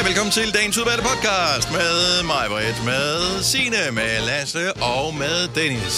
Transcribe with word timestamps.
Hej, 0.00 0.08
velkommen 0.08 0.32
til 0.32 0.54
dagens 0.54 0.78
udvalgte 0.78 1.02
podcast 1.04 1.72
med 1.72 2.22
mig, 2.22 2.44
Britt, 2.48 2.84
med 2.84 3.42
Sine, 3.42 3.76
med 3.92 4.20
Lasse 4.26 4.72
og 4.72 5.14
med 5.14 5.48
Dennis. 5.54 5.96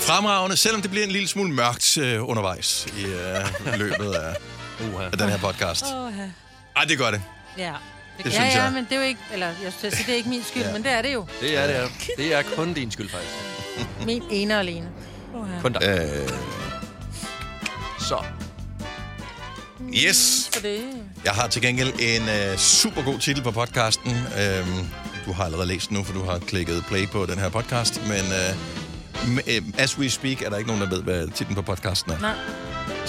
Fremragende, 0.00 0.56
selvom 0.56 0.82
det 0.82 0.90
bliver 0.90 1.04
en 1.06 1.10
lille 1.12 1.28
smule 1.28 1.52
mørkt 1.52 1.98
øh, 1.98 2.28
undervejs 2.28 2.86
i 2.98 3.04
øh, 3.04 3.78
løbet 3.78 4.12
af, 4.14 4.34
Uha. 4.94 5.04
af 5.04 5.18
den 5.18 5.28
her 5.28 5.38
podcast. 5.38 5.84
Åh, 5.84 6.12
ja. 6.18 6.28
Ej, 6.76 6.84
det 6.84 6.98
gør 6.98 7.10
det. 7.10 7.22
Ja. 7.58 7.72
Det 8.18 8.24
ja, 8.26 8.30
synes 8.30 8.54
ja, 8.54 8.62
jeg. 8.62 8.72
men 8.72 8.84
det 8.84 8.92
er 8.92 8.96
jo 8.96 9.02
ikke, 9.06 9.20
eller 9.32 9.46
jeg 9.46 9.72
sige, 9.80 9.90
det 10.06 10.08
er 10.12 10.16
ikke 10.16 10.28
min 10.28 10.44
skyld, 10.44 10.62
Ja. 10.62 10.72
men 10.72 10.82
det 10.82 10.92
er 10.92 11.02
det 11.02 11.14
jo. 11.14 11.26
Det 11.40 11.56
er 11.58 11.66
det, 11.66 11.76
er. 11.76 11.88
Det 12.16 12.34
er 12.34 12.42
kun 12.56 12.72
din 12.72 12.90
skyld, 12.90 13.08
faktisk. 13.08 13.32
Min 14.06 14.22
ene 14.30 14.54
og 14.54 14.60
alene. 14.60 14.88
Ja. 15.34 15.60
Kun 15.62 15.72
dig. 15.72 15.82
Øh, 15.88 16.28
Så. 17.98 18.24
Yes. 19.94 20.50
For 20.52 20.60
det. 20.60 20.80
Jeg 21.24 21.32
har 21.32 21.48
til 21.48 21.62
gengæld 21.62 21.92
en 21.98 22.28
øh, 22.28 22.56
super 22.58 23.02
god 23.02 23.18
titel 23.18 23.42
på 23.42 23.50
podcasten. 23.50 24.10
Øhm, 24.12 24.86
du 25.26 25.32
har 25.32 25.44
allerede 25.44 25.68
læst 25.68 25.88
den 25.88 25.96
nu, 25.96 26.04
for 26.04 26.12
du 26.12 26.24
har 26.24 26.38
klikket 26.38 26.84
play 26.88 27.08
på 27.08 27.26
den 27.26 27.38
her 27.38 27.48
podcast. 27.48 28.00
Men 28.08 28.20
øh, 28.32 29.36
øh, 29.56 29.62
as 29.78 29.98
we 29.98 30.10
speak, 30.10 30.42
er 30.42 30.50
der 30.50 30.56
ikke 30.56 30.68
nogen, 30.70 30.82
der 30.82 30.88
ved, 30.88 31.02
hvad 31.02 31.28
titlen 31.34 31.54
på 31.54 31.62
podcasten 31.62 32.12
er. 32.12 32.18
Nej, 32.20 32.30
Jeg 32.30 32.38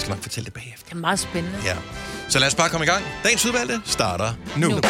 skal 0.00 0.10
nok 0.10 0.22
fortælle 0.22 0.44
det 0.44 0.52
bagefter. 0.54 0.84
det 0.88 0.92
er 0.92 0.96
meget 1.00 1.18
spændende. 1.18 1.58
Ja. 1.64 1.76
Så 2.28 2.38
lad 2.38 2.48
os 2.48 2.54
bare 2.54 2.68
komme 2.68 2.84
i 2.86 2.88
gang. 2.88 3.04
Dagens 3.24 3.46
udvalgte 3.46 3.80
starter 3.86 4.32
nu. 4.56 4.68
nu. 4.68 4.80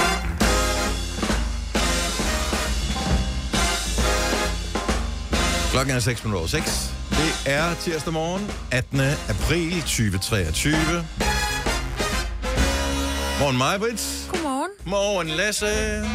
Klokken 5.72 5.94
er 5.96 6.00
6 6.00 6.24
minutter 6.24 6.38
over 6.38 6.48
6. 6.48 6.90
Det 7.10 7.52
er 7.52 7.74
tirsdag 7.74 8.12
morgen, 8.12 8.50
18. 8.70 9.00
april 9.28 9.80
2023. 9.80 10.74
Morgen 13.42 13.56
mig, 13.56 13.80
Britt. 13.80 14.28
Godmorgen. 14.28 14.70
Morgen 14.84 15.28
Lasse. 15.28 15.66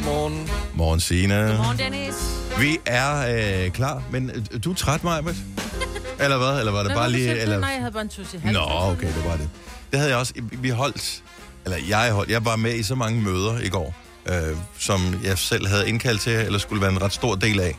Morgen. 0.03 0.50
Morgen 0.73 1.00
Signe. 1.00 1.36
Godmorgen, 1.36 1.78
Dennis. 1.78 2.16
Vi 2.59 2.78
er 2.86 3.66
øh, 3.66 3.72
klar, 3.72 4.03
men 4.11 4.30
øh, 4.30 4.64
du 4.64 4.72
er 4.72 4.75
træt, 4.75 5.03
mig, 5.03 5.23
Britt? 5.23 5.38
Eller 6.23 6.38
hvad? 6.38 6.59
Eller 6.59 6.72
var 6.72 6.80
det 6.80 6.88
Hvad 6.88 6.95
bare 6.95 7.11
lige... 7.11 7.39
Eller... 7.39 7.59
Nej, 7.59 7.70
jeg 7.70 7.80
havde 7.80 7.92
bare 7.92 8.02
en 8.02 8.09
tus 8.09 8.33
i 8.33 8.38
halsen. 8.38 8.53
Nå, 8.53 8.92
okay, 8.92 9.08
det 9.08 9.25
var 9.25 9.38
det. 9.38 9.50
Det 9.92 10.00
havde 10.00 10.11
jeg 10.11 10.20
også. 10.20 10.33
Vi 10.52 10.70
holdt, 10.70 11.23
eller 11.66 11.78
jeg 11.89 12.11
holdt, 12.11 12.31
jeg 12.31 12.45
var 12.45 12.55
med 12.55 12.75
i 12.75 12.83
så 12.83 12.95
mange 12.95 13.22
møder 13.22 13.59
i 13.59 13.70
går, 13.70 13.95
øh, 14.25 14.58
som 14.80 15.20
jeg 15.23 15.38
selv 15.38 15.67
havde 15.67 15.89
indkaldt 15.89 16.22
til, 16.22 16.33
eller 16.33 16.59
skulle 16.59 16.81
være 16.81 16.92
en 16.92 17.02
ret 17.02 17.14
stor 17.14 17.36
del 17.36 17.59
af. 17.59 17.78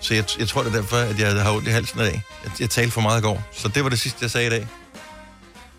Så 0.00 0.14
jeg, 0.14 0.24
jeg 0.38 0.48
tror, 0.48 0.62
det 0.62 0.74
er 0.74 0.80
derfor, 0.80 0.96
at 0.96 1.20
jeg 1.20 1.42
har 1.42 1.52
ondt 1.52 1.68
i 1.68 1.70
halsen 1.70 2.00
i 2.00 2.02
dag. 2.02 2.22
Jeg, 2.44 2.52
jeg 2.60 2.70
talte 2.70 2.90
for 2.90 3.00
meget 3.00 3.20
i 3.20 3.22
går, 3.22 3.42
så 3.52 3.68
det 3.68 3.84
var 3.84 3.90
det 3.90 4.00
sidste, 4.00 4.18
jeg 4.22 4.30
sagde 4.30 4.46
i 4.46 4.50
dag. 4.50 4.68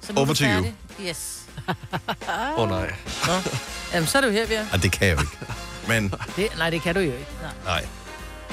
Så 0.02 0.14
nu 0.14 0.16
er 0.16 0.26
Over 0.26 0.28
du 0.28 0.34
to 0.34 0.46
you. 0.46 0.66
Yes. 1.08 1.41
Åh 2.30 2.60
oh, 2.60 2.70
nej. 2.70 2.94
Jamen, 3.94 4.08
så 4.08 4.18
er 4.18 4.22
du 4.22 4.30
her, 4.30 4.46
vi 4.48 4.54
er. 4.54 4.66
Og 4.74 4.84
det 4.84 4.92
kan 4.92 5.08
jeg 5.08 5.16
jo 5.16 5.22
ikke. 5.22 5.38
Men, 5.88 6.14
Det, 6.36 6.48
nej, 6.58 6.70
det 6.70 6.82
kan 6.82 6.96
du 6.96 7.00
jo 7.02 7.12
ikke. 7.12 7.28
Nej. 7.42 7.52
nej. 7.66 7.86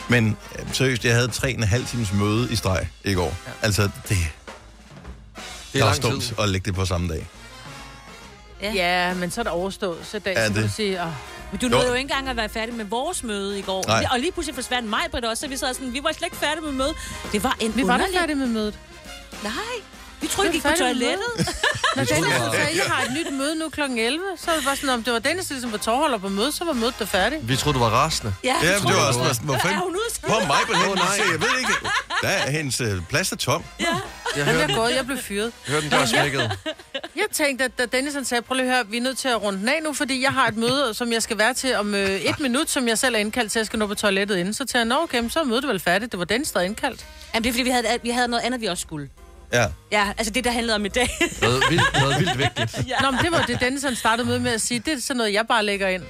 Men 0.08 0.36
øh, 0.58 0.74
seriøst, 0.74 1.04
jeg 1.04 1.14
havde 1.14 1.28
tre 1.28 1.48
og 1.48 1.54
en 1.54 1.62
halv 1.62 1.86
times 1.86 2.12
møde 2.12 2.52
i 2.52 2.56
streg 2.56 2.88
i 3.04 3.14
går. 3.14 3.34
Ja. 3.46 3.52
Altså, 3.62 3.82
det, 3.82 4.16
Det 5.72 5.80
er 5.80 5.84
lang 5.84 6.20
tid. 6.22 6.38
at 6.40 6.48
lægge 6.48 6.64
det 6.64 6.74
på 6.74 6.84
samme 6.84 7.08
dag. 7.08 7.26
Ja. 8.62 8.72
ja, 8.72 9.14
men 9.14 9.30
så 9.30 9.40
er 9.40 9.42
det 9.42 9.52
overstået. 9.52 9.98
Så 10.02 10.16
i 10.16 10.20
dag 10.20 10.34
Er 10.36 10.46
så 10.46 10.52
kan 10.52 10.62
det? 10.62 10.70
du 10.70 10.74
sige, 10.74 11.02
åh, 11.02 11.08
Men 11.52 11.60
du 11.60 11.68
nåede 11.68 11.86
jo 11.86 11.92
ikke 11.92 12.00
engang 12.02 12.28
at 12.28 12.36
være 12.36 12.48
færdig 12.48 12.74
med 12.74 12.84
vores 12.84 13.22
møde 13.22 13.58
i 13.58 13.62
går. 13.62 13.84
Nej. 13.86 14.04
Og 14.12 14.18
lige 14.20 14.32
pludselig 14.32 14.54
forsvandt 14.54 14.88
mig, 14.90 15.00
Britt, 15.10 15.24
også. 15.26 15.40
Så 15.40 15.48
vi 15.48 15.56
sad 15.56 15.74
sådan, 15.74 15.92
vi 15.92 16.00
var 16.02 16.12
slet 16.12 16.26
ikke 16.26 16.36
færdige 16.36 16.64
med 16.64 16.72
mødet. 16.72 16.94
Det 17.32 17.42
var 17.44 17.56
en 17.60 17.76
vi 17.76 17.86
var 17.86 17.96
da 17.96 18.04
underlig- 18.04 18.18
færdige 18.20 18.36
med 18.36 18.46
mødet. 18.46 18.78
Nej, 19.42 19.52
vi 20.20 20.26
troede, 20.26 20.50
Vi 20.50 20.56
gik 20.56 20.62
på 20.62 20.68
færdige 20.68 20.84
med 20.94 20.94
toilettet. 20.94 21.56
Når 21.98 22.04
Dennis 22.04 22.32
det 22.34 22.40
var- 22.42 22.52
sagde, 22.52 22.76
jeg 22.76 22.84
har 22.84 23.02
et 23.04 23.12
nyt 23.12 23.32
møde 23.32 23.54
nu 23.58 23.68
kl. 23.68 23.80
11, 23.80 24.20
så 24.36 24.46
var 24.46 24.54
det 24.54 24.64
bare 24.64 24.76
sådan, 24.76 24.88
om 24.90 25.02
det 25.04 25.12
var 25.12 25.18
Dennis, 25.18 25.46
der 25.46 25.60
som 25.60 25.72
var 25.72 25.78
tårholder 25.78 26.18
på 26.18 26.28
mødet, 26.28 26.54
så 26.54 26.64
var 26.64 26.72
mødet 26.72 26.94
der 26.98 27.04
færdigt. 27.04 27.48
Vi 27.48 27.56
troede, 27.56 27.78
du 27.78 27.84
var 27.84 27.90
rasende. 27.90 28.34
Ja, 28.44 28.54
Ja, 28.62 28.74
det 28.74 28.84
var 28.84 29.06
også 29.08 29.20
sådan, 29.20 29.44
hvor 29.44 29.54
Er 29.54 29.58
fanden... 29.58 29.78
at? 29.78 30.20
Hvor 30.28 30.36
er 30.40 30.46
mig 30.46 30.56
på 30.66 30.72
den? 30.72 30.94
nej. 30.94 31.26
Jeg 31.32 31.40
ved 31.40 31.58
ikke. 31.58 31.72
Der 32.22 32.28
er 32.28 32.50
hendes 32.50 32.80
øh, 32.80 33.02
plads 33.08 33.32
er 33.32 33.36
tom. 33.36 33.64
Ja. 33.80 33.86
Jeg 34.36 34.44
hørte, 34.44 34.58
jeg 34.60 34.70
er 34.70 34.74
gået, 34.76 34.94
jeg 34.96 35.06
blev 35.06 35.18
fyret. 35.18 35.52
jeg 35.66 35.72
hørte 35.72 35.82
den 35.90 35.98
dør 35.98 36.04
smækket. 36.06 36.50
Jeg 37.16 37.24
tænkte, 37.32 37.64
at 37.64 37.78
da 37.78 37.86
Dennis 37.86 38.14
han 38.14 38.24
sagde, 38.24 38.42
prøv 38.42 38.54
lige 38.54 38.66
at 38.68 38.74
høre, 38.74 38.86
vi 38.86 38.96
er 38.96 39.00
nødt 39.00 39.18
til 39.18 39.28
at 39.28 39.42
runde 39.42 39.58
den 39.58 39.68
af 39.68 39.80
nu, 39.82 39.92
fordi 39.92 40.22
jeg 40.22 40.30
har 40.32 40.46
et 40.46 40.56
møde, 40.56 40.94
som 40.94 41.12
jeg 41.12 41.22
skal 41.22 41.38
være 41.38 41.54
til 41.54 41.74
om 41.76 41.94
øh, 41.94 42.10
et 42.10 42.40
minut, 42.40 42.70
som 42.70 42.88
jeg 42.88 42.98
selv 42.98 43.14
er 43.14 43.18
indkaldt 43.18 43.52
til, 43.52 43.58
at 43.58 43.60
jeg 43.60 43.66
skal 43.66 43.78
nå 43.78 43.86
på 43.86 43.94
toilettet 43.94 44.36
inden. 44.36 44.54
Så 44.54 44.58
tænkte 44.58 44.78
jeg, 44.78 44.84
nå 44.84 45.02
okay, 45.02 45.28
så 45.30 45.40
er 45.40 45.44
mødet 45.44 45.68
vel 45.68 45.80
færdigt. 45.80 46.12
Det 46.12 46.18
var 46.18 46.24
Dennis, 46.24 46.50
der 46.50 46.60
er 46.60 46.64
indkaldt. 46.64 47.06
Jamen, 47.34 47.44
det 47.44 47.48
er 47.48 47.52
fordi, 47.52 47.62
vi 47.62 47.70
havde, 47.70 47.98
vi 48.02 48.10
havde 48.10 48.28
noget 48.28 48.42
andet, 48.44 48.60
vi 48.60 48.66
også 48.66 48.80
skulle. 48.80 49.08
Ja. 49.52 49.66
Ja, 49.92 50.12
altså 50.18 50.32
det, 50.32 50.44
der 50.44 50.50
handlede 50.50 50.74
om 50.74 50.84
i 50.84 50.88
dag. 50.88 51.10
Noget 51.42 51.62
vildt, 51.70 52.00
noget 52.00 52.18
vildt 52.20 52.38
vigtigt. 52.38 52.88
ja. 52.88 53.00
Nå, 53.00 53.10
men 53.10 53.20
det 53.24 53.32
var 53.32 53.44
det, 53.46 53.60
Dennis 53.60 53.82
han 53.82 53.96
startede 53.96 54.28
med 54.28 54.38
med 54.38 54.50
at 54.52 54.60
sige, 54.60 54.80
det 54.80 54.92
er 54.92 55.00
sådan 55.00 55.16
noget, 55.16 55.32
jeg 55.32 55.46
bare 55.46 55.64
lægger 55.64 55.88
ind. 55.88 56.02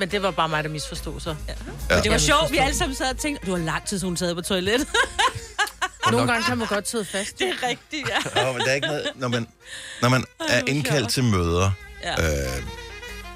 Men 0.00 0.10
det 0.10 0.22
var 0.22 0.30
bare 0.30 0.48
mig, 0.48 0.64
der 0.64 0.70
misforstod 0.70 1.20
så. 1.20 1.34
Ja. 1.48 1.54
Ja. 1.96 2.00
Det 2.00 2.10
var 2.12 2.18
sjovt, 2.18 2.52
vi 2.52 2.56
alle 2.56 2.76
sammen 2.76 2.96
sad 2.96 3.10
og 3.10 3.18
tænkte, 3.18 3.46
du 3.46 3.56
har 3.56 3.64
lang 3.64 3.86
tid, 3.86 4.00
hun 4.02 4.16
sad 4.16 4.34
på 4.34 4.40
toilettet. 4.40 4.88
Nogle 6.10 6.26
gange 6.32 6.44
kan 6.44 6.58
man 6.58 6.66
godt 6.66 6.88
sidde 6.88 7.04
fast. 7.04 7.38
det 7.38 7.48
er 7.48 7.68
rigtigt, 7.68 8.08
ja. 8.08 8.42
Nå, 8.44 8.52
men 8.52 8.60
der 8.60 8.70
er 8.70 8.74
ikke 8.74 8.86
noget, 8.86 9.06
når 9.14 9.28
man, 9.28 9.46
når 10.02 10.08
man 10.08 10.24
er 10.48 10.62
indkaldt 10.66 11.08
til 11.10 11.24
møder. 11.24 11.70
Ja. 12.02 12.12
Øh, 12.12 12.62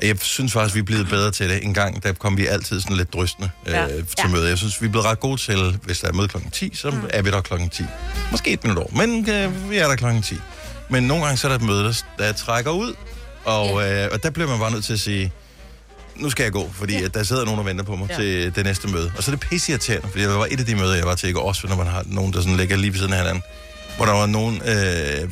jeg 0.02 0.18
synes 0.20 0.52
faktisk, 0.52 0.74
vi 0.74 0.80
er 0.80 0.84
blevet 0.84 1.08
bedre 1.08 1.30
til 1.30 1.48
det. 1.50 1.64
En 1.64 1.74
gang, 1.74 2.02
der 2.02 2.12
kom 2.12 2.36
vi 2.36 2.46
altid 2.46 2.80
sådan 2.80 2.96
lidt 2.96 3.12
drystende 3.12 3.50
øh, 3.66 3.72
Ja. 3.72 3.86
til 3.86 4.04
Ja. 4.18 4.28
møder. 4.28 4.48
Jeg 4.48 4.58
synes, 4.58 4.80
vi 4.82 4.86
er 4.86 4.90
blevet 4.90 5.06
ret 5.06 5.20
gode 5.20 5.40
til, 5.40 5.78
hvis 5.82 5.98
der 6.00 6.08
er 6.08 6.12
møde 6.12 6.28
klokken 6.28 6.50
10, 6.50 6.74
så 6.76 6.90
mm. 6.90 6.96
er 7.10 7.22
vi 7.22 7.30
der 7.30 7.40
klokken 7.40 7.68
10. 7.68 7.82
Måske 8.30 8.50
et 8.52 8.64
minut 8.64 8.78
over, 8.78 9.06
men 9.06 9.30
øh, 9.30 9.70
vi 9.70 9.76
er 9.76 9.88
der 9.88 9.96
klokken 9.96 10.22
10. 10.22 10.34
Men 10.88 11.02
nogle 11.02 11.24
gange 11.24 11.36
så 11.38 11.46
er 11.46 11.48
der 11.48 11.56
et 11.58 11.64
møde, 11.64 11.84
der, 11.84 11.92
der 12.18 12.32
trækker 12.32 12.70
ud, 12.70 12.94
og, 13.44 13.88
øh, 13.90 14.08
og 14.12 14.22
der 14.22 14.30
bliver 14.30 14.48
man 14.48 14.58
bare 14.58 14.70
nødt 14.70 14.84
til 14.84 14.92
at 14.92 15.00
sige, 15.00 15.32
nu 16.16 16.30
skal 16.30 16.42
jeg 16.42 16.52
gå, 16.52 16.70
fordi 16.74 17.00
ja. 17.00 17.08
der 17.08 17.22
sidder 17.22 17.44
nogen 17.44 17.58
og 17.60 17.66
venter 17.66 17.84
på 17.84 17.96
mig. 17.96 18.08
Ja. 18.10 18.16
til 18.16 18.54
det 18.54 18.64
næste 18.64 18.88
møde. 18.88 19.12
Og 19.16 19.22
så 19.22 19.30
er 19.30 19.36
det 19.36 19.48
pisseirriterende, 19.48 20.08
fordi 20.08 20.22
det 20.22 20.30
var 20.34 20.46
et 20.50 20.60
af 20.60 20.66
de 20.66 20.74
møder, 20.74 20.94
jeg 20.94 21.06
var 21.06 21.14
til 21.14 21.28
i 21.28 21.32
går, 21.32 21.48
også 21.48 21.66
når 21.66 21.76
man 21.76 21.86
har 21.86 22.02
nogen, 22.06 22.32
der 22.32 22.40
sådan 22.40 22.56
ligger 22.56 22.76
lige 22.76 22.90
ved 22.92 22.98
siden 22.98 23.12
af 23.12 23.18
hinanden, 23.18 23.42
hvor 23.96 24.04
der 24.06 24.12
var 24.12 24.26
nogen, 24.26 24.62
øh, 24.66 25.30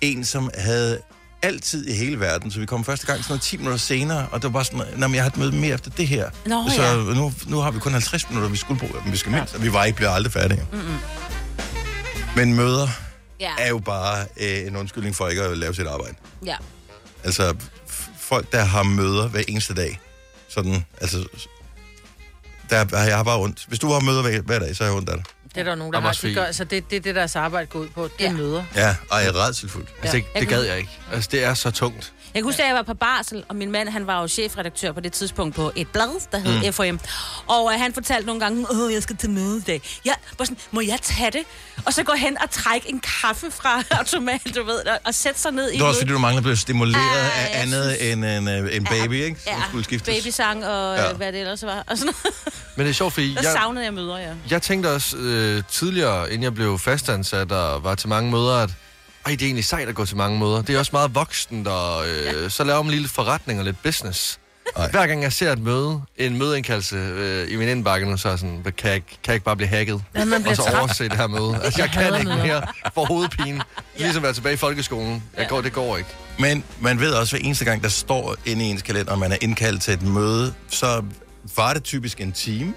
en, 0.00 0.24
som 0.24 0.50
havde 0.58 0.98
altid 1.46 1.86
i 1.86 1.92
hele 1.92 2.20
verden, 2.20 2.50
så 2.50 2.60
vi 2.60 2.66
kom 2.66 2.84
første 2.84 3.06
gang 3.06 3.18
sådan 3.18 3.32
noget 3.32 3.42
10 3.42 3.56
minutter 3.56 3.78
senere, 3.78 4.26
og 4.32 4.42
det 4.42 4.44
var 4.44 4.50
bare 4.50 4.64
sådan, 4.64 4.82
"Nå, 4.96 5.06
men 5.06 5.14
jeg 5.14 5.22
har 5.24 5.30
et 5.30 5.36
møde 5.36 5.52
mere 5.52 5.74
efter 5.74 5.90
det 5.90 6.08
her. 6.08 6.30
Nå, 6.46 6.64
så 6.76 6.82
ja. 6.82 6.94
nu, 6.96 7.32
nu 7.46 7.58
har 7.58 7.70
vi 7.70 7.78
kun 7.78 7.92
50 7.92 8.28
minutter, 8.30 8.50
vi 8.50 8.56
skulle 8.56 8.80
bruge, 8.80 8.92
men 9.04 9.12
vi 9.12 9.16
skal 9.16 9.32
mindst, 9.32 9.54
og 9.54 9.62
vi 9.62 9.72
var 9.72 9.84
ikke, 9.84 9.96
bliver 9.96 10.10
aldrig 10.10 10.32
færdige. 10.32 10.62
Mm-hmm. 10.72 10.94
Men 12.36 12.54
møder 12.54 12.88
Ja. 13.40 13.50
er 13.58 13.68
jo 13.68 13.78
bare 13.78 14.26
øh, 14.40 14.66
en 14.66 14.76
undskyldning 14.76 15.16
for 15.16 15.28
ikke 15.28 15.42
at 15.42 15.58
lave 15.58 15.74
sit 15.74 15.86
arbejde. 15.86 16.14
ja. 16.46 16.56
Altså, 17.24 17.54
folk, 18.18 18.52
der 18.52 18.64
har 18.64 18.82
møder 18.82 19.28
hver 19.28 19.42
eneste 19.48 19.74
dag, 19.74 20.00
sådan, 20.48 20.84
altså, 21.00 21.26
der, 22.70 22.86
jeg 23.04 23.16
har 23.16 23.22
bare 23.22 23.38
ondt. 23.38 23.64
Hvis 23.68 23.78
du 23.78 23.92
har 23.92 24.00
møder 24.00 24.22
hver, 24.22 24.40
hver 24.40 24.58
dag, 24.58 24.76
så 24.76 24.84
har 24.84 24.90
jeg 24.90 24.96
ondt 24.96 25.08
af 25.08 25.16
dig. 25.16 25.24
Det 25.54 25.60
er 25.60 25.64
der 25.64 25.74
nogen, 25.74 25.92
der 25.92 26.00
har. 26.00 26.18
De 26.22 26.34
gør, 26.34 26.44
altså 26.44 26.64
det, 26.64 26.90
det 26.90 26.96
er 26.96 27.00
det, 27.00 27.14
deres 27.14 27.36
arbejde 27.36 27.66
går 27.66 27.78
ud 27.78 27.88
på. 27.88 28.02
Det 28.04 28.10
Ja. 28.20 28.32
møder. 28.32 28.64
Ja, 28.76 28.96
og 29.10 29.20
jeg 29.20 29.28
er 29.28 29.46
redselsfuld. 29.46 29.86
Altså, 30.02 30.16
det, 30.16 30.24
det 30.40 30.48
gad 30.48 30.62
jeg 30.62 30.78
ikke. 30.78 30.90
Altså, 31.12 31.28
det 31.32 31.44
er 31.44 31.54
så 31.54 31.70
tungt. 31.70 32.12
Jeg 32.34 32.42
kan 32.42 32.44
huske, 32.48 32.62
da 32.62 32.66
jeg 32.66 32.74
var 32.74 32.82
på 32.82 32.94
barsel, 32.94 33.44
og 33.48 33.56
min 33.56 33.70
mand, 33.70 33.88
han 33.88 34.06
var 34.06 34.20
jo 34.20 34.28
chefredaktør 34.28 34.92
på 34.92 35.00
det 35.00 35.12
tidspunkt 35.12 35.56
på 35.56 35.72
et 35.76 35.88
blad, 35.88 36.28
der 36.32 36.38
hed 36.38 36.66
mm. 36.66 36.72
FOM. 36.72 37.00
Og 37.46 37.72
øh, 37.72 37.80
han 37.80 37.94
fortalte 37.94 38.26
nogle 38.26 38.40
gange, 38.40 38.66
åh, 38.70 38.92
jeg 38.92 39.02
skal 39.02 39.16
til 39.16 39.30
møde 39.30 39.56
i 39.58 39.60
dag. 39.60 39.82
Jeg 40.04 40.14
var 40.38 40.44
sådan, 40.44 40.58
må 40.70 40.80
jeg 40.80 40.98
tage 41.02 41.30
det? 41.30 41.42
Og 41.86 41.92
så 41.92 42.02
gå 42.02 42.12
hen 42.12 42.38
og 42.42 42.50
trække 42.50 42.90
en 42.90 43.00
kaffe 43.00 43.50
fra 43.50 43.82
automat, 43.98 44.40
du 44.56 44.64
ved, 44.64 44.74
og, 44.86 44.98
og 45.04 45.14
sætte 45.14 45.40
sig 45.40 45.52
ned 45.52 45.70
i 45.70 45.72
Det 45.72 45.80
var 45.82 45.88
også, 45.88 46.00
fordi 46.00 46.12
du 46.12 46.18
mangler 46.18 46.42
blevet 46.42 46.58
stimuleret 46.58 47.02
Ah, 47.20 47.42
af 47.54 47.62
andet 47.62 47.96
synes- 48.00 48.12
end 48.12 48.24
en, 48.24 48.48
øh, 48.66 48.76
en 48.76 48.84
baby, 48.84 49.12
ikke? 49.24 49.40
Som 49.40 49.52
Ja, 49.52 49.62
skulle 49.68 49.84
skiftes. 49.84 50.14
babysang 50.16 50.66
og 50.66 50.96
Ja. 50.96 51.06
ja. 51.06 51.12
hvad 51.12 51.32
det 51.32 51.40
ellers 51.40 51.62
var. 51.64 51.84
Og 51.86 51.98
sådan 51.98 52.14
noget. 52.24 52.56
Men 52.76 52.86
det 52.86 52.90
er 52.90 52.94
sjovt, 52.94 53.12
fordi 53.14 53.34
jeg, 53.42 53.44
savnede 53.44 53.84
jeg 53.84 53.94
møder, 53.94 54.18
ja. 54.18 54.30
jeg 54.50 54.62
tænkte 54.62 54.90
også 54.94 55.16
øh, 55.16 55.62
tidligere, 55.70 56.26
inden 56.28 56.42
jeg 56.42 56.54
blev 56.54 56.78
fastansat 56.78 57.52
og 57.52 57.84
var 57.84 57.94
til 57.94 58.08
mange 58.08 58.30
møder, 58.30 58.56
at 58.62 58.70
ej, 59.26 59.30
det 59.32 59.42
er 59.42 59.46
egentlig 59.46 59.64
sejt 59.64 59.88
at 59.88 59.94
gå 59.94 60.04
til 60.04 60.16
mange 60.16 60.38
møder. 60.38 60.62
Det 60.62 60.74
er 60.74 60.78
også 60.78 60.90
meget 60.92 61.14
voksen, 61.14 61.66
og 61.66 62.08
øh, 62.08 62.24
ja. 62.42 62.48
så 62.48 62.64
laver 62.64 62.82
man 62.82 62.94
lidt 62.94 63.10
forretning 63.10 63.58
og 63.58 63.64
lidt 63.64 63.82
business. 63.82 64.38
Ej. 64.76 64.90
Hver 64.90 65.06
gang 65.06 65.22
jeg 65.22 65.32
ser 65.32 65.52
et 65.52 65.58
møde, 65.58 66.00
en 66.16 66.38
mødeindkaldelse 66.38 66.96
øh, 66.96 67.52
i 67.52 67.56
min 67.56 67.68
indbakke 67.68 68.06
nu, 68.10 68.16
så 68.16 68.28
er 68.28 68.32
jeg 68.32 68.38
sådan, 68.38 68.62
kan 68.64 68.74
jeg, 68.88 68.94
ikke- 68.94 69.06
kan 69.08 69.18
jeg 69.26 69.34
ikke 69.34 69.44
bare 69.44 69.56
blive 69.56 69.68
hacket? 69.68 70.02
Ja, 70.16 70.24
man 70.24 70.46
og 70.46 70.56
så 70.56 70.62
træt. 70.62 70.74
overse 70.78 71.04
det 71.04 71.16
her 71.16 71.26
møde. 71.26 71.60
Altså, 71.64 71.82
jeg 71.82 71.90
Jeg 71.96 72.10
kan 72.10 72.14
ikke 72.20 72.42
mere 72.46 72.62
for 72.94 73.04
hovedpine. 73.04 73.58
Er 73.58 73.62
ligesom 73.98 74.16
at 74.18 74.22
være 74.22 74.32
tilbage 74.32 74.54
i 74.54 74.56
folkeskolen. 74.56 75.22
Jeg 75.38 75.46
går, 75.48 75.60
det 75.60 75.72
går 75.72 75.96
ikke. 75.96 76.08
Men 76.38 76.64
man 76.80 77.00
ved 77.00 77.12
også, 77.12 77.36
at 77.36 77.40
hver 77.42 77.46
eneste 77.48 77.64
gang, 77.64 77.82
der 77.82 77.88
står 77.88 78.36
inde 78.46 78.64
i 78.64 78.68
ens 78.68 78.82
kalender, 78.82 79.12
og 79.12 79.18
man 79.18 79.32
er 79.32 79.36
indkaldt 79.40 79.82
til 79.82 79.94
et 79.94 80.02
møde, 80.02 80.54
så 80.70 81.02
var 81.56 81.72
det 81.74 81.82
typisk 81.82 82.20
en 82.20 82.32
time. 82.32 82.74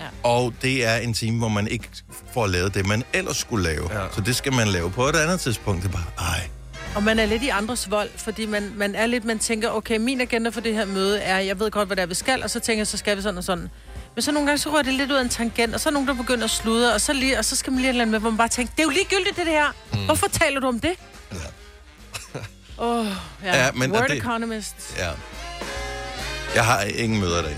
Ja. 0.00 0.04
Og 0.22 0.54
det 0.62 0.84
er 0.84 0.96
en 0.96 1.14
time, 1.14 1.38
hvor 1.38 1.48
man 1.48 1.68
ikke 1.68 1.88
får 2.34 2.46
lavet 2.46 2.74
det, 2.74 2.86
man 2.86 3.04
ellers 3.12 3.36
skulle 3.36 3.64
lave. 3.64 4.00
Ja. 4.02 4.06
Så 4.14 4.20
det 4.20 4.36
skal 4.36 4.52
man 4.52 4.68
lave 4.68 4.90
på 4.90 5.06
et 5.08 5.16
andet 5.16 5.40
tidspunkt. 5.40 5.82
Det 5.82 5.88
er 5.88 5.92
bare, 5.92 6.28
ej. 6.34 6.48
Og 6.94 7.02
man 7.02 7.18
er 7.18 7.26
lidt 7.26 7.42
i 7.42 7.48
andres 7.48 7.90
vold, 7.90 8.10
fordi 8.16 8.46
man, 8.46 8.72
man 8.76 8.94
er 8.94 9.06
lidt, 9.06 9.24
man 9.24 9.38
tænker, 9.38 9.70
okay, 9.70 9.96
min 9.96 10.20
agenda 10.20 10.50
for 10.50 10.60
det 10.60 10.74
her 10.74 10.84
møde 10.84 11.20
er, 11.20 11.38
jeg 11.38 11.58
ved 11.60 11.70
godt, 11.70 11.88
hvad 11.88 11.96
det 11.96 12.02
er, 12.02 12.06
vi 12.06 12.14
skal, 12.14 12.42
og 12.42 12.50
så 12.50 12.60
tænker 12.60 12.80
jeg, 12.80 12.86
så 12.86 12.96
skal 12.96 13.16
vi 13.16 13.22
sådan 13.22 13.38
og 13.38 13.44
sådan. 13.44 13.68
Men 14.14 14.22
så 14.22 14.32
nogle 14.32 14.46
gange, 14.48 14.58
så 14.58 14.70
rører 14.72 14.82
det 14.82 14.94
lidt 14.94 15.10
ud 15.10 15.16
af 15.16 15.20
en 15.22 15.28
tangent, 15.28 15.74
og 15.74 15.80
så 15.80 15.88
er 15.88 15.92
nogen, 15.92 16.08
der 16.08 16.14
begynder 16.14 16.44
at 16.44 16.50
sludre, 16.50 16.94
og 16.94 17.00
så, 17.00 17.12
lige, 17.12 17.38
og 17.38 17.44
så 17.44 17.56
skal 17.56 17.72
man 17.72 17.80
lige 17.80 17.88
et 17.88 17.92
eller 17.92 18.02
andet 18.02 18.12
med, 18.12 18.20
hvor 18.20 18.30
man 18.30 18.36
bare 18.38 18.48
tænker, 18.48 18.72
det 18.76 18.80
er 18.80 18.84
jo 18.84 18.90
ligegyldigt, 18.90 19.36
det 19.36 19.44
her. 19.46 19.66
Mm. 19.92 20.04
Hvorfor 20.04 20.26
taler 20.28 20.60
du 20.60 20.66
om 20.66 20.80
det? 20.80 20.92
Ja. 21.32 21.38
Åh, 22.78 22.98
oh, 23.00 23.06
ja. 23.44 23.64
Ja, 23.64 23.72
men 23.72 23.92
Word 23.92 24.08
det- 24.08 24.16
Economist. 24.18 24.74
Ja. 24.98 25.10
Jeg 26.54 26.64
har 26.64 26.82
ingen 26.82 27.20
møder 27.20 27.40
i 27.40 27.42
dag. 27.42 27.56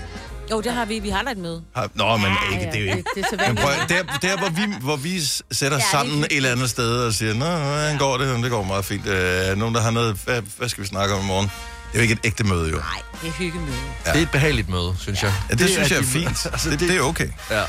Jo, 0.51 0.61
det 0.61 0.71
har 0.73 0.85
vi. 0.85 0.99
Vi 0.99 1.09
har 1.09 1.21
da 1.23 1.31
et 1.31 1.37
møde. 1.37 1.61
Har, 1.75 1.89
nå, 1.95 2.17
men 2.17 2.31
ikke, 2.51 2.65
det 2.65 2.75
er 2.75 2.79
jo 2.79 2.91
det, 2.91 2.97
ikke... 2.97 3.09
det 3.15 3.23
er 3.23 3.27
så 3.29 3.35
Men 3.35 3.39
vanligt. 3.39 3.61
prøv, 3.61 3.73
der, 3.89 4.03
der 4.27 4.37
hvor, 4.37 4.49
vi, 4.49 4.73
hvor 4.81 4.95
vi 4.95 5.19
sætter 5.51 5.77
Ja, 5.77 5.83
ja, 5.83 5.87
er 5.87 5.91
sammen 5.91 6.23
et 6.23 6.27
eller 6.31 6.51
andet 6.51 6.69
sted 6.69 7.03
og 7.05 7.13
siger, 7.13 7.33
Nå, 7.33 7.45
hvordan 7.45 7.97
går 7.97 8.17
det? 8.17 8.43
Det 8.43 8.51
går 8.51 8.63
meget 8.63 8.85
fint. 8.85 9.07
Øh, 9.07 9.57
nogen, 9.57 9.75
der 9.75 9.81
har 9.81 9.91
noget... 9.91 10.21
Hvad, 10.25 10.41
hvad 10.57 10.69
skal 10.69 10.81
vi 10.83 10.87
snakke 10.87 11.15
om 11.15 11.21
i 11.23 11.25
morgen? 11.27 11.45
Det 11.91 11.95
er 11.95 11.99
jo 11.99 12.01
ikke 12.01 12.13
et 12.13 12.19
ægte 12.23 12.43
møde, 12.43 12.69
jo. 12.69 12.75
Nej, 12.75 13.01
det 13.21 13.27
er 13.27 13.31
hyggemøde. 13.31 13.75
Ja. 14.05 14.11
Det 14.11 14.17
er 14.17 14.21
et 14.23 14.31
behageligt 14.31 14.69
møde, 14.69 14.95
synes 14.99 15.23
jeg. 15.23 15.33
Ja, 15.49 15.53
det, 15.53 15.59
det 15.59 15.69
synes 15.69 15.91
jeg 15.91 15.99
er 15.99 16.03
fint. 16.03 16.45
Altså, 16.53 16.69
det, 16.69 16.79
det 16.79 16.95
er 16.95 17.01
okay. 17.01 17.27
Ja. 17.51 17.63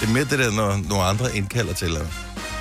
Det 0.00 0.08
er 0.08 0.12
mere 0.12 0.24
det 0.24 0.38
der, 0.38 0.50
når 0.50 0.80
nogle 0.88 1.04
andre 1.04 1.36
indkalder 1.36 1.74
til. 1.74 1.86
Eller... 1.86 2.00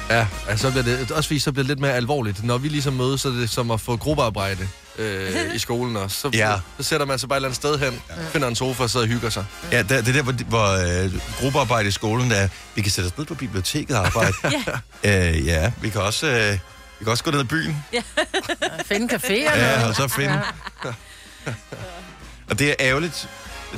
Ja, 0.09 0.27
altså, 0.47 0.67
så 0.67 0.71
bliver 0.71 0.83
det 0.97 1.11
også 1.11 1.27
fordi, 1.27 1.39
så 1.39 1.51
bliver 1.51 1.63
det 1.63 1.67
lidt 1.69 1.79
mere 1.79 1.93
alvorligt. 1.93 2.43
Når 2.43 2.57
vi 2.57 2.67
ligesom 2.67 2.93
mødes, 2.93 3.21
så 3.21 3.27
er 3.27 3.31
det 3.33 3.49
som 3.49 3.71
at 3.71 3.81
få 3.81 3.97
gruppearbejde 3.97 4.67
øh, 4.97 5.55
i 5.55 5.59
skolen 5.59 5.97
også. 5.97 6.17
Så, 6.19 6.29
Ja. 6.33 6.55
så 6.77 6.83
sætter 6.83 7.05
man 7.05 7.19
sig 7.19 7.29
bare 7.29 7.37
et 7.37 7.39
eller 7.39 7.47
andet 7.49 7.55
sted 7.55 7.79
hen, 7.79 8.01
ja. 8.09 8.15
finder 8.31 8.47
en 8.47 8.55
sofa 8.55 8.83
og 8.83 8.89
sidder 8.89 9.05
og 9.05 9.09
hygger 9.11 9.29
sig. 9.29 9.45
Ja, 9.71 9.77
der, 9.83 10.01
det 10.01 10.07
er 10.07 10.13
der, 10.13 10.21
hvor, 10.21 10.33
hvor 10.33 11.03
øh, 11.05 11.11
gruppearbejde 11.39 11.87
i 11.87 11.91
skolen, 11.91 12.29
der 12.31 12.35
er, 12.35 12.47
vi 12.75 12.81
kan 12.81 12.91
sætte 12.91 13.07
os 13.07 13.17
ned 13.17 13.25
på 13.25 13.35
biblioteket 13.35 13.97
og 13.97 14.05
arbejde. 14.05 14.33
ja. 15.03 15.29
Øh, 15.37 15.45
ja, 15.45 15.71
vi 15.81 15.89
kan 15.89 16.01
også... 16.01 16.27
Øh, 16.27 16.57
vi 16.99 17.03
kan 17.03 17.11
også 17.11 17.23
gå 17.23 17.31
ned 17.31 17.41
i 17.41 17.43
byen, 17.43 17.83
Finde 18.85 19.03
en 19.03 19.09
café 19.19 19.31
eller 19.33 19.57
ja, 19.57 19.87
og 19.87 19.95
så 19.95 20.07
finde. 20.07 20.41
og 22.49 22.59
det 22.59 22.69
er 22.69 22.75
ærgerligt, 22.79 23.29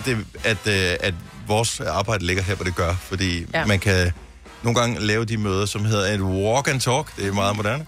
det, 0.06 0.26
at, 0.44 0.58
øh, 0.68 0.96
at 1.00 1.14
vores 1.48 1.80
arbejde 1.80 2.26
ligger 2.26 2.44
her, 2.44 2.56
hvor 2.56 2.66
det 2.66 2.76
gør, 2.76 2.96
fordi 3.02 3.40
ja. 3.54 3.60
Ja. 3.60 3.66
man 3.66 3.80
kan 3.80 4.12
nogle 4.64 4.80
gange 4.80 5.00
lave 5.00 5.26
de 5.26 5.38
møder, 5.38 5.66
som 5.66 5.86
hedder 5.86 6.14
et 6.14 6.22
walk 6.22 6.68
and 6.68 6.82
talk. 6.82 7.16
Det 7.16 7.28
er 7.28 7.34
meget 7.34 7.56
moderne. 7.56 7.86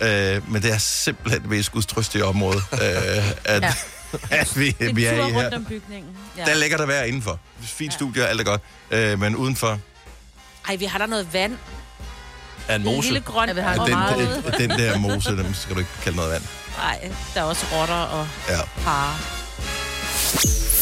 Øh, 0.00 0.50
men 0.52 0.62
det 0.62 0.72
er 0.72 0.78
simpelthen 0.78 1.50
ved 1.50 1.62
skudstrøst 1.62 2.16
område, 2.16 2.58
øh, 2.72 2.78
at, 3.44 3.62
ja. 3.62 3.72
at 4.40 4.58
vi, 4.58 4.76
En 4.80 4.96
vi 4.96 5.04
er 5.04 5.12
i 5.14 5.20
rundt 5.20 5.34
her. 5.34 5.56
om 5.56 5.64
bygningen. 5.64 6.10
Ja. 6.36 6.44
Der 6.44 6.54
ligger 6.54 6.76
der 6.76 6.86
vejr 6.86 7.02
indenfor. 7.02 7.38
Fint 7.62 7.92
studie, 7.94 8.26
alt 8.26 8.40
er 8.40 8.44
godt. 8.44 8.60
Øh, 8.90 9.20
men 9.20 9.36
udenfor, 9.36 9.78
Ej, 10.68 10.76
vi 10.76 10.84
har 10.84 10.98
der 10.98 11.06
noget 11.06 11.32
vand. 11.32 11.56
Er 12.68 12.74
en 12.74 12.80
En 12.80 12.84
mose. 12.84 13.08
lille 13.08 13.20
grøn 13.20 13.48
Ja, 13.48 13.54
vi 13.54 13.60
har 13.60 13.74
den, 13.74 14.26
den, 14.58 14.70
den 14.70 14.78
der 14.78 14.98
mose, 14.98 15.30
dem 15.36 15.54
skal 15.54 15.74
du 15.74 15.78
ikke 15.78 15.90
kalde 16.02 16.16
noget 16.16 16.32
vand. 16.32 16.42
Nej, 16.78 17.10
der 17.34 17.40
er 17.40 17.44
også 17.44 17.66
rotter 17.72 17.94
og 17.94 18.26
Ja. 18.48 18.60
parer. 18.84 19.39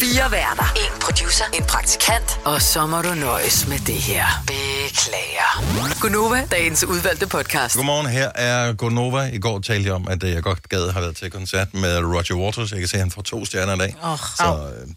Fire 0.01 0.31
værter. 0.31 0.73
En 0.77 1.01
producer. 1.01 1.45
En 1.55 1.65
praktikant. 1.65 2.41
Og 2.45 2.63
så 2.63 2.87
må 2.87 3.03
du 3.03 3.15
nøjes 3.15 3.67
med 3.69 3.79
det 3.79 3.95
her. 3.95 4.25
Beklager. 4.47 6.01
Gunova, 6.01 6.47
dagens 6.51 6.85
udvalgte 6.85 7.27
podcast. 7.27 7.77
Godmorgen, 7.77 8.07
her 8.07 8.31
er 8.35 8.73
Gonova. 8.73 9.31
I 9.33 9.39
går 9.39 9.61
talte 9.61 9.87
jeg 9.87 9.95
om, 9.95 10.09
at 10.09 10.23
øh, 10.23 10.31
jeg 10.33 10.43
godt 10.43 10.69
gad 10.69 10.91
have 10.91 11.03
været 11.03 11.17
til 11.17 11.31
koncert 11.31 11.75
med 11.75 11.99
Roger 11.99 12.35
Waters. 12.35 12.71
Jeg 12.73 12.79
kan 12.79 12.89
se, 12.89 12.97
at 12.97 13.01
han 13.01 13.11
får 13.11 13.23
to 13.23 13.45
stjerner 13.45 13.75
i 13.75 13.79
dag. 13.79 13.97
Åh, 14.05 14.19
Så 14.19 14.71
øh, 14.81 14.89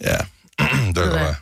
ja, 0.00 0.16
det 0.94 0.96
Ved 0.96 1.10
godt. 1.18 1.36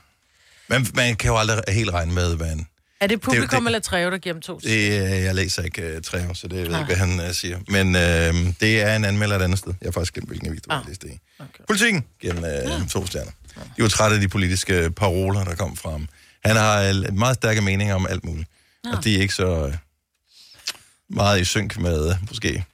Men 0.69 0.87
man 0.95 1.17
kan 1.17 1.31
jo 1.31 1.39
aldrig 1.39 1.61
helt 1.69 1.91
regne 1.91 2.13
med, 2.13 2.37
hvad 2.37 2.47
han... 2.49 2.67
Er 3.01 3.07
det 3.07 3.21
publikum 3.21 3.63
det- 3.63 3.69
eller 3.69 3.79
Treo, 3.81 4.11
der 4.11 4.19
giver 4.19 4.33
dem 4.33 4.43
to? 4.43 4.59
Det, 4.59 4.71
øh, 4.71 5.11
jeg 5.11 5.35
læser 5.35 5.63
ikke 5.63 5.95
uh, 5.97 6.03
Treo, 6.03 6.35
så 6.35 6.49
det 6.49 6.57
ved 6.59 6.71
jeg 6.71 6.81
ikke, 6.81 6.85
hvad 6.97 7.07
han 7.07 7.21
uh, 7.29 7.33
siger. 7.35 7.59
Men 7.69 7.97
øh, 7.97 8.55
det 8.61 8.81
er 8.83 8.97
en 8.97 9.05
anmelder 9.05 9.37
et 9.39 9.43
andet 9.43 9.59
sted. 9.59 9.75
Jeg 9.81 9.87
har 9.87 9.93
faktisk 9.93 10.15
glemt, 10.15 10.29
hvilken 10.29 10.49
avis, 10.49 10.61
du 10.63 10.71
Ah. 10.73 10.89
læst 10.89 11.03
det 11.03 11.09
i. 11.11 11.19
Okay. 11.39 11.49
Politikken 11.69 12.05
giver 12.21 12.33
den 12.35 12.45
øh, 12.45 12.89
to 12.89 13.07
stjerner. 13.07 13.31
De 13.77 13.83
var 13.83 13.89
trætte 13.89 14.15
af 14.15 14.21
de 14.21 14.29
politiske 14.29 14.91
paroler, 14.91 15.45
der 15.45 15.55
kom 15.55 15.77
fra 15.77 15.91
ham. 15.91 16.09
Han 16.45 16.57
har 16.57 16.83
øh, 16.83 17.15
meget 17.15 17.35
stærke 17.35 17.61
meninger 17.61 17.95
om 17.95 18.07
alt 18.11 18.25
muligt. 18.25 18.49
Og 18.93 19.05
de 19.05 19.17
er 19.17 19.21
ikke 19.21 19.35
så 19.35 19.67
øh, 19.67 19.75
meget 21.11 21.41
i 21.41 21.45
synk 21.45 21.79
med, 21.79 22.09
øh, 22.11 22.15
måske, 22.29 22.65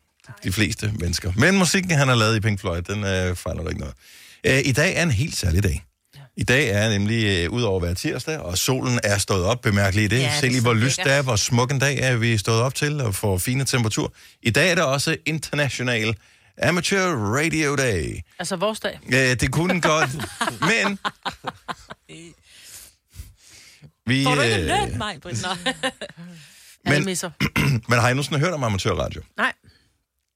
de 0.44 0.52
fleste 0.52 0.92
mennesker. 0.98 1.32
Men 1.36 1.58
musikken, 1.58 1.90
han 1.90 2.08
har 2.08 2.14
lavet 2.14 2.36
i 2.36 2.40
Pink 2.40 2.60
Floyd, 2.60 2.82
den 2.82 3.04
øh, 3.04 3.36
fejler 3.36 3.62
der 3.62 3.68
ikke 3.68 3.80
noget. 3.80 3.94
Øh, 4.44 4.60
I 4.64 4.72
dag 4.72 4.96
er 4.96 5.02
en 5.02 5.10
helt 5.10 5.36
særlig 5.36 5.62
dag. 5.62 5.84
I 6.36 6.44
dag 6.44 6.68
er 6.68 6.88
nemlig 6.88 7.24
øh, 7.44 7.50
ud 7.50 7.62
over 7.62 7.76
at 7.76 7.82
være 7.82 7.94
tirsdag, 7.94 8.38
og 8.38 8.58
solen 8.58 9.00
er 9.04 9.18
stået 9.18 9.44
op, 9.44 9.60
bemærkeligt 9.60 10.12
i 10.12 10.16
det. 10.16 10.22
Ja, 10.22 10.40
Se 10.40 10.48
lige, 10.48 10.60
hvor 10.62 10.74
lyst 10.74 11.00
det 11.04 11.12
er, 11.12 11.22
hvor 11.22 11.36
smuk 11.36 11.70
en 11.72 11.78
dag 11.78 11.98
er 11.98 12.16
vi 12.16 12.38
stået 12.38 12.60
op 12.62 12.74
til, 12.74 13.00
og 13.00 13.14
får 13.14 13.38
fine 13.38 13.64
temperatur. 13.64 14.12
I 14.42 14.50
dag 14.50 14.70
er 14.70 14.74
der 14.74 14.82
også 14.82 15.16
International 15.26 16.16
Amateur 16.62 17.36
Radio 17.38 17.76
Day. 17.76 18.18
Altså 18.38 18.56
vores 18.56 18.80
dag. 18.80 18.98
Ja, 19.10 19.34
det 19.34 19.52
kunne 19.52 19.80
godt, 19.90 20.10
men... 20.60 20.98
Vi, 24.06 24.24
Får 24.24 24.34
du 24.34 24.40
ikke 24.40 24.56
øh, 24.60 24.66
løn, 24.66 24.98
mig, 24.98 25.18
Britt? 25.22 25.46
Men- 26.84 27.04
men 27.88 27.98
har 27.98 28.08
I 28.08 28.12
nogensinde 28.14 28.40
hørt 28.40 28.52
om 28.52 28.64
amatørradio? 28.64 29.22
Nej. 29.36 29.52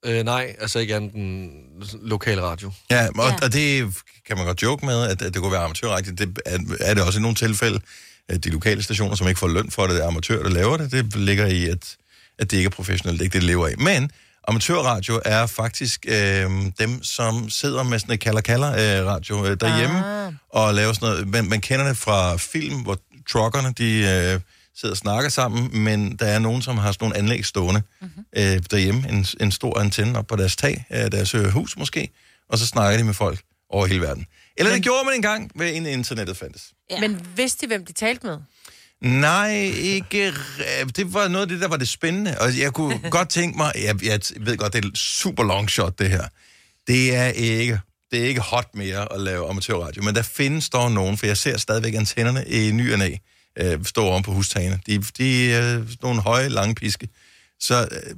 Øh, 0.07 0.25
nej, 0.25 0.57
altså 0.61 0.79
ikke 0.79 0.97
andet 0.97 1.13
end 1.15 1.51
lokal 2.03 2.41
radio. 2.41 2.73
Ja, 2.91 3.09
og, 3.09 3.29
Ja. 3.29 3.35
og 3.47 3.53
det 3.53 3.95
kan 4.27 4.37
man 4.37 4.47
godt 4.47 4.63
joke 4.63 4.87
med, 4.87 5.03
at, 5.03 5.23
at 5.23 5.35
det 5.35 5.43
kunne 5.43 5.53
være 5.53 5.65
amatørradio. 5.65 6.13
Det 6.13 6.39
er, 6.47 6.59
er 6.81 6.95
det 6.95 7.03
også 7.03 7.19
i 7.19 7.23
nogle 7.23 7.35
tilfælde. 7.35 7.81
at 8.29 8.45
De 8.45 8.51
lokale 8.51 8.83
stationer, 8.83 9.17
som 9.17 9.29
ikke 9.29 9.41
får 9.41 9.49
løn 9.49 9.71
for 9.71 9.87
det, 9.87 9.95
det 9.97 10.03
er 10.05 10.09
amatører, 10.09 10.43
der 10.43 10.51
laver 10.51 10.77
det. 10.77 10.93
Det 10.93 11.17
ligger 11.17 11.47
i, 11.47 11.65
at, 11.69 11.97
at 12.39 12.51
det 12.51 12.57
ikke 12.57 12.67
er 12.67 12.71
professionelt. 12.71 13.19
Det 13.19 13.21
er 13.21 13.25
ikke 13.25 13.35
det, 13.35 13.43
det 13.43 13.47
lever 13.49 13.67
af. 13.69 13.79
Men 13.79 14.11
amatørradio 14.49 15.21
er 15.25 15.47
faktisk 15.47 16.07
øh, 16.09 16.51
dem, 16.79 17.03
som 17.03 17.51
sidder 17.51 17.83
med 17.83 17.99
sådan 17.99 18.15
et 18.15 18.21
kalder-kalder 18.21 18.71
øh, 19.01 19.07
radio 19.07 19.47
øh, 19.47 19.57
derhjemme 19.61 20.05
Ah. 20.27 20.33
og 20.51 20.75
laver 20.75 20.93
sådan 20.93 21.09
noget. 21.09 21.29
Man, 21.29 21.49
man 21.49 21.61
kender 21.61 21.89
det 21.89 21.97
fra 21.97 22.37
film, 22.37 22.77
hvor 22.83 22.99
truckerne, 23.31 23.73
de 23.79 23.91
øh, 24.35 24.41
sidder 24.81 24.93
og 24.93 24.97
snakker 24.97 25.31
sammen, 25.31 25.83
men 25.83 26.17
der 26.17 26.27
er 26.27 26.39
nogen, 26.39 26.63
som 26.63 26.79
har 26.79 26.93
sådan 26.93 27.05
nogle 27.05 27.17
anlæg 27.17 27.45
stående 27.45 27.83
mm-hmm. 28.01 28.25
øh, 28.37 28.63
derhjemme. 28.71 29.09
En, 29.09 29.27
en 29.41 29.53
stor 29.53 29.79
antenne 29.79 30.19
op 30.19 30.27
på 30.27 30.37
deres 30.37 30.57
tag, 30.57 30.87
øh, 30.93 31.13
deres 31.13 31.35
øh, 31.35 31.45
hus 31.45 31.77
måske, 31.77 32.11
og 32.49 32.59
så 32.59 32.67
snakker 32.67 32.99
de 32.99 33.05
med 33.05 33.15
folk 33.15 33.41
over 33.71 33.87
hele 33.87 34.01
verden. 34.01 34.27
Eller 34.57 34.71
men... 34.71 34.77
det 34.77 34.83
gjorde 34.83 35.05
man 35.05 35.15
engang, 35.15 35.51
ved 35.55 35.73
inden 35.73 35.93
internettet 35.93 36.37
fandtes. 36.37 36.73
Ja. 36.91 37.01
Men 37.01 37.27
vidste 37.37 37.67
de, 37.67 37.67
hvem 37.67 37.85
de 37.85 37.93
talte 37.93 38.27
med? 38.27 38.39
Nej, 39.03 39.51
ikke... 39.77 40.35
Det 40.97 41.15
var 41.15 41.29
noget 41.29 41.43
af 41.43 41.49
det, 41.49 41.61
der 41.61 41.69
var 41.69 41.77
det 41.77 41.89
spændende. 41.89 42.37
Og 42.41 42.59
jeg 42.59 42.73
kunne 42.73 43.01
godt 43.11 43.29
tænke 43.29 43.57
mig... 43.57 43.73
Jeg, 43.75 44.05
jeg 44.05 44.21
ved 44.41 44.57
godt, 44.57 44.73
det 44.73 44.85
er 44.85 44.89
et 44.89 44.99
super 44.99 45.43
long 45.43 45.71
shot, 45.71 45.99
det 45.99 46.11
her. 46.11 46.25
Det 46.87 47.17
er 47.17 47.27
ikke... 47.27 47.81
Det 48.11 48.21
er 48.21 48.25
ikke 48.25 48.41
hot 48.41 48.75
mere 48.75 49.13
at 49.13 49.21
lave 49.21 49.49
amatørradio, 49.49 50.03
men 50.03 50.15
der 50.15 50.23
findes 50.23 50.71
dog 50.71 50.93
nogen, 50.93 51.19
for 51.19 51.27
jeg 51.27 51.37
ser 51.37 51.59
stadigvæk 51.59 51.95
antennerne 51.95 52.45
i 52.47 52.73
ny 52.73 52.93
og 52.93 52.99
næ, 52.99 53.17
øh, 53.59 53.85
stå 53.85 54.05
oven 54.05 54.23
på 54.23 54.33
hustagene. 54.33 54.81
De, 54.87 54.99
de 55.19 55.53
er 55.53 55.79
øh, 55.79 55.87
nogle 56.03 56.21
høje, 56.21 56.49
lange 56.49 56.75
piske. 56.75 57.09
Så 57.61 57.89
øh, 57.93 58.15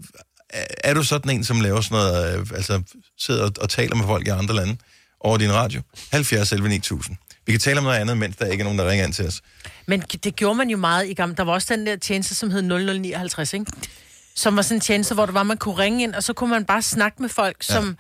er 0.85 0.95
du 0.95 1.03
sådan 1.05 1.31
en, 1.37 1.45
som 1.45 1.61
laver 1.61 1.81
sådan 1.81 1.97
noget, 1.99 2.39
øh, 2.41 2.47
altså 2.55 2.83
sidder 3.19 3.45
og, 3.45 3.53
og 3.61 3.69
taler 3.71 3.97
med 3.97 4.05
folk 4.07 4.27
i 4.27 4.31
andre 4.31 4.55
lande 4.55 4.77
over 5.21 5.39
din 5.39 5.53
radio? 5.53 5.81
70 6.13 6.53
11 6.53 6.69
9000. 6.69 7.17
Vi 7.47 7.53
kan 7.53 7.61
tale 7.61 7.79
om 7.79 7.85
noget 7.85 7.97
andet, 7.99 8.17
mens 8.19 8.37
der 8.37 8.47
ikke 8.47 8.63
er 8.63 8.65
nogen, 8.65 8.79
der 8.79 8.89
ringer 8.91 9.05
ind 9.05 9.13
til 9.13 9.27
os. 9.27 9.41
Men 9.87 10.01
det 10.01 10.37
gjorde 10.37 10.55
man 10.55 10.71
jo 10.71 10.77
meget 10.77 11.09
i 11.09 11.15
gamle. 11.15 11.35
Der 11.37 11.43
var 11.45 11.53
også 11.53 11.75
den 11.77 11.87
der 11.87 11.97
tjeneste, 11.97 12.35
som 12.35 12.51
hed 12.51 12.63
0059, 12.63 13.53
ikke? 13.55 13.67
Som 14.37 14.57
var 14.57 14.63
sådan 14.63 14.77
en 14.77 14.81
tjeneste, 14.81 15.15
hvor 15.15 15.27
det 15.27 15.35
var, 15.35 15.43
man 15.43 15.57
kunne 15.57 15.79
ringe 15.79 16.03
ind, 16.03 16.15
og 16.15 16.23
så 16.23 16.33
kunne 16.33 16.51
man 16.51 16.65
bare 16.65 16.83
snakke 16.83 17.23
med 17.23 17.29
folk, 17.29 17.57
som... 17.61 17.97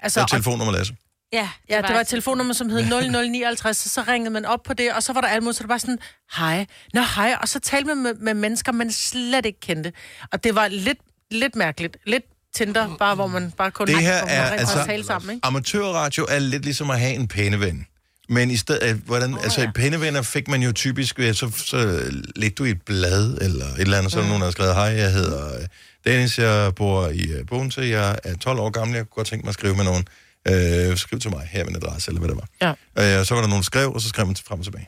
Altså, 0.00 0.14
Så 0.14 0.22
og- 0.22 0.30
telefonnummer, 0.30 0.72
Lasse. 0.72 0.94
Ja, 1.32 1.48
Ja, 1.70 1.76
det 1.82 1.94
var 1.94 2.00
et 2.00 2.06
telefonnummer, 2.06 2.54
som 2.54 2.68
hed 2.70 2.84
0059, 3.12 3.84
og 3.84 3.90
så 3.90 4.02
ringede 4.12 4.30
man 4.30 4.44
op 4.44 4.62
på 4.62 4.74
det, 4.74 4.92
og 4.92 5.02
så 5.02 5.12
var 5.12 5.20
der 5.20 5.28
alt 5.28 5.42
muligt, 5.42 5.56
så 5.56 5.62
det 5.62 5.68
var 5.68 5.78
sådan, 5.78 5.98
hej, 6.36 6.66
nå 6.94 7.00
hej, 7.16 7.36
og 7.40 7.48
så 7.48 7.60
talte 7.60 7.86
man 7.86 8.02
med, 8.02 8.14
med 8.14 8.34
mennesker, 8.34 8.72
man 8.72 8.92
slet 8.92 9.46
ikke 9.46 9.60
kendte. 9.60 9.92
Og 10.32 10.44
det 10.44 10.54
var 10.54 10.68
lidt, 10.68 10.98
lidt 11.30 11.56
mærkeligt, 11.56 11.96
lidt 12.06 12.24
Tinder, 12.54 12.96
bare 12.98 13.14
hvor 13.14 13.26
man 13.26 13.50
bare 13.50 13.70
kun 13.70 13.86
Det 13.86 13.98
her 13.98 14.12
er 14.12 14.50
altså- 14.50 14.74
kunne 14.74 14.86
tale 14.86 15.04
sammen, 15.04 15.30
ikke? 15.34 15.46
Amatørradio 15.46 16.26
er 16.28 16.38
lidt 16.38 16.64
ligesom 16.64 16.90
at 16.90 17.00
have 17.00 17.14
en 17.14 17.28
pæneven. 17.28 17.86
Men 18.28 18.50
i 18.50 18.56
stedet, 18.56 18.82
øh, 18.90 19.06
hvordan, 19.06 19.34
oh, 19.34 19.42
altså 19.42 19.60
ja. 19.60 19.66
ja. 19.66 19.72
pænevenner 19.72 20.22
fik 20.22 20.48
man 20.48 20.62
jo 20.62 20.72
typisk, 20.72 21.18
ved, 21.18 21.26
at 21.28 21.36
så, 21.36 21.50
så 21.56 22.10
lægte 22.36 22.54
du 22.54 22.64
i 22.64 22.70
et 22.70 22.82
blad, 22.82 23.38
eller 23.40 23.66
et 23.66 23.80
eller 23.80 23.98
andet, 23.98 24.12
så 24.12 24.18
er 24.18 24.22
der 24.22 24.28
nogen, 24.28 24.40
der 24.40 24.46
har 24.46 24.52
skrevet, 24.52 24.74
hej, 24.74 24.84
jeg 24.84 25.12
hedder 25.12 25.66
Dennis, 26.06 26.38
jeg 26.38 26.74
bor 26.74 27.08
i 27.08 27.22
øh, 27.22 27.46
Bogense, 27.46 27.80
jeg 27.80 28.18
er 28.24 28.36
12 28.36 28.58
år 28.58 28.70
gammel, 28.70 28.96
jeg 28.96 29.04
kunne 29.04 29.14
godt 29.16 29.26
tænke 29.26 29.44
mig 29.44 29.48
at 29.48 29.54
skrive 29.54 29.76
med 29.76 29.84
nogen. 29.84 30.04
Øh, 30.48 30.96
skriv 30.96 31.20
til 31.20 31.30
mig, 31.30 31.48
her 31.52 31.60
er 31.60 31.64
min 31.64 31.76
adresse, 31.76 32.10
eller 32.10 32.20
hvad 32.20 32.28
det 32.30 32.36
var. 32.60 32.74
Ja. 32.98 33.14
Øh, 33.14 33.20
og 33.20 33.26
så 33.26 33.34
var 33.34 33.40
der 33.40 33.48
nogen, 33.48 33.60
der 33.62 33.64
skrev, 33.64 33.92
og 33.92 34.00
så 34.00 34.08
skrev 34.08 34.26
man 34.26 34.36
frem 34.36 34.58
og 34.58 34.64
tilbage. 34.64 34.86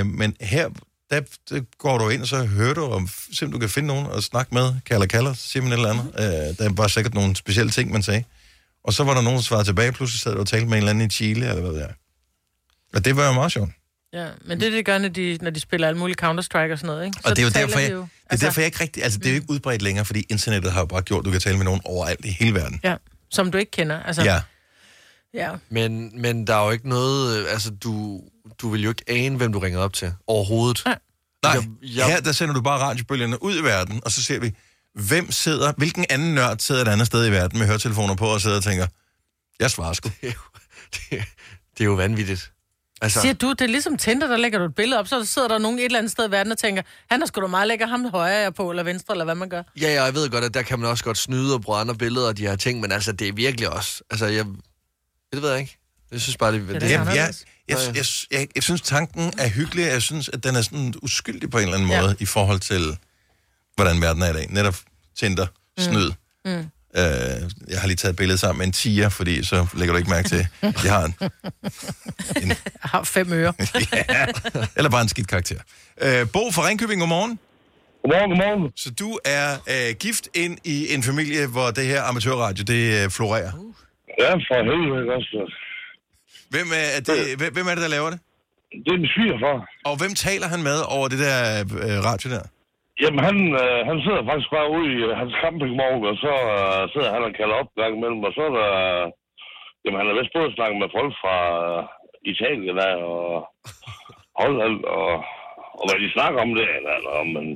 Øh, 0.00 0.06
men 0.06 0.36
her, 0.40 0.68
der, 1.10 1.20
der 1.50 1.60
går 1.78 1.98
du 1.98 2.08
ind, 2.08 2.22
og 2.22 2.28
så 2.28 2.44
hører 2.44 2.74
du, 2.74 2.84
om 2.84 3.08
simpelthen 3.08 3.50
du 3.52 3.58
kan 3.58 3.68
finde 3.68 3.86
nogen 3.86 4.06
og 4.06 4.22
snakke 4.22 4.54
med, 4.54 4.72
kalder 4.86 5.06
kalder, 5.06 5.32
så 5.34 5.48
siger 5.48 5.62
man 5.62 5.72
et 5.72 5.76
eller 5.76 5.90
andet. 5.90 6.06
Øh, 6.18 6.66
der 6.66 6.72
var 6.72 6.88
sikkert 6.88 7.14
nogle 7.14 7.36
specielle 7.36 7.70
ting, 7.70 7.90
man 7.92 8.02
sagde. 8.02 8.24
Og 8.84 8.92
så 8.92 9.04
var 9.04 9.14
der 9.14 9.22
nogen, 9.22 9.36
der 9.36 9.42
svarede 9.42 9.64
tilbage, 9.68 9.92
pludselig 9.92 10.20
sad 10.20 10.32
du 10.34 10.40
og 10.40 10.46
talte 10.46 10.66
med 10.66 10.72
en 10.72 10.78
eller 10.78 10.90
anden 10.90 11.06
i 11.06 11.10
Chile, 11.10 11.48
eller 11.48 11.60
hvad 11.62 11.72
det 11.72 11.82
er. 11.82 11.92
Og 12.94 13.04
det 13.04 13.16
var 13.16 13.26
jo 13.26 13.32
meget 13.32 13.52
sjovt. 13.52 13.70
Ja, 14.12 14.26
men 14.46 14.60
det 14.60 14.66
er 14.66 14.70
det, 14.70 14.84
gør, 14.86 14.98
når 14.98 15.08
de, 15.08 15.38
når 15.42 15.50
de 15.50 15.60
spiller 15.60 15.88
alle 15.88 15.98
mulige 15.98 16.16
Counter-Strike 16.22 16.72
og 16.72 16.78
sådan 16.78 16.86
noget, 16.86 17.04
ikke? 17.06 17.18
Og 17.24 17.30
det 17.30 17.38
er 17.38 17.42
jo 17.42 17.50
derfor, 17.50 17.78
de 17.78 17.82
jeg, 17.82 17.92
jo- 17.92 18.00
det 18.00 18.08
er 18.30 18.36
derfor, 18.36 18.60
jeg 18.60 18.66
ikke 18.66 18.80
rigtig... 18.80 19.02
Altså, 19.04 19.18
det 19.18 19.26
er 19.26 19.30
jo 19.30 19.34
ikke 19.34 19.50
udbredt 19.50 19.82
længere, 19.82 20.04
fordi 20.04 20.26
internettet 20.28 20.72
har 20.72 20.80
jo 20.80 20.86
bare 20.86 21.02
gjort, 21.02 21.18
at 21.20 21.24
du 21.24 21.30
kan 21.30 21.40
tale 21.40 21.56
med 21.56 21.64
nogen 21.64 21.80
overalt 21.84 22.24
i 22.24 22.30
hele 22.30 22.54
verden. 22.54 22.80
Ja, 22.84 22.94
som 23.30 23.50
du 23.52 23.58
ikke 23.58 23.70
kender. 23.70 24.02
Altså, 24.02 24.22
Ja. 24.22 24.40
Ja. 25.34 25.50
Men, 25.70 26.20
men 26.22 26.46
der 26.46 26.54
er 26.56 26.64
jo 26.64 26.70
ikke 26.70 26.88
noget... 26.88 27.38
øh, 27.38 27.52
Altså, 27.52 27.70
du, 27.70 28.20
du 28.58 28.68
vil 28.68 28.82
jo 28.82 28.88
ikke 28.88 29.04
ane, 29.06 29.36
hvem 29.36 29.52
du 29.52 29.58
ringer 29.58 29.80
op 29.80 29.92
til 29.92 30.12
overhovedet. 30.26 30.82
Nej. 30.84 30.98
Nej, 31.42 31.52
Jeg- 31.52 31.96
jeg- 31.96 32.06
her 32.06 32.20
der 32.20 32.32
sender 32.32 32.54
du 32.54 32.60
bare 32.60 32.78
radiobølgerne 32.80 33.42
ud 33.42 33.58
i 33.60 33.62
verden, 33.62 34.00
og 34.04 34.10
så 34.12 34.22
ser 34.22 34.38
vi, 34.38 34.52
hvem 34.94 35.32
sidder, 35.32 35.72
hvilken 35.76 36.04
anden 36.10 36.34
nørd 36.34 36.58
sidder 36.58 36.82
et 36.82 36.88
andet 36.88 37.06
sted 37.06 37.26
i 37.28 37.30
verden 37.30 37.58
med 37.58 37.66
høretelefoner 37.66 38.14
på 38.14 38.26
og 38.26 38.40
sidder 38.40 38.56
og 38.56 38.62
tænker, 38.64 38.86
jeg 39.60 39.70
svarer 39.70 39.92
sgu. 39.92 40.08
Det 40.22 40.28
er 40.28 40.32
jo, 40.32 40.40
det, 41.10 41.24
Det 41.78 41.80
er 41.80 41.84
jo 41.84 41.94
vanvittigt. 41.94 42.50
Altså, 43.02 43.20
Siger 43.20 43.34
du, 43.34 43.50
det 43.50 43.60
er 43.60 43.66
ligesom 43.66 43.96
Tinder, 43.96 44.26
der 44.26 44.36
lægger 44.36 44.58
du 44.58 44.64
et 44.64 44.74
billede 44.74 44.98
op, 45.00 45.08
så 45.08 45.24
sidder 45.24 45.48
der 45.48 45.58
nogen 45.58 45.78
et 45.78 45.84
eller 45.84 45.98
andet 45.98 46.12
sted 46.12 46.28
i 46.28 46.30
verden 46.30 46.52
og 46.52 46.58
tænker, 46.58 46.82
han 47.10 47.22
er 47.22 47.26
sgu 47.26 47.40
da 47.40 47.46
meget 47.46 47.68
lækker, 47.68 47.86
ham 47.86 48.10
højre 48.10 48.36
jeg 48.38 48.54
på, 48.54 48.70
eller 48.70 48.82
venstre, 48.82 49.14
eller 49.14 49.24
hvad 49.24 49.34
man 49.34 49.48
gør. 49.48 49.62
ja, 49.80 49.94
ja, 49.94 50.04
jeg 50.04 50.14
ved 50.14 50.30
godt, 50.30 50.44
at 50.44 50.54
der 50.54 50.62
kan 50.62 50.78
man 50.80 50.90
også 50.90 51.04
godt 51.04 51.18
snyde 51.18 51.54
og 51.54 51.60
bruge 51.60 51.78
andre 51.78 51.94
billeder 51.94 52.26
og 52.28 52.36
de 52.36 52.46
her 52.46 52.56
ting, 52.56 52.80
men 52.80 52.92
altså, 52.92 53.12
det 53.12 53.28
er 53.28 53.32
virkelig 53.32 53.68
også... 53.72 54.02
Altså, 54.10 54.26
jeg... 54.26 54.46
Det 55.34 55.42
ved 55.42 55.50
jeg 55.50 55.60
ikke. 55.60 55.78
Jeg 56.12 56.20
synes 56.20 56.36
bare, 56.36 56.52
det, 56.52 56.68
det, 56.68 56.80
det 56.80 56.92
er 56.92 57.04
Jeg, 57.04 57.14
jeg, 57.14 57.34
jeg, 57.68 57.78
jeg, 57.94 58.04
jeg, 58.30 58.48
jeg 58.54 58.62
synes, 58.62 58.80
tanken 58.80 59.32
er 59.38 59.48
hyggelig, 59.48 59.84
jeg 59.84 60.02
synes, 60.02 60.28
at 60.28 60.44
den 60.44 60.56
er 60.56 60.62
sådan 60.62 60.94
uskyldig 61.02 61.50
på 61.50 61.58
en 61.58 61.62
eller 61.62 61.74
anden 61.74 61.88
måde, 61.88 62.08
ja. 62.08 62.14
i 62.20 62.24
forhold 62.24 62.60
til, 62.60 62.98
hvordan 63.74 64.00
verden 64.00 64.22
er 64.22 64.30
i 64.30 64.32
dag. 64.32 64.46
Netop 64.50 64.76
Tinder, 65.18 65.46
snyd. 65.78 66.10
Mm. 66.44 66.50
Mm. 66.50 66.58
Øh, 66.96 67.50
jeg 67.68 67.80
har 67.80 67.86
lige 67.86 67.96
taget 67.96 68.12
et 68.12 68.16
billede 68.16 68.38
sammen 68.38 68.58
med 68.58 68.66
en 68.66 68.72
tiger, 68.72 69.08
fordi 69.08 69.44
så 69.44 69.66
lægger 69.74 69.92
du 69.92 69.98
ikke 69.98 70.10
mærke 70.10 70.28
til, 70.28 70.46
at 70.62 70.84
jeg 70.84 70.92
har 70.92 71.04
en, 71.04 71.14
en 72.42 72.48
Jeg 72.48 72.56
har 72.80 73.04
fem 73.04 73.32
øre. 73.32 73.52
ja, 74.08 74.26
eller 74.76 74.90
bare 74.90 75.02
en 75.02 75.08
skidt 75.08 75.28
karakter. 75.28 75.58
Øh, 76.02 76.28
Bo 76.32 76.50
fra 76.50 76.66
Ringkøbing, 76.66 77.00
godmorgen. 77.00 77.38
Godmorgen, 78.02 78.30
godmorgen. 78.30 78.72
Så 78.76 78.90
du 78.90 79.18
er 79.24 79.56
øh, 79.66 79.94
gift 79.94 80.28
ind 80.34 80.58
i 80.64 80.94
en 80.94 81.02
familie, 81.02 81.46
hvor 81.46 81.70
det 81.70 81.86
her 81.86 82.02
amatørradio, 82.02 82.64
det 82.64 83.04
øh, 83.04 83.10
florerer. 83.10 83.52
Ja, 84.22 84.30
for 84.48 84.56
helvede, 84.70 85.12
også? 85.16 85.38
Hvem 86.54 86.68
er, 86.82 87.00
det, 87.06 87.16
hvem, 87.38 87.50
hvem 87.56 87.66
er 87.70 87.74
det, 87.76 87.84
der 87.86 87.94
laver 87.96 88.10
det? 88.14 88.20
Det 88.84 88.90
er 88.94 89.00
min 89.02 89.12
svigerfar. 89.14 89.58
Og 89.88 89.94
hvem 90.00 90.14
taler 90.26 90.48
han 90.54 90.62
med 90.70 90.78
over 90.96 91.06
det 91.12 91.20
der 91.26 91.38
øh, 91.86 91.98
radio 92.08 92.26
der? 92.36 92.44
Jamen, 93.02 93.20
han, 93.28 93.36
øh, 93.62 93.80
han 93.88 93.98
sidder 94.04 94.22
faktisk 94.28 94.50
bare 94.56 94.72
ude 94.76 94.86
i 94.94 94.96
øh, 95.06 95.12
hans 95.20 95.34
campingvogn, 95.42 96.02
og 96.10 96.16
så 96.24 96.32
øh, 96.56 96.82
sidder 96.92 97.10
han 97.14 97.22
og 97.28 97.32
kalder 97.38 97.56
op 97.60 97.70
gang 97.80 97.92
imellem, 97.96 98.22
og 98.28 98.32
så 98.36 98.42
er 98.48 98.54
der... 98.60 98.70
Jamen, 99.82 99.98
han 100.00 100.08
har 100.08 100.16
vist 100.18 100.36
både 100.36 100.54
snakket 100.56 100.78
med 100.82 100.94
folk 100.98 101.12
fra 101.22 101.36
øh, 101.62 101.80
Italien 102.32 102.78
af, 102.88 102.96
og 103.14 103.26
Holland, 104.42 104.78
og, 104.98 105.10
og 105.78 105.84
hvad 105.86 105.98
de 106.02 106.14
snakker 106.16 106.38
om 106.46 106.52
det, 106.58 106.68
eller, 106.78 106.94
eller 106.98 107.14
men 107.34 107.46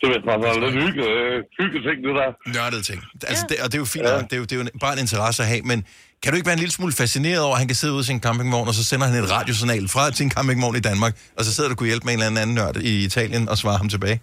det 0.00 0.06
ved 0.10 0.20
bare 0.28 0.38
sådan 0.42 0.62
lidt 0.64 0.76
hygge, 0.82 1.02
øh, 1.14 1.36
hygge 1.58 1.78
ting, 1.86 1.96
det 2.06 2.14
der. 2.20 2.30
Nørdede 2.56 2.84
ting. 2.90 2.98
Altså, 3.30 3.44
det, 3.48 3.56
og 3.64 3.66
det 3.70 3.76
er 3.78 3.82
jo 3.86 3.90
fint, 3.96 4.06
ja. 4.08 4.16
det, 4.30 4.34
er 4.36 4.40
jo, 4.42 4.46
det 4.48 4.54
er 4.56 4.60
jo 4.60 4.64
bare 4.84 4.94
en 4.96 5.02
interesse 5.06 5.38
at 5.44 5.48
have, 5.52 5.62
men 5.70 5.78
kan 6.22 6.28
du 6.30 6.36
ikke 6.38 6.48
være 6.50 6.58
en 6.60 6.64
lille 6.64 6.76
smule 6.78 6.92
fascineret 7.02 7.42
over, 7.46 7.54
at 7.56 7.60
han 7.62 7.68
kan 7.72 7.78
sidde 7.80 7.92
ude 7.96 8.04
i 8.06 8.08
sin 8.12 8.20
campingvogn, 8.26 8.66
og 8.70 8.74
så 8.78 8.84
sender 8.90 9.06
han 9.08 9.14
et 9.22 9.30
radiosignal 9.36 9.84
fra 9.94 10.02
sin 10.20 10.30
campingvogn 10.36 10.76
i 10.82 10.84
Danmark, 10.90 11.12
og 11.36 11.42
så 11.46 11.50
sidder 11.54 11.68
du 11.70 11.76
kunne 11.76 11.90
hjælpe 11.92 12.04
med 12.06 12.14
en 12.14 12.20
eller 12.20 12.42
anden 12.42 12.56
nørd 12.60 12.76
i 12.90 12.94
Italien 13.08 13.44
og 13.52 13.56
svare 13.62 13.78
ham 13.82 13.88
tilbage? 13.94 14.18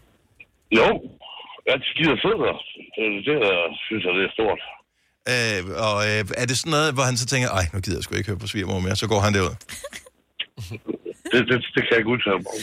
Jo, 0.79 0.87
jeg 1.69 1.75
gider 1.97 2.15
sidde 2.23 2.39
der. 2.45 2.55
Det, 2.95 3.05
det 3.27 3.35
synes 3.87 4.01
jeg, 4.05 4.13
det 4.17 4.23
er 4.29 4.33
stort. 4.37 4.61
Øh, 5.33 5.61
og 5.87 5.97
øh, 6.09 6.41
er 6.41 6.45
det 6.49 6.55
sådan 6.57 6.71
noget, 6.77 6.93
hvor 6.95 7.05
han 7.09 7.17
så 7.17 7.25
tænker, 7.33 7.49
ej, 7.59 7.65
nu 7.73 7.79
gider 7.79 7.97
jeg 7.97 8.03
sgu 8.03 8.15
ikke 8.15 8.29
høre 8.31 8.43
på 8.43 8.47
svigermor 8.47 8.79
mere, 8.79 8.95
så 8.95 9.07
går 9.07 9.19
han 9.25 9.33
derud. 9.33 9.55
Det, 11.31 11.39
det, 11.49 11.57
det 11.75 11.81
kan 11.83 11.91
jeg 11.93 11.99
ikke 12.01 12.13
udtale 12.15 12.39
mig 12.45 12.51
om. 12.55 12.61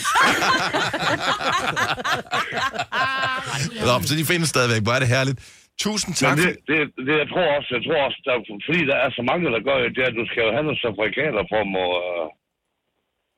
Nå, 3.86 3.92
så 4.08 4.14
de 4.20 4.24
findes 4.32 4.48
stadigvæk, 4.54 4.82
hvor 4.86 4.94
er 4.98 5.02
det 5.04 5.10
herligt. 5.16 5.38
Tusind 5.84 6.12
Men 6.12 6.20
tak. 6.24 6.34
det, 6.38 6.44
for- 6.48 6.62
det, 6.70 6.78
det, 7.06 7.14
jeg 7.22 7.28
tror 7.32 7.46
også, 7.56 7.68
jeg 7.76 7.82
tror 7.86 7.98
også, 8.08 8.18
der, 8.26 8.34
fordi 8.68 8.80
der 8.90 8.96
er 9.04 9.10
så 9.18 9.22
mange, 9.30 9.44
der 9.54 9.60
gør 9.68 9.76
det, 9.96 10.02
at 10.10 10.14
du 10.20 10.24
skal 10.30 10.42
jo 10.46 10.50
have 10.56 10.66
nogle 10.68 10.82
fabrikater 10.86 11.42
for 11.50 11.58
at 11.64 11.68
må, 11.76 11.84
øh, 12.04 12.26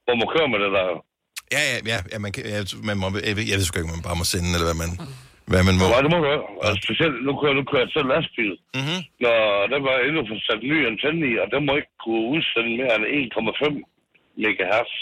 for 0.05 0.11
at 0.15 0.19
må 0.23 0.27
køre 0.35 0.49
med 0.53 0.59
det 0.65 0.71
der. 0.79 0.87
Ja, 1.57 1.63
ja, 1.71 1.77
ja, 1.93 1.99
ja 2.13 2.19
man, 2.25 2.31
kan, 2.35 2.43
ja, 2.55 2.59
man 2.89 2.97
må, 3.03 3.07
jeg, 3.29 3.35
ved, 3.37 3.45
jeg 3.51 3.57
ved 3.59 3.67
sgu 3.67 3.75
ikke, 3.79 3.95
man 3.97 4.07
bare 4.09 4.21
må 4.21 4.27
sende, 4.33 4.49
eller 4.57 4.69
hvad 4.71 4.79
man, 4.85 4.93
hvad 5.51 5.63
man 5.69 5.77
må. 5.81 5.85
Ja, 5.95 5.99
det 6.05 6.11
må 6.13 6.17
du 6.21 6.25
gøre. 6.31 6.43
Og 6.65 6.71
specielt, 6.87 7.17
nu 7.27 7.31
kører, 7.41 7.55
nu 7.61 7.65
kører 7.71 7.85
jeg 7.87 7.93
selv 7.97 8.09
lastbil. 8.15 8.53
Mm-hmm. 8.79 9.01
Når 9.25 9.39
der 9.73 9.79
var 9.89 9.97
endnu 10.07 10.21
for 10.31 10.37
sat 10.47 10.63
ny 10.73 10.79
antenne 10.91 11.23
i, 11.31 11.33
og 11.43 11.47
den 11.55 11.61
må 11.67 11.73
ikke 11.81 11.95
kunne 12.05 12.25
udsende 12.35 12.71
mere 12.81 12.95
end 12.99 13.07
1,5 13.35 14.00
megahertz. 14.45 14.93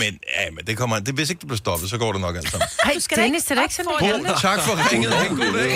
Men, 0.00 0.12
ja, 0.36 0.50
men 0.56 0.62
det 0.66 0.76
kommer, 0.76 0.98
det, 0.98 1.14
hvis 1.14 1.30
ikke 1.30 1.40
det 1.40 1.48
bliver 1.48 1.56
stoppet, 1.66 1.90
så 1.90 1.98
går 1.98 2.12
det 2.12 2.20
nok 2.20 2.36
alt 2.36 2.50
sammen. 2.50 2.68
Ej, 2.84 2.92
Dennis, 3.16 3.44
det 3.44 3.58
er 3.58 3.62
ikke 3.62 3.74
sådan, 3.74 3.92
Bo, 4.00 4.34
tak 4.40 4.60
for 4.60 4.92
ringet. 4.92 5.12
God 5.28 5.52
dag. 5.58 5.70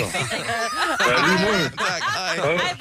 Ja, 1.07 1.27
lige 1.27 1.39
måde. 1.45 1.63
Tak, 1.77 2.01
hej. 2.37 2.77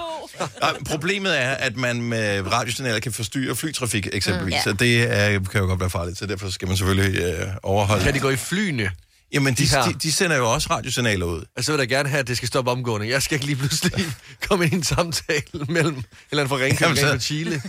Ej, 0.62 0.72
problemet 0.88 1.40
er, 1.42 1.50
at 1.50 1.76
man 1.76 2.02
med 2.02 2.52
radiosignaler 2.52 3.00
kan 3.00 3.12
forstyrre 3.12 3.56
flytrafik 3.56 4.08
eksempelvis, 4.12 4.52
mm, 4.52 4.56
ja. 4.56 4.62
så 4.62 4.72
det 4.72 5.02
er, 5.02 5.40
kan 5.40 5.60
jo 5.60 5.66
godt 5.66 5.80
være 5.80 5.90
farligt, 5.90 6.18
så 6.18 6.26
derfor 6.26 6.50
skal 6.50 6.68
man 6.68 6.76
selvfølgelig 6.76 7.20
øh, 7.22 7.46
overholde. 7.62 8.04
kan 8.04 8.14
de 8.14 8.18
gå 8.20 8.30
i 8.30 8.36
flyene? 8.36 8.90
Jamen, 9.32 9.54
de, 9.54 9.62
de 9.66 9.68
de, 9.88 9.92
de 10.02 10.12
sender 10.12 10.36
jo 10.36 10.52
også 10.52 10.68
radiosignaler 10.70 11.26
ud. 11.26 11.44
Altså, 11.56 11.72
jeg 11.72 11.78
vil 11.78 11.88
da 11.88 11.94
gerne 11.94 12.08
have, 12.08 12.20
at 12.20 12.28
det 12.28 12.36
skal 12.36 12.48
stoppe 12.48 12.70
omgående. 12.70 13.08
Jeg 13.08 13.22
skal 13.22 13.34
ikke 13.34 13.46
lige 13.46 13.56
pludselig 13.56 13.92
komme 14.48 14.64
ind 14.64 14.72
i 14.72 14.76
en 14.76 14.84
samtale 14.84 15.42
mellem 15.68 16.02
eller 16.30 16.42
andet 16.44 16.48
fra 16.48 16.56
Ringkøbing 16.56 16.98
så- 16.98 17.08
fra 17.08 17.18
Chile. 17.18 17.62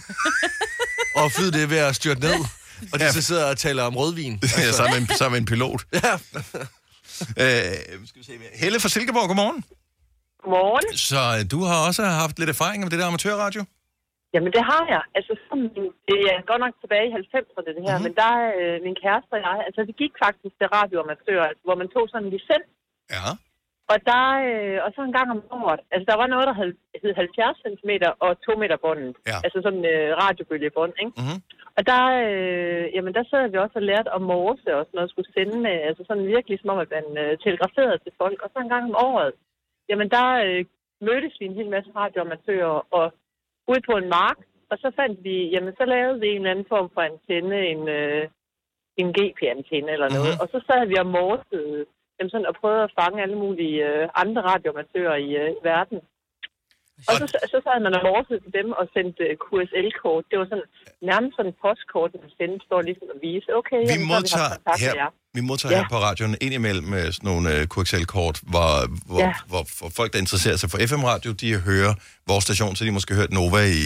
og 1.16 1.32
flyet 1.32 1.54
det 1.54 1.70
ved 1.70 1.78
at 1.78 1.96
styrte 1.96 2.20
ned. 2.20 2.36
Og 2.94 2.96
de 3.00 3.04
Ja. 3.06 3.12
så 3.18 3.22
sidder 3.30 3.46
og 3.52 3.58
taler 3.66 3.84
om 3.90 3.96
rødvin. 4.02 4.34
Ja, 4.64 4.72
sammen, 4.80 4.94
med 4.96 5.00
en, 5.02 5.08
sammen 5.20 5.34
med 5.36 5.40
en 5.44 5.50
pilot. 5.54 5.82
Ja. 5.94 6.14
Øh, 7.44 7.74
skal 8.10 8.20
vi 8.22 8.26
se. 8.30 8.34
mere. 8.42 8.54
Helle 8.64 8.78
fra 8.84 8.90
Silkeborg, 8.96 9.28
godmorgen. 9.32 9.60
Godmorgen. 10.44 10.86
Så 11.10 11.22
øh, 11.36 11.42
du 11.54 11.60
har 11.70 11.78
også 11.90 12.02
haft 12.24 12.36
lidt 12.42 12.52
erfaring 12.56 12.80
med 12.84 12.90
det 12.94 13.00
der 13.02 13.08
amatørradio? 13.12 13.62
Jamen, 14.34 14.52
det 14.58 14.64
har 14.72 14.84
jeg. 14.96 15.04
Altså, 15.18 15.32
sådan, 15.48 15.70
det 16.10 16.20
er 16.34 16.38
godt 16.52 16.62
nok 16.66 16.74
tilbage 16.84 17.06
i 17.10 17.14
90'erne, 17.22 17.62
det 17.68 17.74
her, 17.76 17.84
Mhm. 17.84 17.88
mm-hmm. 17.88 18.04
men 18.06 18.14
der 18.22 18.30
er 18.42 18.48
øh, 18.62 18.76
min 18.88 18.96
kæreste 19.04 19.32
og 19.38 19.42
jeg, 19.48 19.56
altså, 19.68 19.82
vi 19.90 19.94
gik 20.02 20.14
faktisk 20.26 20.54
til 20.60 20.68
radioamatør, 20.78 21.42
altså, 21.50 21.64
hvor 21.68 21.78
man 21.82 21.90
tog 21.96 22.04
sådan 22.12 22.26
en 22.26 22.32
licens, 22.36 22.70
Ja. 23.16 23.28
og 23.92 23.98
der, 24.12 24.26
øh, 24.50 24.78
og 24.86 24.90
så 24.96 25.00
en 25.10 25.16
gang 25.18 25.28
om 25.36 25.40
året, 25.60 25.82
altså, 25.94 26.06
der 26.12 26.18
var 26.22 26.28
noget, 26.34 26.46
der 26.50 26.56
hed, 26.62 26.72
hed 27.04 27.12
70 27.22 27.58
cm 27.66 27.92
og 28.26 28.32
2 28.48 28.52
meter 28.62 28.78
båndet, 28.86 29.14
Ja. 29.32 29.38
altså 29.46 29.58
sådan 29.66 29.80
en 29.82 29.88
øh, 29.96 30.06
radiobølgebånd, 30.22 30.94
ikke? 31.04 31.14
Mm-hmm. 31.20 31.40
Og 31.78 31.84
der, 31.92 32.04
øh, 32.28 32.86
jamen, 32.96 33.14
der 33.14 33.24
sad 33.32 33.44
vi 33.50 33.58
også 33.58 33.76
og 33.80 33.82
lærte 33.90 34.14
om 34.18 34.22
morse 34.22 34.70
og 34.78 34.84
sådan 34.86 34.96
noget, 34.98 35.10
skulle 35.12 35.34
sende, 35.34 35.70
øh, 35.74 35.88
altså 35.90 36.04
sådan 36.08 36.28
virkelig 36.36 36.60
som 36.60 36.70
om, 36.74 36.80
at 36.86 36.92
man 36.98 37.06
øh, 37.24 37.38
telegraferede 37.44 37.98
til 38.04 38.14
folk, 38.22 38.38
og 38.44 38.50
så 38.54 38.58
en 38.60 38.74
gang 38.74 38.84
om 38.90 38.96
året, 39.10 39.34
jamen, 39.90 40.10
der 40.10 40.28
øh, 40.48 40.66
mødtes 41.08 41.36
vi 41.40 41.46
en 41.46 41.58
hel 41.60 41.70
masse 41.70 41.92
radioamatører, 41.96 42.88
og 42.98 43.06
ude 43.72 43.82
på 43.90 43.94
en 44.02 44.10
mark, 44.10 44.38
og 44.72 44.78
så 44.78 44.92
fandt 45.00 45.24
vi, 45.24 45.36
jamen 45.54 45.74
så 45.80 45.86
lavede 45.86 46.20
vi 46.20 46.28
en 46.28 46.36
eller 46.36 46.52
anden 46.52 46.72
form 46.74 46.90
for 46.94 47.02
antenne, 47.02 47.58
en, 47.74 47.88
øh, 47.88 48.24
en 49.02 49.10
GP-antenne 49.18 49.92
eller 49.96 50.10
noget, 50.16 50.32
Mhm. 50.34 50.38
mm-hmm. 50.38 50.44
og 50.44 50.48
så 50.54 50.60
sad 50.68 50.82
vi 50.92 50.96
og 51.04 51.08
morsede 51.20 51.86
dem 52.20 52.30
sådan, 52.30 52.50
og 52.52 52.56
prøvede 52.62 52.84
at 52.84 52.96
fange 53.00 53.22
alle 53.22 53.38
mulige 53.44 53.78
øh, 53.90 54.10
andre 54.24 54.42
radioamatører 54.42 55.16
i 55.16 55.30
øh, 55.44 55.52
verden. 55.64 56.00
Og 57.10 57.14
så, 57.22 57.26
så 57.54 57.58
sad 57.66 57.78
man 57.86 57.92
og 57.98 58.02
morsede 58.10 58.40
til 58.46 58.52
dem 58.60 58.68
og 58.80 58.86
sendte 58.96 59.24
øh, 59.30 59.36
QSL-kort. 59.46 60.24
Det 60.30 60.36
var 60.42 60.46
sådan 60.52 60.68
nærmest 61.12 61.34
sådan 61.38 61.50
en 61.52 61.58
postkort, 61.64 62.10
man 62.24 62.32
sendte 62.40 62.64
for 62.70 62.78
ligesom 62.90 63.08
at 63.16 63.20
vise, 63.28 63.48
okay, 63.60 63.80
Vi 63.84 63.90
jamen, 63.92 64.06
vi 64.06 64.10
modtager 64.16 64.48
haft 64.54 64.62
kontakt 64.64 64.82
med 64.82 64.88
her, 64.88 64.96
jer. 65.04 65.10
vi 65.38 65.42
modtager 65.50 65.74
Ja. 65.76 65.80
her 65.82 65.88
på 65.96 66.00
radioen 66.08 66.34
indimellem 66.46 66.86
med 66.96 67.04
sådan 67.16 67.28
nogle 67.32 67.46
uh, 67.56 67.62
QXL-kort, 67.74 68.36
hvor, 68.54 68.72
hvor, 69.10 69.20
Ja. 69.26 69.34
hvor, 69.52 69.64
hvor 69.80 69.90
folk, 70.00 70.10
der 70.14 70.20
interesserer 70.26 70.58
sig 70.62 70.68
for 70.74 70.78
FM-radio, 70.92 71.30
de 71.44 71.48
hører 71.70 71.94
vores 72.32 72.44
station, 72.48 72.72
så 72.76 72.82
de 72.88 72.92
måske 72.98 73.12
hørt 73.22 73.32
Nova 73.40 73.62
i, 73.84 73.86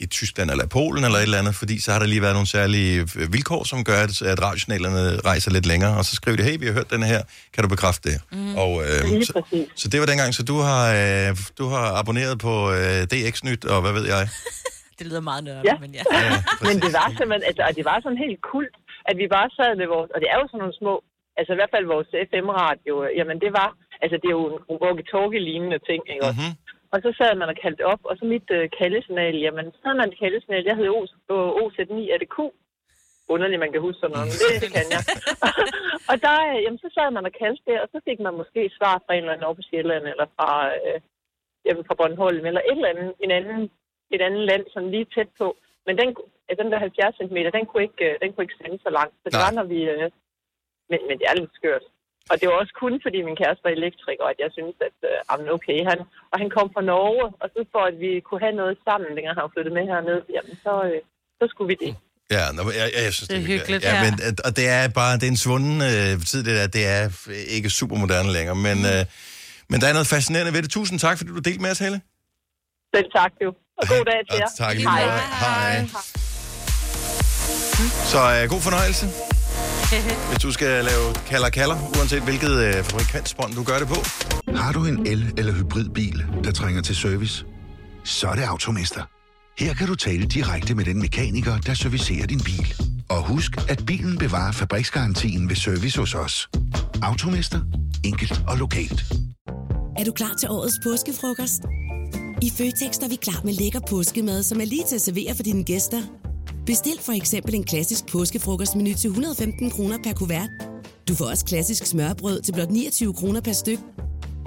i 0.00 0.06
Tyskland 0.06 0.48
eller 0.50 0.66
Polen 0.78 1.04
eller 1.04 1.18
et 1.18 1.22
eller 1.22 1.38
andet, 1.42 1.54
fordi 1.62 1.74
så 1.84 1.88
har 1.92 1.98
der 1.98 2.06
lige 2.06 2.22
været 2.26 2.36
nogle 2.38 2.50
særlige 2.56 2.92
øh, 3.20 3.32
vilkår, 3.36 3.62
som 3.72 3.78
gør, 3.90 3.98
at, 4.06 4.22
at 4.32 4.38
radiosignalerne 4.46 5.02
rejser 5.30 5.50
lidt 5.56 5.66
længere, 5.72 5.94
og 5.98 6.04
så 6.08 6.12
skriver 6.20 6.36
de, 6.36 6.42
hey, 6.48 6.56
vi 6.62 6.66
har 6.68 6.74
hørt 6.78 6.90
den 6.96 7.02
her, 7.12 7.20
kan 7.54 7.60
du 7.64 7.68
bekræfte 7.74 8.04
det? 8.10 8.16
Mm. 8.32 8.54
Og, 8.64 8.70
øh, 8.84 9.00
så, 9.28 9.32
præcis. 9.40 9.68
så 9.82 9.86
det 9.92 9.98
var 10.00 10.06
dengang, 10.12 10.30
så 10.38 10.42
du 10.52 10.56
har, 10.68 10.84
øh, 11.00 11.28
du 11.60 11.64
har 11.74 11.86
abonneret 12.00 12.36
på 12.46 12.54
øh, 12.78 12.98
DX-nyt, 13.12 13.62
og 13.72 13.78
hvad 13.84 13.92
ved 13.98 14.06
jeg? 14.14 14.22
Det 14.98 15.04
lyder 15.10 15.24
meget 15.30 15.42
nørdet, 15.48 15.64
Ja. 15.70 15.74
men 15.84 15.90
ja. 15.98 16.02
Ja, 16.12 16.32
Men 16.68 16.74
det 16.84 16.90
var 17.00 17.08
simpelthen, 17.18 17.44
altså, 17.50 17.62
og 17.68 17.72
det 17.78 17.84
var 17.90 17.98
sådan 18.04 18.20
helt 18.26 18.40
kult, 18.52 18.74
at 19.10 19.14
vi 19.20 19.26
bare 19.36 19.48
sad 19.58 19.70
med 19.82 19.88
vores, 19.94 20.08
og 20.14 20.18
det 20.22 20.28
er 20.32 20.36
jo 20.40 20.46
sådan 20.50 20.60
nogle 20.64 20.76
små, 20.82 20.94
altså 21.38 21.50
i 21.54 21.58
hvert 21.60 21.72
fald 21.74 21.86
vores 21.94 22.10
FM-radio, 22.30 22.94
øh, 23.04 23.10
jamen 23.18 23.36
det 23.44 23.50
var, 23.60 23.68
altså 24.02 24.16
det 24.22 24.28
er 24.32 24.36
jo 24.40 24.44
en 24.72 24.76
walkie-talkie-lignende 24.84 25.78
ting, 25.88 26.00
ikke 26.14 26.24
også? 26.30 26.46
Og 26.94 26.98
så 27.04 27.10
sad 27.18 27.32
man 27.36 27.52
og 27.52 27.56
kaldte 27.62 27.84
op, 27.92 28.02
og 28.10 28.14
så 28.18 28.24
mit 28.24 28.48
øh, 28.58 28.64
kaldesignal, 28.78 29.36
jamen 29.46 29.66
så 29.72 29.80
havde 29.84 30.00
man 30.00 30.10
et 30.10 30.18
kaldesignal, 30.22 30.64
jeg 30.68 30.76
hed 30.76 30.88
OZ9, 31.64 31.96
er 32.14 32.18
det 32.20 32.32
Q? 32.34 32.38
Underligt, 33.34 33.62
man 33.64 33.72
kan 33.72 33.84
huske 33.86 34.00
sådan 34.00 34.14
noget, 34.14 34.28
men 34.30 34.38
det, 34.42 34.62
det 34.64 34.70
kan 34.76 34.86
jeg. 34.94 35.02
og 36.10 36.16
der, 36.24 36.36
øh, 36.50 36.58
jamen, 36.64 36.80
så 36.84 36.88
sad 36.96 37.08
man 37.16 37.28
og 37.28 37.34
kaldte 37.42 37.62
det, 37.68 37.76
og 37.82 37.88
så 37.92 37.98
fik 38.08 38.18
man 38.26 38.34
måske 38.40 38.62
svar 38.78 38.94
fra 39.04 39.12
en 39.14 39.22
eller 39.22 39.32
anden 39.32 39.48
over 39.48 39.58
på 39.58 39.66
Sjælland, 39.68 40.04
eller 40.12 40.26
fra, 40.36 40.50
øh, 40.76 40.98
jamen, 41.66 41.84
fra 41.86 41.98
Bornholm, 41.98 42.44
eller 42.46 42.62
et 42.64 42.78
eller 42.78 42.92
andet, 42.92 43.08
en 43.24 43.30
anden, 43.38 43.60
et 44.14 44.22
andet 44.26 44.42
land, 44.50 44.64
sådan 44.72 44.90
lige 44.94 45.12
tæt 45.14 45.30
på. 45.40 45.48
Men 45.86 45.94
den, 46.00 46.08
øh, 46.48 46.56
den 46.60 46.68
der 46.72 46.78
70 46.78 47.16
cm, 47.20 47.38
den 47.56 47.66
kunne 47.66 47.84
ikke, 47.88 48.04
øh, 48.08 48.14
den 48.22 48.28
kunne 48.32 48.44
ikke 48.46 48.60
sende 48.60 48.78
så 48.86 48.90
langt. 48.98 49.14
Så 49.22 49.26
det 49.30 49.38
Nej. 49.38 49.44
var, 49.44 49.52
når 49.58 49.66
vi... 49.72 49.78
Øh, 49.92 50.10
men, 50.90 51.00
men 51.08 51.16
det 51.18 51.26
er 51.28 51.36
lidt 51.40 51.54
skørt. 51.58 51.84
Og 52.30 52.34
det 52.40 52.46
var 52.50 52.56
også 52.62 52.74
kun, 52.82 52.92
fordi 53.04 53.18
min 53.28 53.36
kæreste 53.42 53.62
var 53.66 53.72
elektriker, 53.80 54.26
at 54.32 54.38
jeg 54.44 54.50
synes, 54.56 54.76
at 54.88 54.96
øh, 55.10 55.54
okay, 55.56 55.78
han, 55.90 55.98
og 56.32 56.36
han 56.42 56.48
kom 56.56 56.66
fra 56.74 56.82
Norge, 56.92 57.24
og 57.42 57.46
så 57.54 57.60
for 57.74 57.82
at 57.90 57.96
vi 58.04 58.10
kunne 58.26 58.42
have 58.46 58.56
noget 58.62 58.74
sammen, 58.86 59.08
dengang 59.16 59.34
han 59.40 59.52
flyttede 59.54 59.74
med 59.78 59.84
herned, 59.92 60.20
jamen 60.36 60.54
så, 60.66 60.72
øh, 60.88 60.98
så 61.38 61.44
skulle 61.52 61.68
vi 61.72 61.76
det. 61.84 61.92
Ja, 62.36 62.44
nå, 62.56 62.62
jeg, 62.80 62.86
jeg, 62.96 63.02
jeg 63.08 63.12
synes, 63.16 63.28
Det 63.32 63.38
er 63.42 63.46
hyggeligt, 63.52 63.82
Ja, 63.84 63.94
ja. 63.94 64.02
men, 64.04 64.12
at- 64.28 64.40
og 64.46 64.50
det 64.58 64.66
er 64.76 64.82
bare, 65.00 65.12
det 65.20 65.26
er 65.28 65.32
en 65.36 65.42
svunden 65.46 65.76
øh, 65.90 66.10
tid, 66.30 66.40
det 66.48 66.54
der. 66.58 66.66
Det 66.76 66.82
er 66.96 67.02
ikke 67.56 67.68
super 67.80 67.96
moderne 68.04 68.30
længere, 68.36 68.56
men, 68.68 68.78
øh, 68.92 69.02
men 69.70 69.76
der 69.80 69.86
er 69.90 69.94
noget 69.98 70.08
fascinerende 70.14 70.52
ved 70.56 70.62
det. 70.64 70.70
Tusind 70.78 70.96
tak, 71.06 71.14
fordi 71.18 71.30
du 71.38 71.42
delte 71.48 71.62
med 71.64 71.70
os, 71.74 71.78
Helle. 71.84 71.98
Selv 72.94 73.08
tak, 73.18 73.32
jo. 73.44 73.50
Og 73.80 73.84
god 73.94 74.04
dag 74.10 74.20
til 74.30 74.34
Og 74.34 74.38
jer. 74.40 74.50
tak 74.62 74.74
lige 74.74 74.88
Hej. 74.90 75.06
meget. 75.06 75.20
Hej. 75.44 75.86
Så 78.12 78.18
øh, 78.42 78.50
god 78.54 78.60
fornøjelse. 78.68 79.06
Hvis 80.30 80.38
du 80.42 80.52
skal 80.52 80.84
lave 80.84 81.14
kalder 81.26 81.48
kalder, 81.48 81.76
uanset 81.98 82.22
hvilket 82.22 82.50
øh, 82.50 82.84
fabrikantspånd 82.84 83.54
du 83.54 83.62
gør 83.62 83.78
det 83.78 83.88
på. 83.88 83.94
Har 84.56 84.72
du 84.72 84.84
en 84.84 85.06
el- 85.06 85.34
eller 85.38 85.52
hybridbil, 85.52 86.24
der 86.44 86.52
trænger 86.52 86.82
til 86.82 86.96
service? 86.96 87.44
Så 88.04 88.28
er 88.28 88.34
det 88.34 88.42
Automester. 88.42 89.02
Her 89.58 89.74
kan 89.74 89.86
du 89.86 89.94
tale 89.94 90.26
direkte 90.26 90.74
med 90.74 90.84
den 90.84 91.00
mekaniker, 91.00 91.58
der 91.58 91.74
servicerer 91.74 92.26
din 92.26 92.40
bil. 92.40 92.74
Og 93.08 93.22
husk, 93.22 93.50
at 93.68 93.82
bilen 93.86 94.18
bevarer 94.18 94.52
fabriksgarantien 94.52 95.48
ved 95.48 95.56
service 95.56 95.98
hos 96.00 96.14
os. 96.14 96.48
Automester. 97.02 97.60
Enkelt 98.04 98.42
og 98.48 98.58
lokalt. 98.58 99.04
Er 99.98 100.04
du 100.04 100.12
klar 100.12 100.34
til 100.40 100.48
årets 100.50 100.74
påskefrokost? 100.84 101.62
I 102.42 102.50
Føtex 102.58 102.98
er 102.98 103.08
vi 103.08 103.16
klar 103.16 103.40
med 103.44 103.52
lækker 103.52 103.80
påskemad, 103.90 104.42
som 104.42 104.60
er 104.60 104.64
lige 104.64 104.84
til 104.88 104.94
at 104.94 105.00
servere 105.00 105.34
for 105.36 105.42
dine 105.42 105.64
gæster. 105.64 105.98
Bestil 106.66 106.98
for 107.00 107.12
eksempel 107.12 107.54
en 107.54 107.64
klassisk 107.64 108.06
påskefrokostmenu 108.12 108.94
til 108.94 109.08
115 109.08 109.70
kroner 109.70 109.98
per 110.04 110.12
kuvert. 110.12 110.50
Du 111.08 111.14
får 111.14 111.24
også 111.24 111.44
klassisk 111.44 111.86
smørbrød 111.86 112.40
til 112.42 112.52
blot 112.52 112.70
29 112.70 113.14
kroner 113.14 113.40
per 113.40 113.52
styk. 113.52 113.78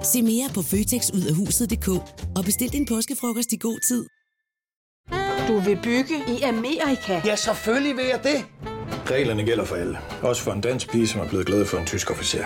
Se 0.02 0.22
mere 0.22 0.48
på 0.54 0.62
føtexudafhuset.dk 0.62 1.88
og 2.36 2.44
bestil 2.44 2.72
din 2.72 2.86
påskefrokost 2.86 3.52
i 3.52 3.56
god 3.56 3.78
tid. 3.88 4.06
Du 5.48 5.60
vil 5.60 5.78
bygge 5.82 6.14
i 6.28 6.42
Amerika? 6.42 7.20
Ja, 7.24 7.36
selvfølgelig 7.36 7.96
vil 7.96 8.04
jeg 8.04 8.20
det. 8.22 8.44
Reglerne 9.10 9.44
gælder 9.44 9.64
for 9.64 9.76
alle. 9.76 9.98
Også 10.22 10.42
for 10.42 10.52
en 10.52 10.60
dansk 10.60 10.90
pige, 10.90 11.08
som 11.08 11.20
er 11.20 11.28
blevet 11.28 11.46
glad 11.46 11.66
for 11.66 11.78
en 11.78 11.86
tysk 11.86 12.10
officer. 12.10 12.44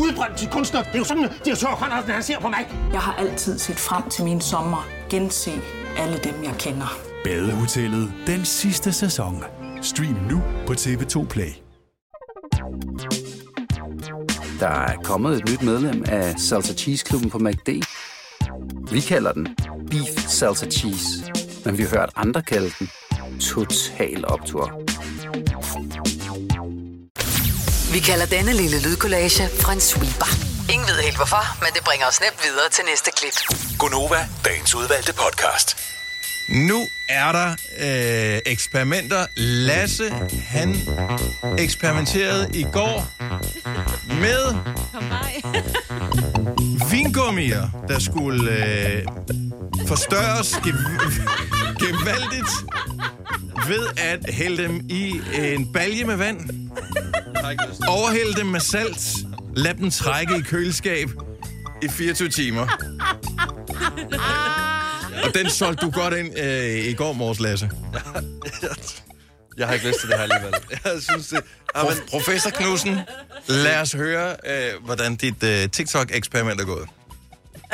Udbrændt 0.00 0.38
til 0.38 0.48
kunstner. 0.48 0.82
Det 0.82 0.94
er 0.94 0.98
jo 0.98 1.04
sådan, 1.04 1.24
at 1.24 1.30
de 1.44 1.50
har 1.50 2.12
han 2.12 2.22
ser 2.22 2.40
på 2.40 2.48
mig. 2.48 2.90
Jeg 2.92 3.00
har 3.00 3.14
altid 3.14 3.58
set 3.58 3.76
frem 3.76 4.10
til 4.10 4.24
min 4.24 4.40
sommer. 4.40 4.88
Gense 5.10 5.50
alle 5.98 6.18
dem, 6.24 6.44
jeg 6.44 6.54
kender. 6.58 7.07
Badehotellet 7.24 8.12
den 8.26 8.44
sidste 8.44 8.92
sæson. 8.92 9.44
Stream 9.82 10.16
nu 10.30 10.42
på 10.66 10.72
TV2 10.72 11.26
Play. 11.26 11.52
Der 14.60 14.68
er 14.68 14.96
kommet 15.04 15.36
et 15.36 15.48
nyt 15.50 15.62
medlem 15.62 16.04
af 16.08 16.34
Salsa 16.38 16.74
Cheese 16.74 17.04
Klubben 17.04 17.30
på 17.30 17.38
MACD. 17.38 17.68
Vi 18.92 19.00
kalder 19.00 19.32
den 19.32 19.56
Beef 19.90 20.28
Salsa 20.28 20.66
Cheese, 20.66 21.08
men 21.64 21.78
vi 21.78 21.82
har 21.82 21.90
hørt 21.90 22.10
andre 22.16 22.42
kalde 22.42 22.70
den 22.78 22.90
Total 23.40 24.24
Optor. 24.28 24.82
Vi 27.92 27.98
kalder 27.98 28.26
denne 28.26 28.52
lille 28.52 28.82
lydkollage 28.82 29.44
en 29.72 29.80
sweeper. 29.80 30.30
Ingen 30.72 30.88
ved 30.88 31.02
helt 31.02 31.16
hvorfor, 31.16 31.44
men 31.64 31.70
det 31.74 31.84
bringer 31.84 32.06
os 32.06 32.20
nemt 32.20 32.40
videre 32.44 32.68
til 32.70 32.84
næste 32.84 33.10
klip. 33.16 33.36
Gonova, 33.78 34.28
dagens 34.44 34.74
udvalgte 34.74 35.12
podcast. 35.14 35.97
Nu 36.48 36.86
er 37.08 37.32
der 37.32 37.50
øh, 37.78 38.40
eksperimenter. 38.46 39.26
Lasse, 39.36 40.04
han 40.46 40.76
eksperimenterede 41.58 42.48
i 42.54 42.62
går 42.72 43.08
med 44.20 44.54
vingummier, 46.90 47.84
der 47.88 47.98
skulle 47.98 48.50
øh, 48.52 49.02
forstørres 49.86 50.52
gev- 50.52 51.12
gevaldigt 51.78 52.50
ved 53.68 53.86
at 53.96 54.34
hælde 54.34 54.62
dem 54.62 54.80
i 54.88 55.20
en 55.34 55.72
balje 55.72 56.04
med 56.04 56.16
vand, 56.16 56.40
overhælde 57.88 58.34
dem 58.34 58.46
med 58.46 58.60
salt, 58.60 59.08
lad 59.56 59.74
dem 59.74 59.90
trække 59.90 60.36
i 60.36 60.40
køleskab 60.40 61.08
i 61.82 61.88
24 61.88 62.28
timer. 62.28 62.66
Og 65.24 65.34
den 65.34 65.50
solgte 65.50 65.86
du 65.86 65.90
godt 65.90 66.14
ind 66.14 66.38
øh, 66.38 66.84
i 66.84 66.94
går 66.94 67.12
morges, 67.12 67.40
Lasse. 67.40 67.70
Jeg 69.58 69.66
har 69.66 69.74
ikke 69.74 69.86
lyst 69.88 70.00
til 70.00 70.08
det 70.08 70.16
her 70.16 70.22
alligevel. 70.22 70.54
Jeg 70.84 71.02
synes 71.02 71.28
det... 71.28 71.40
Amen, 71.74 71.92
Prof- 71.92 72.10
Professor 72.10 72.50
Knudsen, 72.50 72.98
lad 73.48 73.80
os 73.80 73.92
høre, 73.92 74.36
øh, 74.46 74.84
hvordan 74.84 75.16
dit 75.16 75.42
øh, 75.42 75.68
TikTok-eksperiment 75.70 76.60
er 76.60 76.64
gået. 76.64 76.88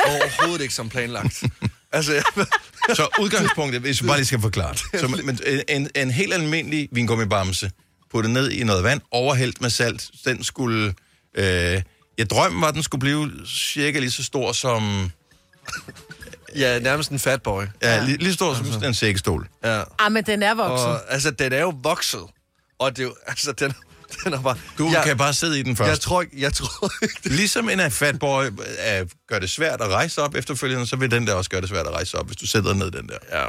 overhovedet 0.06 0.62
ikke 0.62 0.74
som 0.74 0.88
planlagt. 0.88 1.42
Altså, 1.92 2.12
jeg, 2.12 2.22
Så 2.94 3.08
udgangspunktet, 3.20 3.80
hvis 3.80 4.02
vi 4.02 4.06
bare 4.06 4.16
lige 4.16 4.26
skal 4.26 4.40
forklare 4.40 4.72
det. 4.72 5.00
Så, 5.00 5.08
men, 5.24 5.38
en, 5.68 5.90
en 5.94 6.10
helt 6.10 6.34
almindelig 6.34 6.88
vingummibamse, 6.92 7.70
puttet 8.12 8.32
ned 8.32 8.50
i 8.50 8.64
noget 8.64 8.84
vand, 8.84 9.00
overhældt 9.10 9.60
med 9.60 9.70
salt, 9.70 10.10
den 10.24 10.44
skulle... 10.44 10.94
Øh, 11.34 11.82
jeg 12.18 12.30
drømmen 12.30 12.60
var, 12.60 12.68
at 12.68 12.74
den 12.74 12.82
skulle 12.82 13.00
blive 13.00 13.30
cirka 13.46 13.98
lige 13.98 14.10
så 14.10 14.24
stor 14.24 14.52
som... 14.52 15.10
ja, 16.56 16.78
nærmest 16.78 17.10
en 17.10 17.18
fat 17.18 17.42
boy. 17.42 17.64
Ja, 17.82 18.04
lige, 18.04 18.16
lige 18.18 18.32
stor 18.32 18.54
som 18.54 18.84
en 18.84 18.94
sækkestol. 18.94 19.48
Ja. 19.64 19.82
Ah, 19.98 20.12
men 20.12 20.24
den 20.24 20.42
er 20.42 20.54
voksen. 20.54 20.88
Og, 20.88 21.12
altså, 21.12 21.30
den 21.30 21.52
er 21.52 21.60
jo 21.60 21.74
vokset. 21.82 22.22
Og 22.78 22.90
det 22.96 23.02
er 23.02 23.06
jo, 23.06 23.14
altså, 23.26 23.52
den, 23.52 23.74
den 24.24 24.32
er 24.32 24.40
bare... 24.42 24.56
Du 24.78 24.90
jeg, 24.92 25.02
kan 25.04 25.16
bare 25.16 25.34
sidde 25.34 25.60
i 25.60 25.62
den 25.62 25.76
først. 25.76 25.88
Jeg 25.88 26.00
tror 26.00 26.22
ikke, 26.22 26.40
jeg 26.40 26.52
tror 26.52 26.90
ikke 27.02 27.14
det. 27.24 27.32
Ligesom 27.32 27.68
en 27.70 27.90
fatboy 27.90 28.44
øh, 28.44 29.06
gør 29.28 29.38
det 29.38 29.50
svært 29.50 29.80
at 29.80 29.88
rejse 29.88 30.22
op 30.22 30.34
efterfølgende, 30.34 30.86
så 30.86 30.96
vil 30.96 31.10
den 31.10 31.26
der 31.26 31.34
også 31.34 31.50
gøre 31.50 31.60
det 31.60 31.68
svært 31.68 31.86
at 31.86 31.92
rejse 31.92 32.18
op, 32.18 32.26
hvis 32.26 32.36
du 32.36 32.46
sætter 32.46 32.74
ned 32.74 32.90
den 32.90 33.08
der. 33.08 33.18
Ja, 33.32 33.46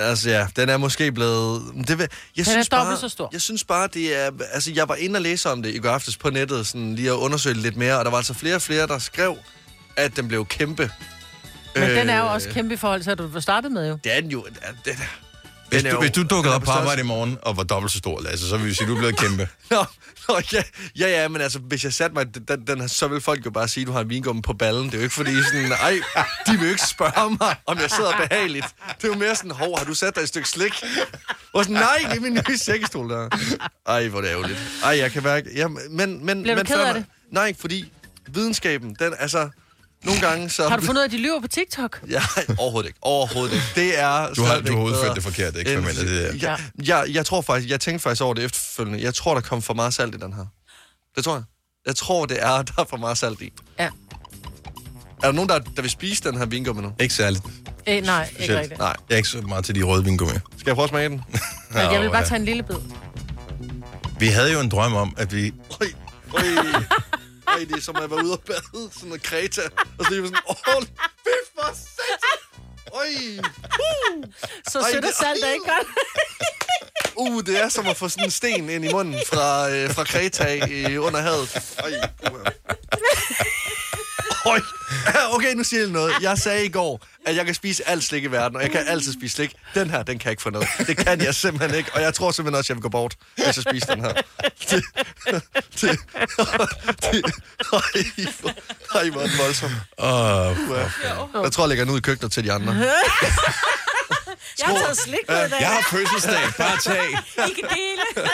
altså 0.00 0.30
ja, 0.30 0.46
den 0.56 0.68
er 0.68 0.76
måske 0.76 1.12
blevet... 1.12 1.62
Det, 1.88 1.98
vil- 1.98 1.98
jeg 1.98 2.08
Den 2.34 2.40
er 2.40 2.44
synes 2.44 2.68
dobbelt 2.68 2.90
bare, 2.90 3.00
så 3.00 3.08
stor. 3.08 3.28
Jeg 3.32 3.40
synes 3.40 3.64
bare, 3.64 3.88
det 3.94 4.16
er... 4.24 4.30
Altså, 4.52 4.72
jeg 4.74 4.88
var 4.88 4.94
inde 4.94 5.16
og 5.16 5.22
læse 5.22 5.50
om 5.50 5.62
det 5.62 5.74
i 5.74 5.78
går 5.78 5.90
aftes 5.90 6.16
på 6.16 6.30
nettet, 6.30 6.66
sådan 6.66 6.94
lige 6.94 7.08
at 7.08 7.14
undersøge 7.14 7.54
lidt 7.56 7.76
mere, 7.76 7.98
og 7.98 8.04
der 8.04 8.10
var 8.10 8.18
altså 8.18 8.34
flere 8.34 8.54
og 8.54 8.62
flere, 8.62 8.86
der 8.86 8.98
skrev, 8.98 9.36
at 9.96 10.16
den 10.16 10.28
blev 10.28 10.46
kæmpe. 10.46 10.90
Men 11.80 11.90
Øh, 11.90 11.96
den 11.96 12.10
er 12.10 12.18
jo 12.18 12.26
også 12.26 12.48
kæmpe 12.48 12.74
i 12.74 12.76
forhold 12.76 13.02
til, 13.02 13.10
at 13.10 13.18
du 13.18 13.26
var 13.26 13.40
startet 13.40 13.72
med 13.72 13.88
jo. 13.88 13.98
Det 14.04 14.16
er 14.16 14.20
den 14.20 14.30
jo... 14.30 14.44
Den, 14.44 14.54
den, 14.84 14.94
Hvis 15.68 15.82
den 15.82 15.86
er 15.86 15.90
du, 15.90 15.96
jo- 15.96 16.00
hvis 16.00 16.10
du 16.10 16.22
dukkede 16.22 16.54
op 16.54 16.62
på 16.62 16.70
arbejde 16.70 17.00
i 17.00 17.04
morgen 17.04 17.38
og 17.42 17.56
var 17.56 17.62
dobbelt 17.62 17.92
så 17.92 17.98
stor, 17.98 18.20
Lasse, 18.20 18.48
så 18.48 18.56
vil 18.56 18.66
vi 18.66 18.74
sige, 18.74 18.84
at 18.84 18.88
du 18.88 18.94
er 18.94 18.98
blevet 18.98 19.16
kæmpe. 19.18 19.48
Nå, 19.70 19.84
nå 20.28 20.40
ja, 20.52 20.62
ja, 20.98 21.08
ja, 21.22 21.28
men 21.28 21.40
altså, 21.40 21.58
hvis 21.58 21.84
jeg 21.84 21.94
satte 21.94 22.14
mig, 22.14 22.48
den, 22.48 22.66
den, 22.66 22.88
så 22.88 23.08
vil 23.08 23.20
folk 23.20 23.46
jo 23.46 23.50
bare 23.50 23.68
sige, 23.68 23.82
at 23.82 23.86
du 23.86 23.92
har 23.92 24.00
en 24.00 24.08
vingumme 24.08 24.42
på 24.42 24.52
ballen. 24.52 24.84
Det 24.84 24.94
er 24.94 24.98
jo 24.98 25.02
ikke 25.02 25.14
fordi 25.14 25.42
sådan, 25.42 25.72
ej, 25.72 25.98
de 26.46 26.52
vil 26.52 26.60
jo 26.62 26.68
ikke 26.70 26.86
spørge 26.86 27.36
mig, 27.40 27.56
om 27.66 27.78
jeg 27.78 27.90
sidder 27.90 28.12
behageligt. 28.28 28.66
Det 28.96 29.04
er 29.04 29.08
jo 29.08 29.14
mere 29.14 29.34
sådan, 29.36 29.50
hov, 29.50 29.78
har 29.78 29.84
du 29.84 29.94
sat 29.94 30.14
dig 30.16 30.22
et 30.22 30.28
stykke 30.28 30.48
slik? 30.48 30.84
Og 31.52 31.64
sådan, 31.64 31.74
nej, 31.76 31.98
det 32.10 32.16
er 32.16 32.20
min 32.20 32.40
nye 32.48 32.58
sækkestol 32.58 33.10
der. 33.10 33.28
Ej, 33.86 34.08
hvor 34.08 34.18
er 34.18 34.22
det 34.22 34.30
ærgerligt. 34.30 34.58
Ej, 34.84 34.98
jeg 34.98 35.12
kan 35.12 35.22
mærke, 35.22 35.50
ja, 35.54 35.68
men, 35.68 35.86
men, 35.90 36.42
Bliver 36.42 36.54
du 36.54 36.58
men 36.58 36.66
ked 36.66 36.80
af 36.80 36.94
det? 36.94 37.04
Nej, 37.30 37.54
fordi 37.58 37.92
videnskaben, 38.28 38.96
den, 38.98 39.14
altså, 39.18 39.48
nogle 40.06 40.20
gange 40.20 40.50
så... 40.50 40.68
Har 40.68 40.76
du 40.76 40.82
fundet 40.86 41.00
ud 41.00 41.02
af, 41.02 41.08
at 41.08 41.12
de 41.12 41.18
lyver 41.18 41.40
på 41.40 41.48
TikTok? 41.48 42.00
Ja, 42.10 42.22
overhovedet 42.58 42.88
ikke. 42.88 42.98
Overhovedet 43.02 43.54
ikke. 43.54 43.66
Det 43.74 43.98
er 44.00 44.34
Du 44.34 44.42
har, 44.44 44.60
du 44.60 44.76
har 44.76 44.82
udført 44.84 45.14
det 45.14 45.22
forkerte 45.22 45.60
end- 45.60 45.68
eksperiment. 45.68 45.98
Det 45.98 46.42
der. 46.42 46.48
Ja, 46.50 46.56
jeg, 46.98 47.14
jeg 47.14 47.26
tror 47.26 47.40
faktisk, 47.40 47.70
jeg 47.70 47.80
tænkte 47.80 48.02
faktisk 48.02 48.22
over 48.22 48.34
det 48.34 48.44
efterfølgende. 48.44 49.02
Jeg 49.02 49.14
tror, 49.14 49.34
der 49.34 49.40
kom 49.40 49.62
for 49.62 49.74
meget 49.74 49.94
salt 49.94 50.14
i 50.14 50.18
den 50.18 50.32
her. 50.32 50.44
Det 51.16 51.24
tror 51.24 51.34
jeg. 51.34 51.42
Jeg 51.86 51.96
tror, 51.96 52.26
det 52.26 52.42
er, 52.42 52.62
der 52.68 52.72
er 52.78 52.84
for 52.90 52.96
meget 52.96 53.18
salt 53.18 53.40
i. 53.40 53.52
Ja. 53.78 53.84
Er 53.84 53.90
der 55.26 55.32
nogen, 55.32 55.48
der, 55.48 55.58
der 55.58 55.82
vil 55.82 55.90
spise 55.90 56.22
den 56.22 56.36
her 56.38 56.46
vingummi 56.46 56.82
nu? 56.82 56.92
Ikke 57.00 57.14
særligt. 57.14 57.42
Eh, 57.86 58.04
nej, 58.04 58.30
ikke 58.38 58.58
rigtigt. 58.60 58.78
Nej. 58.80 58.96
Jeg 59.08 59.14
er 59.14 59.16
ikke 59.16 59.28
så 59.28 59.40
meget 59.40 59.64
til 59.64 59.74
de 59.74 59.82
røde 59.82 60.04
vingummier. 60.04 60.40
Skal 60.58 60.66
jeg 60.70 60.74
prøve 60.74 60.84
at 60.84 60.90
smage 60.90 61.08
den? 61.08 61.22
Men 61.72 61.78
jeg 61.92 62.00
vil 62.00 62.08
bare 62.08 62.18
ja. 62.18 62.24
tage 62.24 62.38
en 62.38 62.44
lille 62.44 62.62
bid. 62.62 62.76
Vi 64.18 64.26
havde 64.26 64.52
jo 64.52 64.60
en 64.60 64.68
drøm 64.68 64.94
om, 64.94 65.14
at 65.18 65.34
vi... 65.34 65.52
Øj, 65.80 65.86
øj. 66.34 66.42
Er 67.48 67.80
som 67.80 67.96
at 67.96 68.10
være 68.10 68.24
ude 68.24 68.32
og 68.32 68.40
bade. 68.40 68.62
Sådan 68.92 69.08
noget 69.08 69.22
kreta. 69.22 69.62
Og 69.98 70.04
så 70.04 70.10
det 70.14 70.24
sådan, 70.24 70.38
åh, 70.48 70.82
fy 71.24 71.28
for 71.54 71.74
satan. 71.74 72.38
Øj. 72.92 73.06
Så 74.68 74.86
sødt 74.92 74.96
og 74.96 75.02
det- 75.02 75.14
salt 75.16 75.44
er 75.44 75.52
ikke 75.52 75.64
godt. 75.64 75.86
Uh, 77.18 77.42
det 77.44 77.60
er 77.60 77.68
som 77.68 77.86
at 77.86 77.96
få 77.96 78.08
sådan 78.08 78.24
en 78.24 78.30
sten 78.30 78.70
ind 78.70 78.84
i 78.84 78.92
munden 78.92 79.20
fra, 79.26 79.70
øh, 79.70 79.90
fra 79.94 80.04
Kreta 80.04 80.58
øh, 80.70 81.04
under 81.04 81.20
havet. 81.20 81.74
Øj, 81.84 81.92
uha. 82.32 82.50
Okay, 85.34 85.54
nu 85.54 85.64
siger 85.64 85.82
jeg 85.82 85.90
noget. 85.90 86.14
Jeg 86.20 86.38
sagde 86.38 86.64
i 86.64 86.68
går, 86.68 87.00
at 87.26 87.36
jeg 87.36 87.44
kan 87.46 87.54
spise 87.54 87.88
alt 87.88 88.04
slik 88.04 88.24
i 88.24 88.26
verden, 88.26 88.56
og 88.56 88.62
jeg 88.62 88.70
kan 88.70 88.84
altid 88.86 89.12
spise 89.12 89.34
slik. 89.34 89.52
Den 89.74 89.90
her, 89.90 90.02
den 90.02 90.18
kan 90.18 90.24
jeg 90.26 90.30
ikke 90.30 90.42
få 90.42 90.50
noget. 90.50 90.68
Det 90.86 90.96
kan 90.96 91.20
jeg 91.20 91.34
simpelthen 91.34 91.78
ikke, 91.78 91.90
og 91.94 92.02
jeg 92.02 92.14
tror 92.14 92.30
simpelthen 92.30 92.58
også, 92.58 92.66
at 92.66 92.68
jeg 92.68 92.76
vil 92.76 92.82
gå 92.82 92.88
bort, 92.88 93.14
hvis 93.34 93.46
jeg 93.46 93.54
spiser 93.70 93.94
den 93.94 94.04
her. 94.04 94.12
Det, 94.70 94.84
det, 95.30 95.42
det, 95.80 95.98
ej, 98.94 99.08
hvor- 99.10 99.20
er 99.22 99.26
den 99.26 99.38
voldsom. 99.38 99.70
Uha. 99.98 101.42
Jeg 101.42 101.52
tror, 101.52 101.64
jeg 101.64 101.68
lægger 101.68 101.84
den 101.84 101.92
ud 101.92 101.98
i 101.98 102.02
køkkenet 102.02 102.32
til 102.32 102.44
de 102.44 102.52
andre. 102.52 102.74
Jeg 104.58 104.66
har 104.66 104.74
taget 104.78 104.98
slik 104.98 105.18
med 105.28 105.46
i 105.46 105.50
dag. 105.50 105.60
jeg 105.60 105.68
har 105.68 105.86
fødselsdag. 105.90 106.42
Bare 106.58 106.76
tag. 106.80 107.08
I 107.50 107.52
kan 107.60 107.68
dele. 107.76 108.30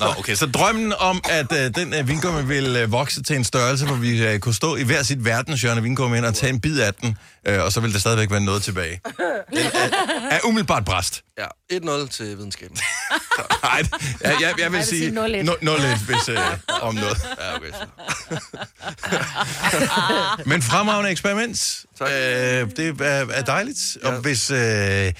Nå, 0.00 0.06
okay, 0.18 0.34
så 0.34 0.46
drømmen 0.46 0.92
om, 0.98 1.20
at 1.30 1.52
øh, 1.52 1.74
den 1.74 1.94
øh, 1.94 2.08
vingummi 2.08 2.44
ville 2.44 2.80
øh, 2.80 2.92
vokse 2.92 3.22
til 3.22 3.36
en 3.36 3.44
størrelse, 3.44 3.86
hvor 3.86 3.96
vi 3.96 4.26
øh, 4.26 4.38
kunne 4.38 4.54
stå 4.54 4.76
i 4.76 4.82
hver 4.82 5.02
sit 5.02 5.24
verdenshjørne 5.24 5.82
vingummi 5.82 6.16
ind 6.16 6.26
og 6.26 6.34
tage 6.34 6.50
en 6.52 6.60
bid 6.60 6.80
af 6.80 6.94
den, 6.94 7.18
øh, 7.46 7.64
og 7.64 7.72
så 7.72 7.80
ville 7.80 7.94
der 7.94 8.00
stadigvæk 8.00 8.30
være 8.30 8.40
noget 8.40 8.62
tilbage. 8.62 9.00
Den 9.50 9.58
er, 9.58 9.90
er 10.30 10.40
umiddelbart 10.44 10.84
bræst. 10.84 11.22
Ja, 11.38 11.46
1-0 11.72 12.08
til 12.08 12.38
videnskaben. 12.38 12.76
Nej, 13.62 13.82
jeg, 14.22 14.36
jeg, 14.40 14.54
jeg 14.58 14.72
vil 14.72 14.78
vil 14.78 14.86
sige 14.86 15.00
sige 15.00 15.42
0-1. 15.42 15.54
0-1, 15.62 16.04
hvis 16.06 16.28
øh, 16.28 16.38
om 16.80 16.94
noget. 16.94 17.16
Ja, 17.40 17.56
okay. 17.56 17.70
Så. 17.70 17.86
Men 20.50 20.62
fremragende 20.62 21.10
eksperiment. 21.10 21.84
Øh, 22.02 22.08
det 22.76 23.00
er, 23.00 23.26
er 23.30 23.42
dejligt. 23.42 23.96
Og 24.02 24.12
hvis, 24.12 24.50
øh, 24.50 24.58
jeg 24.58 25.12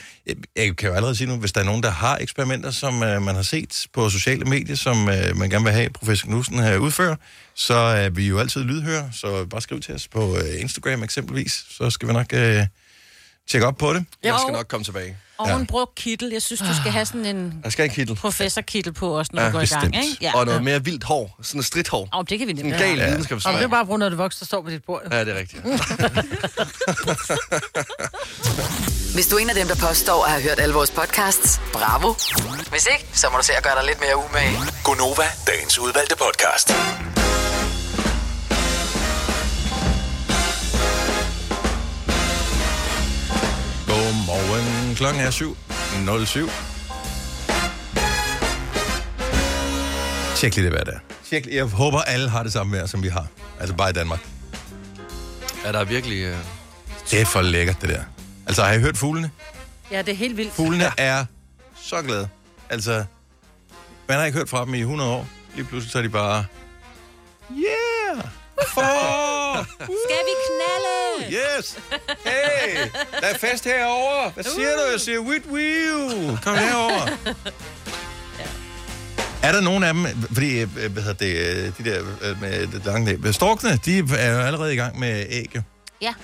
jeg 0.56 0.76
kan 0.76 0.88
jo 0.88 0.94
allerede 0.94 1.16
sige 1.16 1.28
nu, 1.28 1.36
hvis 1.36 1.52
der 1.52 1.60
er 1.60 1.64
nogen, 1.64 1.82
der 1.82 1.90
har 1.90 2.18
eksperimenter, 2.20 2.70
som 2.70 3.02
øh, 3.02 3.22
man 3.22 3.34
har 3.34 3.42
set 3.42 3.86
på 3.92 4.10
sociale 4.10 4.44
medier, 4.44 4.76
som 4.76 5.08
øh, 5.08 5.36
man 5.36 5.50
gerne 5.50 5.64
vil 5.64 5.72
have 5.72 5.90
professor 5.90 6.26
Knudsen 6.26 6.58
her 6.58 6.76
udfører, 6.76 7.16
så 7.58 7.74
er 7.74 8.08
vi 8.10 8.28
jo 8.28 8.38
altid 8.38 8.64
lydhøre. 8.64 9.10
Så 9.12 9.44
bare 9.50 9.60
skriv 9.60 9.80
til 9.80 9.94
os 9.94 10.08
på 10.08 10.36
øh, 10.36 10.60
Instagram 10.60 11.02
eksempelvis, 11.02 11.64
så 11.70 11.90
skal 11.90 12.08
vi 12.08 12.12
nok 12.12 12.26
øh, 12.32 12.66
tjekke 13.50 13.66
op 13.66 13.76
på 13.76 13.94
det. 13.94 14.04
Jeg 14.22 14.34
skal 14.42 14.52
nok 14.52 14.68
komme 14.68 14.84
tilbage. 14.84 15.16
Og 15.38 15.60
en 15.60 15.66
brugt 15.66 15.94
kittel. 15.94 16.30
Jeg 16.32 16.42
synes, 16.42 16.60
du 16.60 16.74
skal 16.80 16.92
have 16.92 17.06
sådan 17.06 17.26
en 17.26 17.60
Jeg 17.64 17.72
skal 17.72 17.82
have 17.82 17.88
en 17.90 17.94
kittel. 17.94 18.16
professorkittel 18.16 18.92
på 18.92 19.18
os, 19.18 19.32
når 19.32 19.42
Ja, 19.42 19.48
du 19.48 19.52
går 19.52 19.60
i 19.60 19.66
gang. 19.66 19.92
bestemt. 19.92 20.04
Ikke? 20.10 20.24
Ja. 20.24 20.38
Og 20.38 20.46
noget 20.46 20.64
mere 20.64 20.84
vildt 20.84 21.04
hår. 21.04 21.38
Sådan 21.42 21.58
et 21.58 21.64
stridthår. 21.64 22.08
Og 22.12 22.30
det 22.30 22.38
kan 22.38 22.46
vi 22.48 22.52
En 22.52 22.56
nemlig. 22.56 22.78
gal 22.78 22.86
Ja. 22.88 22.92
Om 22.94 22.98
det 22.98 23.08
videnskabsvej. 23.10 23.62
er 23.62 23.68
bare 23.68 23.86
på 23.86 23.96
noget, 23.96 24.12
det 24.12 24.18
voks, 24.18 24.36
der 24.36 24.46
står 24.46 24.62
på 24.62 24.70
dit 24.70 24.84
bord. 24.84 25.02
Ja, 25.12 25.24
det 25.24 25.34
er 25.34 25.38
rigtigt. 25.38 25.62
Hvis 29.14 29.26
du 29.26 29.36
er 29.36 29.40
en 29.40 29.48
af 29.50 29.54
dem, 29.54 29.66
der 29.68 29.76
påstår 29.88 30.24
at 30.24 30.30
have 30.30 30.42
hørt 30.42 30.60
alle 30.60 30.74
vores 30.74 30.90
podcasts, 30.90 31.60
bravo. 31.72 32.14
Hvis 32.70 32.86
ikke, 32.92 33.06
så 33.12 33.26
må 33.32 33.38
du 33.38 33.44
se 33.44 33.52
at 33.56 33.62
gøre 33.62 33.74
dig 33.78 33.84
lidt 33.86 34.00
mere 34.00 34.16
umage. 34.16 34.56
Gonova, 34.84 35.24
dagens 35.46 35.78
udvalgte 35.78 36.16
podcast. 36.16 36.72
Klokken 44.98 45.22
er 45.22 45.30
7.07. 45.30 46.50
Tjek 50.36 50.54
lige 50.56 50.64
det, 50.64 50.72
hvad 50.72 50.84
det 50.84 50.94
er. 50.94 50.98
Tjek, 51.28 51.44
lige- 51.44 51.56
jeg 51.56 51.64
håber, 51.64 52.00
alle 52.00 52.28
har 52.28 52.42
det 52.42 52.52
samme 52.52 52.76
vejr, 52.76 52.86
som 52.86 53.02
vi 53.02 53.08
har. 53.08 53.26
Altså 53.60 53.74
bare 53.76 53.90
i 53.90 53.92
Danmark. 53.92 54.20
Er 55.64 55.72
der 55.72 55.84
virkelig... 55.84 56.30
Uh... 56.32 56.36
Det 57.10 57.20
er 57.20 57.24
for 57.24 57.42
lækkert, 57.42 57.80
det 57.80 57.88
der. 57.88 58.02
Altså, 58.46 58.62
har 58.62 58.72
I 58.72 58.80
hørt 58.80 58.96
fuglene? 58.96 59.30
Ja, 59.90 59.98
det 60.02 60.08
er 60.12 60.16
helt 60.16 60.36
vildt. 60.36 60.52
Fuglene 60.52 60.84
ja. 60.84 60.92
er 60.98 61.24
så 61.82 62.02
glade. 62.02 62.28
Altså, 62.70 63.04
man 64.08 64.18
har 64.18 64.24
ikke 64.24 64.38
hørt 64.38 64.48
fra 64.48 64.64
dem 64.64 64.74
i 64.74 64.80
100 64.80 65.10
år. 65.10 65.26
Lige 65.54 65.64
pludselig 65.64 65.92
så 65.92 65.98
er 65.98 66.02
de 66.02 66.08
bare... 66.08 66.44
Yeah! 67.52 68.24
For! 68.74 69.62
Skal 69.84 70.22
vi 70.28 70.34
knalde? 70.46 70.97
Yes! 71.30 71.76
Hey! 72.24 72.76
Der 73.20 73.26
er 73.26 73.38
fest 73.38 73.64
herovre. 73.64 74.30
Hvad 74.34 74.44
siger 74.44 74.70
du? 74.76 74.90
Jeg 74.92 75.00
siger, 75.00 75.18
with 75.18 75.46
wheel. 75.48 76.38
Kom 76.44 76.56
herover. 76.58 77.08
Er 79.42 79.52
der 79.52 79.60
nogen 79.60 79.82
af 79.84 79.94
dem, 79.94 80.06
fordi, 80.32 80.58
øh, 80.60 80.68
hvad 80.92 81.02
hedder 81.02 81.12
det, 81.12 81.36
øh, 81.36 81.72
de 81.78 81.90
der 81.90 82.02
øh, 82.22 82.40
med 82.40 82.66
det 82.66 82.82
lange 82.84 83.04
næb, 83.04 83.26
storkene, 83.34 83.78
de 83.84 83.98
er 84.18 84.32
jo 84.32 84.38
allerede 84.38 84.72
i 84.72 84.76
gang 84.76 84.98
med 84.98 85.26
æg. 85.28 85.56
Ja. 86.02 86.14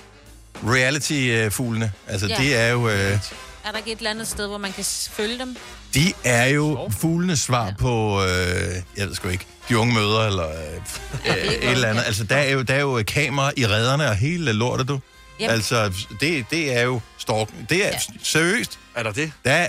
Reality-fuglene, 0.67 1.91
altså 2.07 2.27
Ja. 2.27 2.35
det 2.37 2.55
er 2.55 2.67
jo, 2.67 2.89
øh, 2.89 2.95
Er 3.65 3.71
der 3.71 3.77
ikke 3.77 3.91
et 3.91 3.97
eller 3.97 4.09
andet 4.09 4.27
sted, 4.27 4.47
hvor 4.47 4.57
man 4.57 4.71
kan 4.73 4.85
følge 5.11 5.39
dem? 5.39 5.55
De 5.95 6.13
er 6.23 6.45
jo 6.45 6.89
fuglenes 6.99 7.39
svar 7.39 7.73
på, 7.79 8.23
øh, 8.23 8.27
jeg 8.97 9.07
ved 9.07 9.15
sgu 9.15 9.27
ikke, 9.27 9.45
de 9.69 9.77
unge 9.77 9.93
møder, 9.93 10.19
eller 10.19 10.47
øh, 10.47 10.75
øh, 11.31 11.35
et 11.35 11.71
eller 11.71 11.87
andet. 11.87 12.03
Altså 12.05 12.23
der 12.23 12.35
er 12.35 12.51
jo, 12.51 12.61
der 12.61 12.73
er 12.73 12.79
jo 12.79 13.03
kamera 13.07 13.51
i 13.57 13.67
redderne 13.67 14.09
og 14.09 14.15
hele 14.15 14.53
lortet, 14.53 14.87
du. 14.87 14.99
Yep. 15.41 15.49
Altså, 15.49 15.93
det, 16.19 16.45
det 16.51 16.77
er 16.77 16.81
jo 16.81 17.01
stalk. 17.17 17.49
Det 17.69 17.85
er 17.85 17.89
ja. 17.89 17.99
seriøst. 18.23 18.79
Er 18.95 19.03
der 19.03 19.11
det? 19.11 19.31
Der 19.45 19.51
er, 19.51 19.67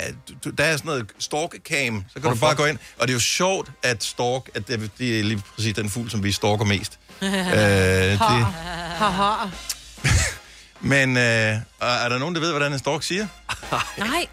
der 0.58 0.64
er 0.64 0.76
sådan 0.76 0.86
noget 0.86 1.06
stalk-cam, 1.18 2.04
så 2.08 2.14
kan 2.14 2.22
Hvorfor? 2.22 2.34
du 2.34 2.40
bare 2.40 2.54
gå 2.54 2.64
ind. 2.64 2.78
Og 2.98 3.08
det 3.08 3.12
er 3.12 3.16
jo 3.16 3.20
sjovt, 3.20 3.70
at 3.82 4.04
stalk, 4.04 4.50
at 4.54 4.68
det, 4.68 4.90
det 4.98 5.20
er 5.20 5.24
lige 5.24 5.42
præcis 5.54 5.74
den 5.74 5.90
fugl, 5.90 6.10
som 6.10 6.24
vi 6.24 6.32
stalker 6.32 6.64
mest. 6.64 6.98
øh, 7.22 7.30
det, 7.30 8.18
Haha. 8.18 9.48
men 10.80 11.16
øh, 11.16 11.22
er 11.80 12.08
der 12.08 12.18
nogen, 12.18 12.34
der 12.34 12.40
ved, 12.40 12.50
hvordan 12.50 12.72
en 12.72 12.78
stalk 12.78 13.02
siger? 13.02 13.26
Nej, 13.98 14.26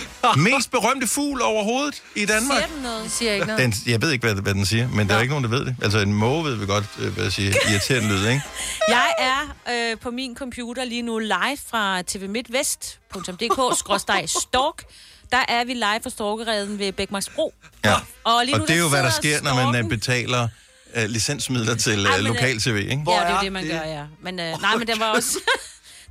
Mest 0.50 0.70
berømte 0.70 1.06
fugl 1.06 1.42
overhovedet 1.42 2.02
i 2.16 2.26
Danmark? 2.26 2.58
siger 2.58 2.66
den 2.74 2.82
noget? 2.82 3.04
Det 3.04 3.12
siger 3.12 3.32
ikke 3.32 3.46
noget. 3.46 3.62
Den, 3.62 3.74
jeg 3.86 4.02
ved 4.02 4.10
ikke, 4.10 4.26
hvad, 4.26 4.34
hvad 4.42 4.54
den 4.54 4.66
siger, 4.66 4.88
men 4.88 5.08
der 5.08 5.14
er 5.16 5.20
ikke 5.20 5.30
nogen, 5.32 5.44
der 5.44 5.50
ved 5.50 5.64
det. 5.64 5.76
Altså, 5.82 5.98
en 5.98 6.12
måge 6.12 6.44
ved 6.44 6.54
vi 6.54 6.66
godt, 6.66 6.84
øh, 6.98 7.12
hvad 7.12 7.24
jeg 7.24 7.32
siger, 7.32 7.54
irriterende 7.70 8.08
lyd, 8.08 8.26
ikke? 8.28 8.42
Jeg 8.88 9.12
er 9.18 9.54
øh, 9.70 9.96
på 9.98 10.10
min 10.10 10.36
computer 10.36 10.84
lige 10.84 11.02
nu 11.02 11.18
live 11.18 11.58
fra 11.70 12.02
tvmidtvest.dk-stalk. 12.06 14.84
Der 15.32 15.44
er 15.48 15.64
vi 15.64 15.74
live 15.74 16.00
fra 16.02 16.10
Storkereden 16.10 16.78
ved 16.78 16.92
Bækmarksbro. 16.92 17.54
Ja. 17.84 17.94
Og, 18.24 18.42
lige 18.44 18.56
nu, 18.56 18.62
Og 18.62 18.68
det 18.68 18.76
er 18.76 18.80
jo, 18.80 18.88
hvad 18.88 19.02
der 19.02 19.10
sker, 19.10 19.42
når 19.42 19.54
man 19.54 19.66
øh, 19.66 19.72
storken- 19.74 19.88
betaler 19.88 20.48
øh, 20.94 21.04
licensmidler 21.08 21.74
til 21.76 22.06
øh, 22.06 22.18
øh, 22.18 22.24
lokal-tv, 22.24 22.76
ikke? 22.76 22.90
Ja, 22.90 22.96
det 22.96 23.06
er 23.30 23.40
det, 23.40 23.52
man 23.52 23.66
gør, 23.66 23.82
ja. 23.82 24.02
Men, 24.22 24.40
øh, 24.40 24.60
nej, 24.62 24.76
men 24.76 24.86
den 24.88 25.00
var 25.00 25.06
også... 25.06 25.38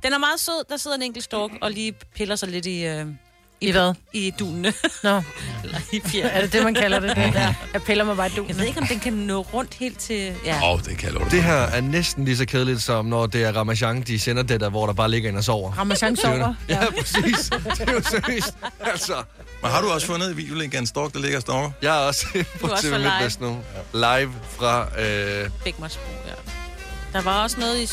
den 0.02 0.12
er 0.12 0.18
meget 0.18 0.40
sød. 0.40 0.64
Der 0.68 0.76
sidder 0.76 0.96
en 0.96 1.02
enkelt 1.02 1.24
stork 1.24 1.50
og 1.60 1.70
lige 1.70 1.94
piller 2.16 2.36
sig 2.36 2.48
lidt 2.48 2.66
i... 2.66 2.84
Øh, 2.84 3.06
I 3.62 3.70
hvad? 3.70 3.94
I 4.12 4.30
dunene. 4.38 4.72
Nå, 5.02 5.22
Eller 5.64 5.78
i 5.92 6.20
er 6.22 6.40
det 6.40 6.52
det, 6.52 6.64
man 6.64 6.74
kalder 6.74 7.00
det? 7.00 7.16
Ja. 7.16 7.54
Jeg 7.72 7.82
piller 7.82 8.04
mig 8.04 8.16
bare 8.16 8.28
i 8.28 8.32
Jeg 8.48 8.58
ved 8.58 8.64
ikke, 8.64 8.80
om 8.80 8.86
den 8.86 9.00
kan 9.00 9.12
nå 9.12 9.40
rundt 9.40 9.74
helt 9.74 9.98
til... 9.98 10.32
Ja. 10.44 10.56
Åh, 10.56 10.70
oh, 10.70 10.80
det 10.82 10.98
kan 10.98 11.14
jeg. 11.14 11.30
Det 11.30 11.42
her 11.42 11.54
er 11.54 11.80
næsten 11.80 12.24
lige 12.24 12.36
så 12.36 12.46
kedeligt, 12.46 12.82
som 12.82 13.04
når 13.06 13.26
det 13.26 13.44
er 13.44 13.52
Ramachan, 13.52 14.02
de 14.02 14.18
sender 14.18 14.42
det 14.42 14.60
der, 14.60 14.70
hvor 14.70 14.86
der 14.86 14.92
bare 14.92 15.10
ligger 15.10 15.30
en 15.30 15.36
og 15.36 15.44
sover. 15.44 15.72
Ramachan 15.72 16.16
sover. 16.16 16.54
Ja, 16.68 16.80
præcis. 16.98 17.50
Det 17.78 17.88
er 17.88 17.92
jo 17.92 18.02
seriøst. 18.02 18.54
Altså, 18.80 19.14
Men 19.62 19.70
har 19.70 19.80
du 19.80 19.88
også 19.90 20.06
fundet 20.06 20.30
et 20.30 20.36
videolink 20.36 20.74
af 20.74 20.78
en 20.78 20.86
stork, 20.86 21.12
der 21.12 21.18
ligger 21.18 21.38
og 21.38 21.42
stalker? 21.42 21.70
jeg 21.82 21.96
er 22.02 22.06
også 22.06 22.26
på 22.32 22.38
Du 22.60 22.66
er 22.66 22.70
også 22.70 22.88
TV. 22.88 22.98
MidtVest 22.98 23.40
nu. 23.40 23.58
Live 23.94 24.32
fra... 24.58 25.00
Øh, 25.00 25.50
Bækmarksbro, 25.64 26.12
ja. 26.26 26.34
Der 27.12 27.22
var 27.22 27.42
også 27.42 27.60
noget 27.60 27.78
i... 27.82 27.88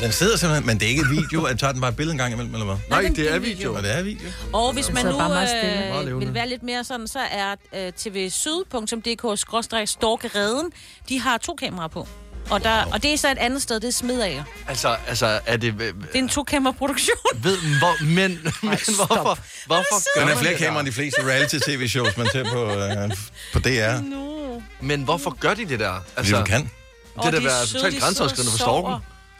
Den 0.00 0.12
sidder 0.12 0.36
simpelthen, 0.36 0.66
men 0.66 0.78
det 0.80 0.86
er 0.86 0.90
ikke 0.90 1.02
et 1.02 1.10
video. 1.10 1.46
Jeg 1.48 1.58
tager 1.58 1.72
den 1.72 1.80
bare 1.80 1.90
et 1.90 1.96
billede 1.96 2.12
en 2.12 2.18
gang 2.18 2.32
imellem, 2.32 2.54
eller 2.54 2.66
hvad? 2.66 2.76
nej, 2.90 3.10
det 3.16 3.30
er 3.30 3.34
er 3.34 3.38
video. 3.38 3.74
Og 3.74 3.82
det 3.82 3.98
er 3.98 4.02
video. 4.02 4.28
Og 4.52 4.72
hvis 4.72 4.92
man 4.92 5.04
nu 5.06 5.10
øh, 5.12 6.20
vil 6.20 6.34
være 6.34 6.48
lidt 6.48 6.62
mere 6.62 6.84
sådan, 6.84 7.08
så 7.08 7.18
er 7.18 7.54
øh, 7.74 7.92
tvsyd.dk-storkereden, 7.92 10.72
de 11.08 11.20
har 11.20 11.38
to 11.38 11.54
kameraer 11.54 11.88
på. 11.88 12.08
Og, 12.50 12.64
der, 12.64 12.84
og 12.92 13.02
det 13.02 13.12
er 13.12 13.16
så 13.18 13.30
et 13.30 13.38
andet 13.38 13.62
sted, 13.62 13.80
det 13.80 13.88
er 13.88 13.92
Smedager. 13.92 14.44
Altså, 14.68 14.96
altså, 15.08 15.40
er 15.46 15.56
det... 15.56 15.74
Det 15.78 15.94
er 16.14 16.18
en 16.18 16.28
to-kamera-produktion. 16.28 17.16
Ved, 17.44 17.58
hvor, 17.78 18.04
men, 18.04 18.38
men 18.62 18.78
hvorfor, 18.96 19.38
hvorfor 19.66 20.14
gør 20.18 20.22
er 20.22 20.26
man 20.26 20.36
flere 20.36 20.52
det 20.52 20.60
der? 20.60 20.66
kameraer 20.66 20.80
end 20.80 20.86
de 20.86 20.92
fleste 20.92 21.22
reality-tv-shows, 21.24 22.16
man 22.16 22.26
ser 22.32 22.44
på, 22.44 22.64
øh, 22.64 23.10
på 23.52 23.58
DR. 23.58 24.00
No. 24.00 24.60
Men 24.80 25.02
hvorfor 25.02 25.30
gør 25.40 25.54
de 25.54 25.68
det 25.68 25.80
der? 25.80 25.90
Altså, 25.90 26.12
Altså, 26.16 26.36
det 26.36 26.46
du 26.46 26.50
kan. 26.50 26.70
det 27.16 27.24
er 27.24 27.30
da 27.30 27.40
være 27.40 27.66
totalt 27.66 28.00
grænseoverskridende 28.00 28.50
for 28.52 28.58
storken. 28.58 28.94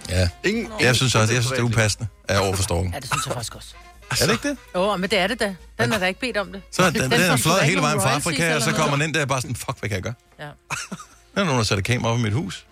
Ja. 0.08 0.28
Ingen, 0.44 0.72
Jeg 0.80 0.96
synes 0.96 1.14
også, 1.14 1.34
jeg 1.34 1.42
synes, 1.42 1.52
det 1.52 1.58
er 1.58 1.62
upassende 1.64 2.08
at 2.28 2.38
over 2.40 2.56
for 2.56 2.62
storken. 2.62 2.92
Ja, 2.94 2.98
det 3.00 3.08
synes 3.10 3.26
jeg 3.26 3.34
faktisk 3.34 3.54
også. 3.56 3.68
Er 4.10 4.14
det 4.26 4.32
ikke 4.32 4.48
det? 4.48 4.56
Jo, 4.74 4.96
men 4.96 5.10
det 5.10 5.18
er 5.18 5.26
det 5.26 5.40
da. 5.40 5.54
Den 5.80 5.92
er 5.92 5.98
da 5.98 6.06
ikke 6.06 6.20
bedt 6.20 6.36
om 6.36 6.52
det. 6.52 6.62
Så 6.72 6.90
den, 6.90 6.94
den, 6.94 7.10
den 7.10 7.20
er 7.20 7.36
fløjet 7.36 7.62
hele 7.62 7.80
vejen 7.80 8.00
fra 8.00 8.14
Afrika, 8.14 8.54
og 8.54 8.62
så 8.62 8.72
kommer 8.72 8.96
den 8.96 9.02
ind 9.02 9.14
der 9.14 9.22
og 9.22 9.28
bare 9.28 9.40
sådan, 9.40 9.56
fuck, 9.56 9.78
hvad 9.80 9.88
kan 9.88 9.94
jeg 9.94 10.02
gøre? 10.02 10.14
Ja. 10.38 10.44
Der 11.34 11.40
er 11.42 11.44
nogen, 11.44 11.58
der 11.58 11.64
sætter 11.64 11.82
kamera 11.82 12.12
op 12.12 12.18
i 12.18 12.22
mit 12.22 12.32
hus. 12.32 12.66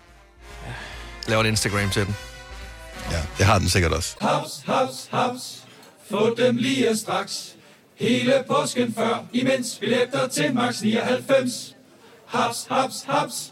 laver 1.27 1.41
en 1.41 1.47
Instagram 1.47 1.89
til 1.89 2.05
den. 2.05 2.15
Ja, 3.11 3.21
det 3.37 3.45
har 3.45 3.59
den 3.59 3.69
sikkert 3.69 3.93
også. 3.93 4.15
Haps, 4.21 4.61
haps, 4.65 5.07
haps. 5.11 5.63
Få 6.09 6.35
dem 6.37 6.55
lige 6.57 6.97
straks. 6.97 7.55
Hele 7.95 8.43
påsken 8.47 8.93
før, 8.93 9.23
imens 9.33 9.77
billetter 9.79 10.27
til 10.27 10.53
max 10.53 10.81
99. 10.81 11.75
Haps, 12.27 12.65
haps, 12.71 13.05
haps. 13.07 13.51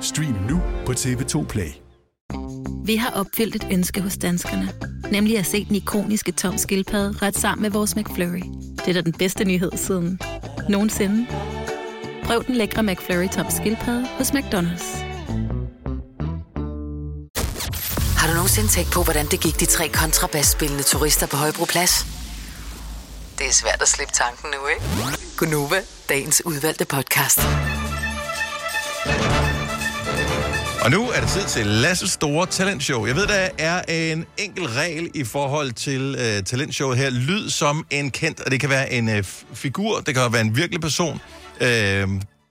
Stream 0.00 0.36
nu 0.48 0.60
på 0.86 0.92
TV2 0.92 1.46
Play. 1.46 1.70
Vi 2.84 2.96
har 2.96 3.10
opfyldt 3.10 3.56
et 3.56 3.66
ønske 3.72 4.00
hos 4.00 4.16
danskerne. 4.16 4.72
Nemlig 5.12 5.38
at 5.38 5.46
se 5.46 5.64
den 5.64 5.76
ikoniske 5.76 6.32
tom 6.32 6.58
skildpadde 6.58 7.26
ret 7.26 7.38
sammen 7.38 7.62
med 7.62 7.70
vores 7.70 7.96
McFlurry. 7.96 8.42
Det 8.76 8.88
er 8.88 8.92
da 8.92 9.00
den 9.00 9.12
bedste 9.12 9.44
nyhed 9.44 9.70
siden 9.76 10.20
nogensinde. 10.68 11.26
Prøv 12.24 12.44
den 12.46 12.54
lækre 12.56 12.82
McFlurry 12.82 13.28
tom 13.28 13.46
skildpadde 13.50 14.06
hos 14.06 14.30
McDonald's. 14.30 14.96
Har 18.18 18.28
du 18.28 18.34
nogensinde 18.34 18.68
tænkt 18.68 18.92
på, 18.92 19.02
hvordan 19.02 19.26
det 19.26 19.40
gik 19.40 19.60
de 19.60 19.66
tre 19.66 19.88
kontrabasspillende 19.88 20.82
turister 20.82 21.26
på 21.26 21.36
Højbroplads? 21.36 22.06
Det 23.38 23.46
er 23.46 23.52
svært 23.52 23.82
at 23.82 23.88
slippe 23.88 24.12
tanken 24.14 24.50
nu, 24.50 24.66
ikke? 24.66 24.82
Gunova, 25.36 25.80
dagens 26.08 26.42
udvalgte 26.46 26.84
podcast. 26.84 27.40
Og 30.84 30.90
nu 30.90 31.10
er 31.10 31.20
det 31.20 31.28
tid 31.28 31.42
til 31.42 31.66
Lasses 31.66 32.10
store 32.10 32.46
talentshow. 32.46 33.06
Jeg 33.06 33.16
ved, 33.16 33.26
der 33.26 33.48
er 33.58 33.82
en 34.12 34.26
enkelt 34.38 34.76
regel 34.76 35.10
i 35.14 35.24
forhold 35.24 35.72
til 35.72 36.14
uh, 36.14 36.44
talentshowet 36.44 36.98
her. 36.98 37.10
Lyd 37.10 37.50
som 37.50 37.86
en 37.90 38.10
kendt, 38.10 38.40
og 38.40 38.50
det 38.50 38.60
kan 38.60 38.70
være 38.70 38.92
en 38.92 39.08
uh, 39.08 39.24
figur, 39.54 40.00
det 40.00 40.14
kan 40.14 40.32
være 40.32 40.40
en 40.40 40.56
virkelig 40.56 40.80
person, 40.80 41.20
uh, 41.60 41.66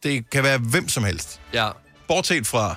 det 0.04 0.30
kan 0.32 0.44
være 0.44 0.58
hvem 0.58 0.90
som 0.90 1.04
helst. 1.04 1.42
Ja. 1.54 1.70
Bortset 2.08 2.48
fra... 2.48 2.76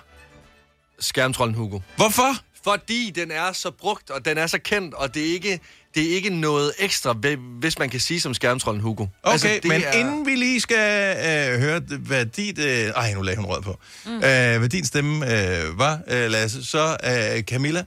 Skærmtrollen 1.01 1.55
Hugo. 1.55 1.81
Hvorfor? 1.97 2.37
Fordi 2.65 3.13
den 3.15 3.31
er 3.31 3.53
så 3.53 3.71
brugt, 3.71 4.11
og 4.11 4.25
den 4.25 4.39
er 4.39 4.47
så 4.47 4.59
kendt, 4.59 4.95
og 4.95 5.15
det 5.15 5.29
er 5.29 5.33
ikke, 5.33 5.61
det 5.95 6.11
er 6.11 6.15
ikke 6.15 6.31
noget 6.31 6.73
ekstra, 6.79 7.13
hvis 7.61 7.79
man 7.79 7.91
kan 7.91 8.01
sige 8.01 8.21
som 8.21 8.35
skærmtrollen 8.35 8.83
Hugo. 8.83 9.03
Okay, 9.23 9.33
altså, 9.33 9.49
det 9.49 9.65
men 9.65 9.83
er... 9.83 9.93
inden 9.93 10.27
vi 10.27 10.35
lige 10.35 10.61
skal 10.61 11.17
øh, 11.17 11.61
høre, 11.61 11.81
hvad 11.99 12.27
dit... 12.27 12.59
Øh, 12.59 12.87
ej, 12.87 13.15
nu 13.15 13.23
lagde 13.23 13.37
hun 13.37 13.47
rød 13.47 13.63
på. 13.63 13.79
Mm. 14.07 14.15
Øh, 14.15 14.21
hvad 14.21 14.69
din 14.69 14.85
stemme 14.85 15.27
øh, 15.27 15.79
var, 15.79 16.01
øh, 16.09 16.31
Lasse, 16.31 16.65
så 16.67 16.97
øh, 17.05 17.43
Camilla, 17.43 17.85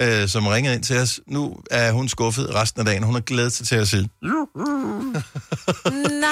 øh, 0.00 0.28
som 0.28 0.46
ringede 0.46 0.74
ind 0.74 0.82
til 0.82 0.96
os, 0.96 1.20
nu 1.26 1.56
er 1.70 1.92
hun 1.92 2.08
skuffet 2.08 2.54
resten 2.54 2.80
af 2.80 2.86
dagen. 2.86 3.02
Hun 3.02 3.14
har 3.14 3.20
glædet 3.20 3.52
sig 3.52 3.66
til 3.66 3.76
at 3.76 3.88
sige... 3.88 4.08
Nej. 4.22 4.32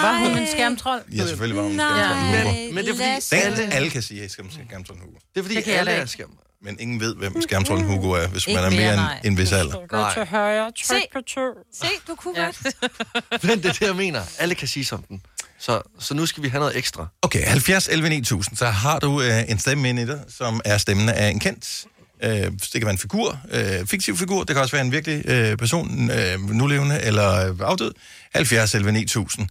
Var 0.02 0.28
hun 0.28 0.38
en 0.38 0.48
skærmtrold? 0.52 1.02
Ja, 1.16 1.26
selvfølgelig 1.26 1.56
var 1.56 1.62
hun 1.62 1.72
en 1.72 1.78
skærmtrold. 1.78 2.54
Men, 2.54 2.74
men 2.74 2.84
det 2.84 2.90
er 2.90 2.94
fordi, 2.94 3.42
er 3.42 3.46
alle, 3.46 3.74
alle 3.74 3.90
kan 3.90 4.02
sige, 4.02 4.18
at 4.18 4.22
jeg 4.22 4.30
skal 4.30 4.44
skærmtrollen 4.68 5.04
Hugo. 5.04 5.18
det 5.34 5.40
er 5.40 5.44
fordi 5.44 5.54
Det 5.54 5.68
alle 5.68 5.90
er 5.90 6.00
ikke. 6.02 6.24
Men 6.66 6.76
ingen 6.80 7.00
ved, 7.00 7.14
hvem 7.14 7.42
skærmtrollen 7.42 7.86
Hugo 7.86 8.10
er, 8.10 8.26
hvis 8.28 8.46
Ikke 8.46 8.60
man 8.60 8.64
er 8.64 8.70
mere, 8.70 8.80
mere 8.80 8.92
end 8.92 9.00
nej. 9.00 9.20
en 9.24 9.36
vis 9.38 9.52
alder. 9.52 9.86
Gå 9.88 10.04
til 10.14 10.24
højre, 10.26 10.72
Se. 10.76 10.88
tryk 10.88 11.02
på 11.12 11.18
to. 11.26 11.40
Se, 11.74 11.86
du 12.08 12.14
kunne 12.14 12.34
godt. 12.34 12.56
Men 13.46 13.58
det 13.62 13.66
er 13.66 13.72
det, 13.72 13.80
jeg 13.80 13.96
mener. 13.96 14.22
Alle 14.38 14.54
kan 14.54 14.68
sige 14.68 14.84
som 14.84 15.02
den. 15.02 15.22
Så, 15.58 15.82
så 15.98 16.14
nu 16.14 16.26
skal 16.26 16.42
vi 16.42 16.48
have 16.48 16.60
noget 16.60 16.76
ekstra. 16.76 17.06
Okay, 17.22 17.44
70 17.46 17.88
11 17.88 18.08
9000, 18.08 18.56
så 18.56 18.66
har 18.66 18.98
du 18.98 19.22
øh, 19.22 19.50
en 19.50 19.58
stemme 19.58 19.88
inde 19.88 20.02
i 20.02 20.06
dig, 20.06 20.20
som 20.28 20.60
er 20.64 20.78
stemmen 20.78 21.08
af 21.08 21.28
en 21.28 21.40
kendt. 21.40 21.84
Øh, 22.24 22.30
det 22.30 22.70
kan 22.72 22.82
være 22.82 22.90
en 22.90 22.98
figur, 22.98 23.40
øh, 23.52 23.86
fiktiv 23.86 24.16
figur, 24.16 24.44
det 24.44 24.54
kan 24.54 24.62
også 24.62 24.76
være 24.76 24.84
en 24.86 24.92
virkelig 24.92 25.22
øh, 25.26 25.56
person, 25.56 26.10
øh, 26.10 26.50
nulevende 26.50 27.02
eller 27.02 27.48
øh, 27.48 27.56
afdød. 27.60 27.92
70 28.34 28.74
11 28.74 28.92
9000. 28.92 29.48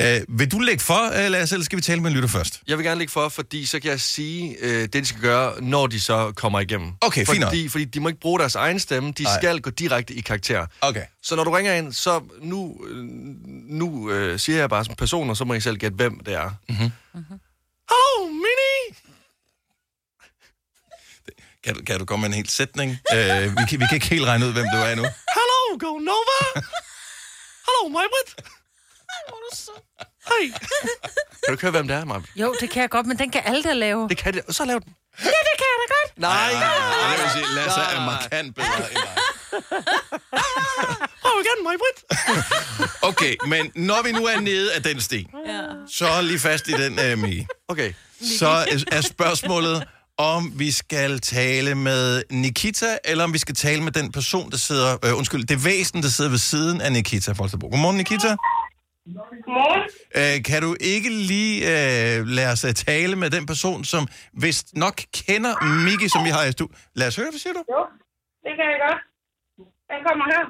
Øh, 0.00 0.20
vil 0.28 0.52
du 0.52 0.58
lægge 0.58 0.82
for, 0.82 1.24
øh, 1.24 1.30
Lasse, 1.30 1.54
eller 1.54 1.64
skal 1.64 1.76
vi 1.76 1.82
tale 1.82 2.00
med 2.00 2.10
en 2.10 2.14
lytter 2.16 2.28
først? 2.28 2.60
Jeg 2.66 2.78
vil 2.78 2.86
gerne 2.86 2.98
lægge 2.98 3.10
for, 3.12 3.28
fordi 3.28 3.66
så 3.66 3.80
kan 3.80 3.90
jeg 3.90 4.00
sige 4.00 4.56
øh, 4.60 4.82
det, 4.82 4.92
de 4.94 5.06
skal 5.06 5.20
gøre, 5.20 5.60
når 5.62 5.86
de 5.86 6.00
så 6.00 6.32
kommer 6.36 6.60
igennem. 6.60 6.92
Okay, 7.00 7.26
fint 7.26 7.44
fordi, 7.44 7.68
fordi 7.68 7.84
de 7.84 8.00
må 8.00 8.08
ikke 8.08 8.20
bruge 8.20 8.38
deres 8.40 8.54
egen 8.54 8.80
stemme, 8.80 9.12
de 9.18 9.22
Nej. 9.22 9.38
skal 9.40 9.60
gå 9.60 9.70
direkte 9.70 10.14
i 10.14 10.20
karakter. 10.20 10.66
Okay. 10.80 11.04
Så 11.22 11.36
når 11.36 11.44
du 11.44 11.50
ringer 11.50 11.72
ind, 11.74 11.92
så 11.92 12.22
nu, 12.42 12.80
øh, 12.88 13.04
nu 13.68 14.10
øh, 14.10 14.38
siger 14.38 14.58
jeg 14.58 14.70
bare 14.70 14.84
som 14.84 14.94
person, 14.94 15.30
og 15.30 15.36
så 15.36 15.44
må 15.44 15.54
I 15.54 15.60
selv 15.60 15.76
gætte, 15.76 15.94
hvem 15.96 16.20
det 16.20 16.34
er. 16.34 16.50
Mm-hmm. 16.68 16.90
Oh, 17.90 18.28
Mini! 18.30 18.98
Kan, 21.64 21.74
du- 21.74 21.82
kan 21.82 21.98
du 21.98 22.04
komme 22.04 22.20
med 22.20 22.28
en 22.28 22.34
hel 22.34 22.48
sætning? 22.48 22.90
øh, 23.14 23.42
vi, 23.42 23.62
kan, 23.70 23.80
vi 23.80 23.84
kan 23.88 23.94
ikke 23.94 24.06
helt 24.06 24.24
regne 24.26 24.46
ud, 24.46 24.52
hvem 24.52 24.66
du 24.72 24.78
er 24.78 24.94
nu. 24.94 25.02
Hello, 25.36 25.60
Go 25.78 25.98
Nova! 25.98 26.66
Hello, 27.66 27.88
Majbrit! 27.96 28.44
Hej! 30.28 30.44
Kan 30.50 31.46
du 31.48 31.52
ikke 31.52 31.62
høre, 31.62 31.70
hvem 31.70 31.88
det 31.88 31.96
er, 31.96 32.04
Majbrit? 32.04 32.30
Jo, 32.36 32.54
det 32.60 32.70
kan 32.70 32.82
jeg 32.82 32.90
godt, 32.90 33.06
men 33.06 33.18
den 33.18 33.30
kan 33.30 33.42
alle 33.44 33.62
da 33.62 33.72
lave. 33.72 34.08
Det 34.08 34.16
kan 34.18 34.34
det. 34.34 34.42
Så 34.56 34.64
lav 34.64 34.80
den. 34.80 34.94
Ja, 35.18 35.24
det 35.24 35.54
kan 35.58 35.66
jeg 35.72 35.78
da 35.88 35.94
godt. 35.94 36.18
Nej, 36.18 36.52
Nej, 36.52 37.16
det 37.16 37.22
vil 37.22 37.30
sige, 37.44 37.54
Lasse 37.54 37.80
er 37.80 38.00
markant 38.06 38.54
bedre 38.54 38.90
end 38.90 38.98
dig. 39.02 39.22
Prøv 41.22 41.40
igen, 41.40 41.64
Majbrit! 41.64 41.98
Okay, 43.02 43.36
men 43.46 43.72
når 43.74 44.02
vi 44.02 44.12
nu 44.12 44.26
er 44.26 44.40
nede 44.40 44.72
af 44.74 44.82
den 44.82 45.00
sten, 45.00 45.26
Ja. 45.46 45.60
så 45.90 46.06
hold 46.06 46.26
lige 46.26 46.38
fast 46.38 46.68
i 46.68 46.72
den, 46.72 47.12
uh, 47.12 47.18
Mie. 47.18 47.46
Okay. 47.68 47.92
Så 48.38 48.46
er- 48.48 48.84
er 48.92 49.00
spørgsmålet, 49.00 49.84
om 50.18 50.52
vi 50.56 50.70
skal 50.70 51.20
tale 51.20 51.74
med 51.74 52.22
Nikita, 52.30 52.98
eller 53.04 53.24
om 53.24 53.32
vi 53.32 53.38
skal 53.38 53.54
tale 53.54 53.82
med 53.82 53.92
den 53.92 54.12
person, 54.12 54.50
der 54.50 54.56
sidder... 54.56 54.96
Øh, 55.04 55.16
undskyld, 55.18 55.44
det 55.44 55.64
væsen, 55.64 56.02
der 56.02 56.08
sidder 56.08 56.30
ved 56.30 56.38
siden 56.38 56.80
af 56.80 56.92
Nikita 56.92 57.32
Folsterbro. 57.32 57.68
Godmorgen, 57.68 57.96
Nikita. 57.96 58.36
Godmorgen. 59.06 59.82
Øh, 60.18 60.44
kan 60.44 60.62
du 60.62 60.76
ikke 60.80 61.10
lige 61.10 61.56
øh, 61.72 62.26
lade 62.26 62.50
os 62.52 62.64
øh, 62.64 62.74
tale 62.74 63.16
med 63.16 63.30
den 63.30 63.46
person, 63.46 63.84
som 63.84 64.08
vist 64.32 64.66
nok 64.76 64.94
kender 65.14 65.54
Miki, 65.84 66.08
som 66.08 66.24
vi 66.24 66.30
har 66.30 66.44
i 66.44 66.52
studiet? 66.52 66.78
Lad 66.94 67.06
os 67.06 67.16
høre, 67.16 67.30
hvad 67.30 67.38
siger 67.38 67.52
du? 67.52 67.62
Jo, 67.74 67.82
det 68.44 68.52
kan 68.58 68.66
jeg 68.72 68.78
godt. 68.86 69.00
Den 69.90 70.00
kommer 70.08 70.24
her. 70.32 70.44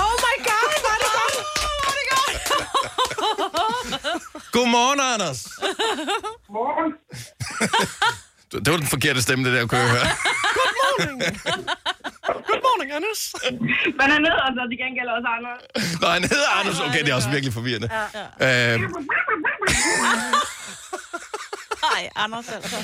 Oh 0.00 0.14
my 0.24 0.34
god, 0.48 0.70
var 0.86 0.96
det 1.02 1.10
godt? 1.18 1.36
Var 1.84 1.92
det 1.98 2.06
godt? 2.14 2.34
Godmorgen, 4.52 5.00
Anders. 5.00 5.40
Morgen. 6.48 6.92
Det 8.52 8.68
var 8.72 8.76
den 8.76 8.86
forkerte 8.86 9.22
stemme, 9.22 9.44
det 9.44 9.52
der, 9.58 9.66
kunne 9.66 9.80
jeg 9.80 9.90
høre. 9.90 10.06
Good 10.58 10.74
morning! 10.80 11.18
Good 12.48 12.62
morning, 12.68 12.92
Anders! 12.98 13.22
Men 13.98 14.06
han 14.14 14.20
hedder 14.26 14.42
altså 14.48 14.62
til 14.70 14.78
gengæld 14.82 15.08
også 15.16 15.28
Anders. 15.36 15.60
Nå, 16.00 16.06
han 16.08 16.22
hedder 16.22 16.48
Anders. 16.60 16.80
Okay, 16.80 17.00
det 17.04 17.08
er 17.10 17.14
også 17.14 17.30
virkelig 17.30 17.52
forvirrende. 17.54 17.88
Ja. 18.40 18.74
Øh, 18.74 18.80
Nej, 21.82 22.08
Anders 22.16 22.48
altså. 22.48 22.76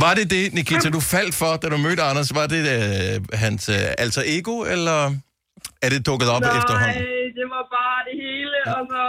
var 0.00 0.14
det 0.14 0.30
det, 0.30 0.54
Nikita, 0.54 0.88
du 0.90 1.00
faldt 1.00 1.34
for, 1.34 1.56
da 1.56 1.68
du 1.68 1.76
mødte 1.76 2.02
Anders? 2.02 2.34
Var 2.34 2.46
det 2.46 2.62
øh, 2.76 3.38
hans 3.38 3.68
øh, 3.68 3.74
alter 3.98 4.22
ego, 4.26 4.54
eller 4.74 5.00
er 5.82 5.88
det 5.88 6.06
dukket 6.06 6.28
op 6.30 6.40
Nej, 6.42 6.58
efterhånden? 6.58 6.94
det 7.38 7.46
var 7.54 7.64
bare 7.78 7.98
det 8.08 8.14
hele, 8.24 8.58
og 8.76 8.82
så 8.92 9.02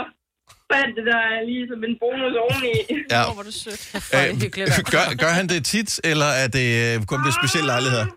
fandt 0.74 0.92
det 0.98 1.06
der 1.12 1.22
lige 1.50 1.64
som 1.72 1.80
en 1.88 1.94
bonus 2.04 2.34
oveni. 2.46 2.74
Ja. 3.14 3.22
Hvor 3.28 3.36
var 3.40 3.46
det 3.50 3.56
sødt. 3.64 3.82
Øh, 4.16 4.28
gør, 4.96 5.06
gør 5.24 5.32
han 5.40 5.46
det 5.54 5.60
tit, 5.74 5.92
eller 6.12 6.30
er 6.44 6.48
det 6.58 6.68
øh, 6.84 6.94
kun 7.12 7.20
ved 7.26 7.32
specielle 7.42 7.68
lejligheder? 7.74 8.08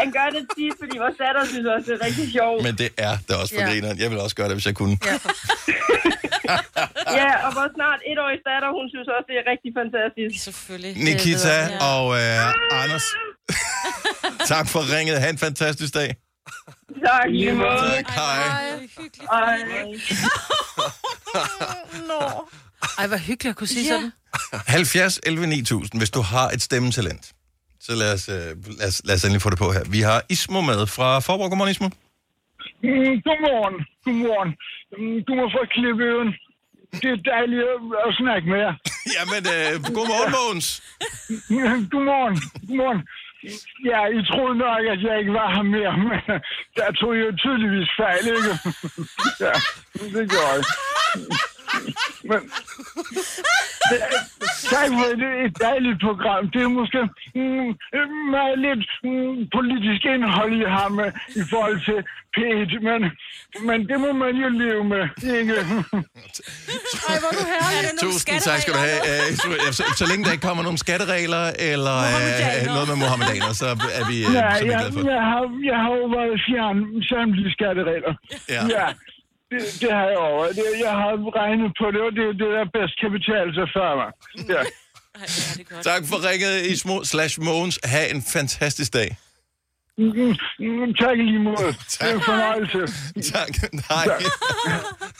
Han 0.00 0.08
gør 0.18 0.28
det 0.36 0.42
tit, 0.56 0.74
fordi 0.82 0.94
vores 1.04 1.16
datter 1.22 1.42
synes 1.52 1.66
også, 1.74 1.84
det 1.88 1.94
er 2.00 2.04
rigtig 2.08 2.26
sjovt. 2.38 2.58
Men 2.66 2.74
det 2.82 2.88
er 3.08 3.14
det 3.28 3.34
også 3.40 3.52
for 3.54 3.62
Ja. 3.62 3.68
grineren. 3.70 3.96
Jeg 4.02 4.08
vil 4.10 4.18
også 4.24 4.36
gøre 4.38 4.48
det, 4.50 4.56
hvis 4.58 4.66
jeg 4.70 4.76
kunne. 4.80 4.96
Ja. 5.10 5.12
ja, 7.20 7.30
og 7.46 7.50
vores 7.58 7.72
snart 7.78 8.00
etårige 8.12 8.40
datter, 8.50 8.68
hun 8.78 8.86
synes 8.92 9.06
også, 9.14 9.26
det 9.30 9.36
er 9.42 9.46
rigtig 9.52 9.70
fantastisk. 9.80 10.34
Selvfølgelig. 10.48 10.92
Nikita 11.08 11.54
og 11.92 12.04
øh, 12.20 12.82
Anders. 12.82 13.06
tak 14.52 14.66
for 14.72 14.80
ringet. 14.96 15.16
Ha' 15.22 15.30
en 15.30 15.38
fantastisk 15.38 15.94
dag. 15.94 16.10
Tak, 17.06 17.24
lige 17.30 17.52
måde. 17.52 17.68
Tak, 17.68 18.10
hej. 18.10 18.88
Ej. 19.32 19.58
Nå. 22.10 22.48
Ej, 22.98 23.06
hvor 23.06 23.16
hyggeligt 23.16 23.50
at 23.50 23.56
kunne 23.56 23.66
sige 23.66 23.86
Ja. 23.86 23.94
sådan. 23.94 24.12
70 24.66 25.20
11 25.26 25.46
9000, 25.46 26.00
hvis 26.00 26.10
du 26.10 26.20
har 26.20 26.48
et 26.50 26.62
stemmetalent. 26.62 27.32
Så 27.80 27.94
lad 27.94 28.12
os, 28.12 28.28
øh, 28.28 28.36
lad, 28.78 28.88
os, 28.88 29.02
lad 29.04 29.14
os 29.14 29.24
endelig 29.24 29.42
få 29.42 29.50
det 29.50 29.58
på 29.58 29.72
her. 29.72 29.84
Vi 29.90 30.00
har 30.00 30.22
Ismo 30.28 30.60
med 30.60 30.86
fra 30.86 31.18
Forborg. 31.20 31.48
Godmorgen, 31.50 31.70
Ismo. 31.70 31.88
Mm, 31.88 31.94
godmorgen. 33.26 33.76
Godmorgen. 34.04 34.50
Mm, 34.98 35.24
Du 35.26 35.34
må 35.34 35.44
få 35.56 35.60
klippet 35.74 36.04
øen. 36.14 36.30
Det 37.02 37.10
er 37.16 37.20
dejligt 37.34 37.62
at- 37.74 38.08
at 38.08 38.12
snakke 38.22 38.46
med 38.52 38.58
jer. 38.66 38.74
Jamen, 39.16 39.42
øh, 39.56 39.72
godmorgen, 39.96 40.30
Måns. 40.36 40.66
Godmorgen. 41.92 42.36
Godmorgen. 42.68 43.00
Ja, 43.84 44.06
I 44.06 44.24
troede 44.30 44.58
nok, 44.58 44.82
at 44.94 45.02
jeg 45.02 45.18
ikke 45.18 45.32
var 45.32 45.54
her 45.54 45.62
mere, 45.62 45.96
men 45.96 46.20
øh, 46.34 46.40
der 46.76 46.92
tog 46.92 47.16
jeg 47.16 47.24
jo 47.26 47.36
tydeligvis 47.36 47.90
fejl, 47.96 48.26
ikke? 48.36 48.52
Ja, 49.44 49.52
det 50.14 50.24
gjorde 50.30 50.52
jeg. 50.54 50.64
Men, 52.30 52.40
det, 53.90 53.98
tak 54.74 54.88
for 54.98 55.06
det 55.22 55.30
er 55.38 55.44
et 55.48 55.56
dejligt 55.68 55.98
program. 56.06 56.42
Det 56.54 56.62
er 56.62 56.68
måske 56.80 57.00
mm, 57.34 57.68
meget 58.36 58.56
lidt 58.66 58.84
mm, 59.04 59.34
politisk 59.56 60.02
indhold, 60.14 60.52
I 60.62 60.64
har 60.78 60.88
med 60.88 61.08
i 61.40 61.42
forhold 61.52 61.80
til 61.88 61.98
P1, 62.34 62.72
men, 62.88 63.00
men 63.68 63.78
det 63.88 63.96
må 64.04 64.10
man 64.12 64.32
jo 64.42 64.48
leve 64.48 64.84
med, 64.94 65.04
ikke? 65.40 65.54
Ej, 67.10 67.16
hvor 67.22 67.30
er 67.32 67.36
du 67.40 67.44
herlig. 67.52 68.00
Tusind 68.00 68.40
tak 68.48 68.58
skal 68.60 68.72
du 68.74 68.78
have. 68.88 69.00
Øh, 69.10 69.26
så, 69.42 69.46
så, 69.78 69.82
så 70.00 70.04
længe 70.10 70.24
der 70.24 70.32
ikke 70.32 70.46
kommer 70.48 70.62
nogen 70.62 70.78
skatteregler 70.84 71.44
eller 71.72 71.96
øh, 72.14 72.66
noget 72.76 72.86
med 72.90 72.96
mohammedaner, 73.02 73.52
så 73.62 73.66
er 74.00 74.04
vi, 74.10 74.16
øh, 74.26 74.34
Ja, 74.34 74.40
så 74.40 74.60
er 74.60 74.64
vi 74.64 74.70
jeg, 74.70 74.78
glade 74.80 74.92
for. 74.92 75.00
jeg, 75.14 75.22
har, 75.32 75.42
jeg 75.70 75.78
har 75.84 75.92
jo 76.00 76.06
været 76.16 76.34
fjern 76.48 76.78
samtlige 77.10 77.50
skatteregler. 77.56 78.12
Ja. 78.54 78.62
ja 78.76 78.86
det, 79.54 79.62
det 79.82 79.90
har 79.98 80.06
jeg 80.12 80.18
over. 80.30 80.44
Det, 80.58 80.64
jeg 80.86 80.94
har 81.02 81.12
regnet 81.40 81.70
på 81.80 81.86
det, 81.94 82.00
og 82.06 82.10
det 82.16 82.24
er 82.30 82.34
det, 82.42 82.48
der 82.56 82.64
bedst 82.76 82.94
kan 83.00 83.10
betale 83.18 83.50
sig 83.58 83.66
for 83.76 83.90
mig. 84.00 84.10
Ja. 84.54 84.62
Tak 85.90 86.02
for 86.10 86.28
ringet, 86.28 86.66
Ismo 86.72 87.04
slash 87.04 87.40
Mogens. 87.40 87.78
Ha' 87.84 88.06
en 88.14 88.22
fantastisk 88.32 88.92
dag. 88.92 89.16
Mm, 89.98 90.04
mm, 90.06 90.94
Tak 91.00 91.16
lige 91.16 91.38
måde. 91.38 91.56
Det 91.90 91.98
er 92.00 92.14
en 92.14 92.20
fornøjelse. 92.20 92.78
Tak. 93.32 93.48
Nej. 93.72 94.04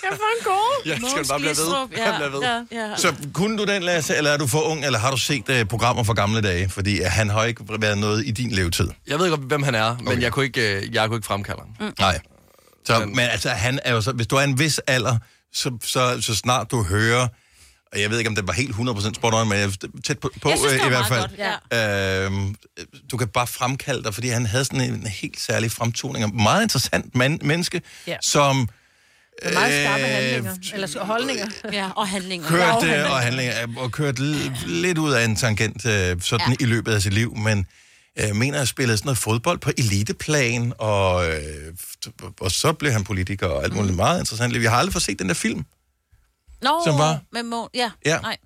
Jeg 0.03 0.13
får 0.21 0.31
en 0.39 0.45
god. 0.45 0.83
Ja, 0.87 0.97
skal 0.97 1.29
bare 1.29 1.39
blive 1.39 1.51
ved? 1.51 1.99
Ja, 1.99 2.17
bliver 2.17 2.31
ved. 2.31 2.41
ja, 2.41 2.89
ja. 2.91 2.97
Så 2.97 3.15
kunne 3.35 3.59
du 3.59 3.65
den, 3.65 3.83
Lasse, 3.83 4.17
eller 4.17 4.31
er 4.31 4.37
du 4.37 4.47
for 4.47 4.61
ung, 4.71 4.85
eller 4.85 4.99
har 4.99 5.11
du 5.11 5.17
set 5.17 5.49
uh, 5.49 5.69
programmer 5.69 6.03
fra 6.05 6.15
gamle 6.15 6.41
dage? 6.43 6.69
Fordi 6.69 7.01
uh, 7.01 7.07
han 7.07 7.31
har 7.31 7.45
ikke 7.45 7.65
været 7.81 7.99
noget 7.99 8.27
i 8.27 8.31
din 8.31 8.51
levetid. 8.51 8.89
Jeg 9.07 9.19
ved 9.19 9.31
godt, 9.31 9.41
hvem 9.41 9.63
han 9.63 9.75
er, 9.75 9.97
men 10.01 10.23
jeg 10.23 10.33
kunne 10.33 10.45
ikke, 10.45 10.77
øh, 10.77 10.95
jeg 10.95 11.09
kunne 11.09 11.17
ikke 11.17 11.27
fremkalde 11.27 11.61
ham. 11.61 11.87
Mm. 11.87 11.95
Nej. 11.99 12.21
Så, 12.87 12.99
men, 13.01 13.09
men 13.17 13.19
altså, 13.31 13.49
han 13.51 13.81
er 13.85 13.93
jo 13.93 14.01
så, 14.01 14.13
hvis 14.13 14.27
du 14.27 14.37
er 14.37 14.41
en 14.43 14.59
vis 14.59 14.79
alder, 14.79 15.19
så, 15.53 15.79
så, 15.85 16.21
så 16.21 16.35
snart 16.35 16.71
du 16.71 16.83
hører, 16.83 17.29
og 17.93 18.01
jeg 18.01 18.11
ved 18.11 18.19
ikke, 18.19 18.29
om 18.29 18.35
det 18.35 18.47
var 18.47 18.53
helt 18.53 18.75
100% 18.77 19.15
spot 19.15 19.35
on, 19.35 19.49
men 19.49 19.59
jeg 19.59 19.65
er 19.67 19.71
tæt 20.05 20.19
på, 20.19 20.31
på 20.43 20.49
Jeg 20.49 20.59
synes, 20.59 20.73
øh, 20.73 20.87
i 20.87 20.89
hvert 20.89 21.07
fald. 21.09 21.21
godt, 21.71 22.33
Øhm, 22.33 22.55
du 23.11 23.17
kan 23.17 23.29
bare 23.29 23.47
fremkalde 23.47 24.03
dig, 24.05 24.15
fordi 24.15 24.29
han 24.29 24.47
havde 24.47 24.65
sådan 24.65 24.81
en 24.81 25.07
helt 25.07 25.41
særlig 25.41 25.73
fremtoning. 25.73 26.25
og 26.25 26.35
Meget 26.35 26.63
interessant 26.63 27.15
man, 27.15 27.39
menneske, 27.43 27.83
Ja. 28.07 28.17
som 28.23 28.69
Med 29.45 29.53
meget 29.53 29.85
skarpe 29.85 30.03
Øh, 30.03 30.09
handlinger. 30.11 30.55
Eller 30.75 30.87
så- 30.87 30.99
holdninger. 31.01 31.47
Ja, 31.73 31.91
og 31.97 32.09
handlinger. 32.09 32.49
kørt 32.49 32.85
øh, 32.85 33.11
og 33.11 33.21
handlinger, 33.21 33.63
øh, 33.63 33.77
og 33.77 33.93
kørt 33.93 34.19
l- 34.21 34.67
lidt 34.67 34.99
ud 34.99 35.13
af 35.13 35.25
en 35.25 35.37
tangent 35.37 35.87
øh, 35.87 36.21
sådan 36.21 36.49
ja. 36.49 36.57
i 36.61 36.65
løbet 36.65 36.93
af 36.93 37.03
sit 37.03 37.13
liv, 37.13 37.37
men 37.37 37.67
øh, 38.19 38.37
mener 38.37 38.61
at 38.61 38.69
spille 38.69 38.97
sådan 38.97 39.07
noget 39.07 39.19
fodbold 39.19 39.59
på 39.59 39.71
eliteplan, 39.79 40.73
og, 40.79 41.29
øh, 41.31 41.75
og 42.41 42.51
så 42.51 42.73
blev 42.73 42.93
han 42.93 43.05
politiker 43.05 43.47
og 43.47 43.65
alt 43.65 43.75
muligt 43.75 43.97
meget 43.97 44.21
interessant. 44.21 44.63
Jeg 44.63 44.71
har 44.71 44.79
aldrig 44.79 44.93
fået 44.93 45.03
set 45.03 45.19
den 45.19 45.29
der 45.29 45.35
film. 45.35 45.65
Nå, 46.63 46.81
Som 46.87 46.99
var? 46.99 47.21
med 47.33 47.43
må... 47.43 47.71
Ja, 47.75 47.91
Ja. 48.07 48.19
nej. 48.21 48.37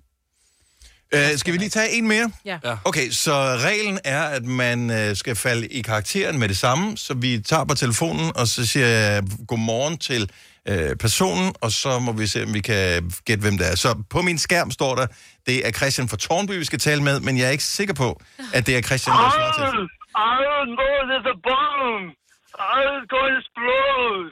Øh, 1.13 1.37
skal 1.37 1.53
vi 1.53 1.57
lige 1.57 1.69
tage 1.69 1.91
en 1.91 2.07
mere? 2.07 2.31
Ja. 2.45 2.59
Ja. 2.63 2.75
Okay, 2.85 3.11
så 3.11 3.33
reglen 3.33 3.99
er, 4.03 4.21
at 4.23 4.43
man 4.45 4.89
øh, 4.89 5.15
skal 5.15 5.35
falde 5.35 5.67
i 5.67 5.81
karakteren 5.81 6.39
med 6.39 6.49
det 6.49 6.57
samme, 6.57 6.97
så 6.97 7.13
vi 7.13 7.39
tager 7.39 7.63
på 7.63 7.73
telefonen, 7.75 8.31
og 8.35 8.47
så 8.47 8.65
siger 8.65 8.87
jeg 8.87 9.23
godmorgen 9.47 9.97
til 9.97 10.31
øh, 10.65 10.95
personen, 10.95 11.53
og 11.61 11.71
så 11.71 11.99
må 11.99 12.11
vi 12.11 12.27
se, 12.27 12.43
om 12.43 12.53
vi 12.53 12.61
kan 12.61 13.11
gætte, 13.25 13.41
hvem 13.41 13.57
det 13.57 13.71
er. 13.71 13.75
Så 13.75 14.03
på 14.09 14.21
min 14.21 14.37
skærm 14.37 14.71
står 14.71 14.95
der, 14.95 15.07
det 15.45 15.67
er 15.67 15.71
Christian 15.71 16.09
fra 16.09 16.17
Tornby, 16.17 16.51
vi 16.51 16.65
skal 16.65 16.79
tale 16.79 17.03
med, 17.03 17.19
men 17.19 17.37
jeg 17.37 17.47
er 17.47 17.51
ikke 17.51 17.63
sikker 17.63 17.93
på, 17.93 18.21
at 18.53 18.67
det 18.67 18.77
er 18.77 18.81
Christian, 18.81 19.15
der 19.15 19.29
svarer 19.29 19.71
til. 19.71 19.89
I 20.15 20.35
don't 20.51 20.71
know, 20.77 20.95
there's 21.09 21.27
a 21.35 21.37
bomb. 21.49 22.15
Going 22.59 23.07
to 23.09 23.37
explode. 23.39 24.31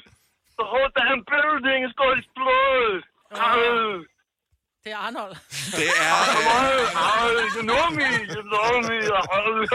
The 0.60 0.66
whole 0.72 0.90
damn 0.98 1.22
building 1.34 1.80
is 1.88 1.94
going 2.02 2.16
to 2.16 2.20
explode. 2.24 3.04
Oh. 3.32 4.04
Det 4.84 4.92
er 4.92 4.98
Arnold. 4.98 5.36
Det 5.80 5.88
er... 5.88 6.18
You 7.56 7.64
know 7.72 7.86
me, 8.00 8.10
you 8.36 8.42
know 8.54 8.72
me. 8.88 8.98
Oh, 9.36 9.68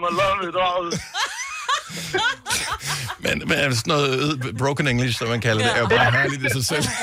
program, 0.00 0.12
I 0.12 0.20
love 0.22 0.48
it 0.48 0.56
all. 0.66 0.86
Men, 3.18 3.42
men 3.48 3.74
sådan 3.76 3.82
noget 3.86 4.08
øde- 4.20 4.54
broken 4.58 4.88
English, 4.88 5.18
som 5.18 5.28
man 5.28 5.40
kalder 5.40 5.62
det, 5.62 5.76
er 5.76 5.80
jo 5.80 5.86
bare 5.86 6.10
herligt 6.12 6.42
i 6.46 6.48
sig 6.50 6.66
selv. 6.66 6.84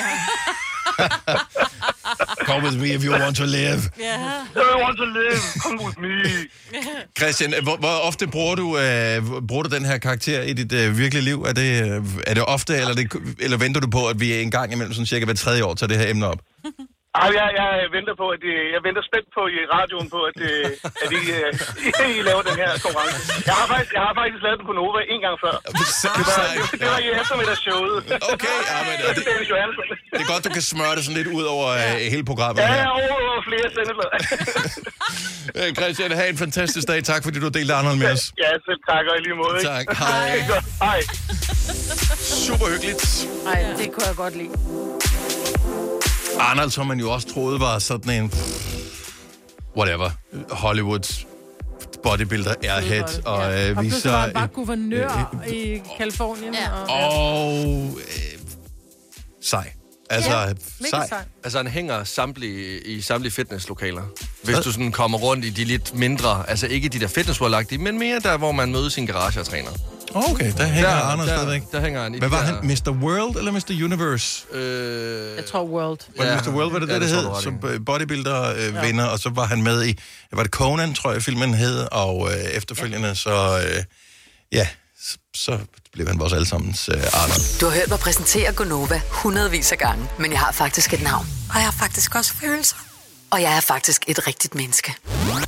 Come 2.46 2.64
with 2.68 2.78
me 2.82 2.88
if 2.94 3.04
you 3.06 3.12
want 3.14 3.36
to 3.38 3.46
live. 3.46 3.82
I 3.98 4.82
want 4.84 4.98
to 4.98 5.06
live, 5.06 5.40
come 5.62 5.86
with 5.86 6.00
me. 6.00 6.48
Christian, 7.18 7.54
hvor, 7.64 7.78
hvor 7.78 7.90
ofte 8.08 8.28
bruger 8.28 8.56
du, 8.56 8.78
øh, 8.78 9.48
bruger 9.48 9.64
du 9.64 9.76
den 9.76 9.86
her 9.86 9.98
karakter 9.98 10.42
i 10.42 10.54
dit 10.54 10.74
øh, 10.74 10.98
virkelige 10.98 11.24
liv? 11.24 11.42
Er 11.48 11.54
det, 11.54 11.92
øh, 11.92 12.04
er 12.28 12.34
det 12.34 12.46
ofte, 12.46 12.76
eller, 12.78 12.94
det, 12.94 13.12
eller 13.40 13.58
venter 13.58 13.82
du 13.82 13.90
på, 13.90 14.08
at 14.08 14.20
vi 14.20 14.42
en 14.42 14.52
gang 14.52 14.74
imellem, 14.74 14.94
sådan 14.94 15.06
cirka 15.06 15.26
hver 15.26 15.34
tredje 15.34 15.64
år, 15.64 15.74
tager 15.74 15.88
det 15.88 15.98
her 15.98 16.10
emne 16.10 16.28
op? 16.28 16.38
Ej, 17.22 17.28
jeg, 17.40 17.48
jeg 17.60 17.70
venter 17.98 18.16
på, 18.22 18.26
at 18.36 18.40
det, 18.46 18.54
jeg 18.76 18.82
venter 18.88 19.04
spændt 19.10 19.28
på 19.38 19.42
i 19.56 19.58
radioen 19.76 20.08
på, 20.16 20.20
at, 20.30 20.38
øh, 20.50 21.04
at 21.04 21.10
I, 21.20 21.22
øh, 21.38 21.50
I 22.18 22.22
laver 22.30 22.44
den 22.50 22.56
her 22.64 22.70
konkurrence. 22.86 23.18
Jeg 23.50 23.56
har 23.60 23.66
faktisk, 23.74 23.92
jeg 23.98 24.04
har 24.08 24.14
faktisk 24.20 24.42
lavet 24.46 24.58
den 24.60 24.66
på 24.72 24.76
Nova 24.80 25.00
en 25.14 25.22
gang 25.26 25.36
før. 25.46 25.56
Det 25.68 25.74
var, 26.30 26.48
det, 26.58 26.80
det 26.82 26.88
var 26.94 27.00
i 27.06 27.08
eftermiddagsshowet. 27.22 27.96
Okay, 28.34 28.58
ja, 28.72 28.78
men 28.88 28.96
det, 29.02 29.08
det. 29.18 29.24
Det 30.16 30.22
er 30.26 30.30
godt, 30.34 30.42
du 30.48 30.52
kan 30.58 30.66
smøre 30.74 30.94
det 30.98 31.02
sådan 31.06 31.20
lidt 31.22 31.32
ud 31.40 31.46
over 31.56 31.68
øh, 31.82 31.96
hele 32.14 32.26
programmet 32.32 32.58
Ja, 32.62 32.68
her. 32.68 32.76
jeg 32.76 32.86
er 32.86 33.16
over 33.34 33.42
flere 33.50 33.68
sendeblad. 33.78 34.12
Øh, 35.56 35.70
Christian, 35.80 36.12
have 36.12 36.30
en 36.30 36.38
fantastisk 36.38 36.88
dag. 36.88 37.04
Tak, 37.04 37.24
fordi 37.24 37.40
du 37.40 37.48
delte 37.50 37.74
Arnold 37.74 37.98
med 37.98 38.12
os. 38.12 38.24
ja, 38.44 38.50
selv 38.68 38.80
tak, 38.90 39.04
og 39.12 39.16
i 39.20 39.22
lige 39.26 39.36
måde. 39.36 39.56
ikke? 39.60 39.70
Tak. 39.70 39.86
Hej. 39.98 40.30
Hej. 40.88 41.00
Super 42.48 42.66
hyggeligt. 42.74 43.28
Nej, 43.44 43.60
det 43.78 43.92
kunne 43.94 44.06
jeg 44.08 44.16
godt 44.16 44.36
lide. 44.38 44.50
Arnold, 46.40 46.72
som 46.72 46.88
man 46.88 47.00
jo 47.00 47.12
også 47.12 47.34
troede 47.34 47.60
var 47.60 47.80
sådan 47.80 48.24
en... 48.24 48.34
Whatever. 49.78 50.10
Hollywood 50.50 51.26
bodybuilder 52.04 52.54
airhead. 52.64 53.22
Og, 53.26 53.54
øh, 53.54 53.60
Og 53.60 53.68
vi 53.70 53.74
pludselig 53.74 54.02
så, 54.02 54.10
var 54.12 54.22
han 54.22 54.34
bare 54.34 54.48
guvernør 54.48 55.36
i 55.50 55.82
Kalifornien. 55.98 56.54
Ja. 56.54 56.72
Og, 56.72 57.50
Og... 57.50 57.90
Øh, 57.98 58.40
sej. 59.42 59.72
Altså, 60.10 60.32
Ja, 60.32 60.42
ja, 60.42 60.46
mega 60.48 60.90
sej. 60.90 61.08
sej. 61.08 61.24
Altså, 61.44 61.60
han 61.60 61.68
hænger 61.68 62.04
samtlige, 62.04 62.82
i 62.88 63.02
samtlige 63.02 63.32
fitnesslokaler. 63.34 64.02
Hvis 64.44 64.58
du 64.58 64.72
sådan 64.72 64.92
kommer 64.92 65.18
rundt 65.18 65.46
i 65.46 65.50
de 65.50 65.64
lidt 65.64 65.94
mindre, 65.96 66.50
altså 66.50 66.68
ikke 66.68 66.90
de 66.90 67.00
der 67.00 67.08
fitnessworld 67.08 67.78
men 67.80 68.00
mere 68.00 68.20
der, 68.20 68.38
hvor 68.38 68.52
man 68.52 68.72
møder 68.72 68.90
sin 68.90 69.06
garage 69.06 69.40
og 69.40 69.46
træner. 69.46 69.70
Okay, 70.16 70.54
der 70.58 70.66
hænger 70.66 70.90
Der- 70.90 70.96
Arnold 70.96 71.28
der- 71.30 71.36
stadigvæk. 71.38 71.62
der 71.72 71.82
hænger 71.82 72.04
han 72.04 72.16
i 72.16 72.20
Hvad 72.20 72.30
var 72.30 72.38
der- 72.38 72.46
han? 72.46 72.56
Mr. 72.68 72.92
World 73.04 73.36
eller 73.38 73.52
Mr. 73.52 73.84
Universe? 73.86 74.46
Øh, 74.52 75.36
jeg 75.38 75.46
tror 75.46 75.64
World. 75.64 76.00
Var 76.18 76.26
det 76.26 76.46
Mr. 76.46 76.52
World, 76.52 76.72
var 76.72 76.80
det 76.80 76.88
Ja, 76.88 76.94
det, 76.94 77.02
det 77.02 77.10
det 77.10 77.18
hed? 77.18 77.42
Som 77.42 77.60
øh, 77.64 77.80
bodybuilder-vinder, 77.86 79.06
og 79.06 79.20
så 79.20 79.30
var 79.30 79.46
han 79.46 79.64
med 79.64 79.86
i, 79.86 79.98
var 80.34 80.44
det 80.44 80.52
Conan, 80.52 80.94
tror 80.94 81.12
jeg, 81.12 81.24
filmen 81.24 81.54
hed, 81.54 81.88
og 81.92 82.30
øh, 82.32 82.38
efterfølgende, 82.38 83.16
så 83.16 83.62
øh, 83.68 83.84
ja, 84.52 84.68
så, 85.04 85.18
så 85.36 85.60
blev 85.94 86.08
han 86.08 86.20
vores 86.20 86.34
allesammens 86.34 86.90
øh, 86.90 86.96
Arnold. 86.96 87.60
Du 87.60 87.66
har 87.66 87.74
hørt 87.74 87.90
mig 87.90 88.00
præsentere 88.00 88.54
Gonova 88.54 89.02
hundredvis 89.10 89.72
af 89.72 89.78
gange, 89.78 90.06
men 90.20 90.32
jeg 90.32 90.40
har 90.40 90.52
faktisk 90.52 90.94
et 90.94 91.04
navn. 91.04 91.28
Og 91.50 91.56
jeg 91.56 91.64
har 91.64 91.72
faktisk 91.80 92.16
også 92.16 92.34
følelser. 92.34 92.76
Og 93.34 93.42
jeg 93.42 93.56
er 93.58 93.60
faktisk 93.62 94.04
et 94.08 94.28
rigtigt 94.28 94.56
menneske. 94.56 94.96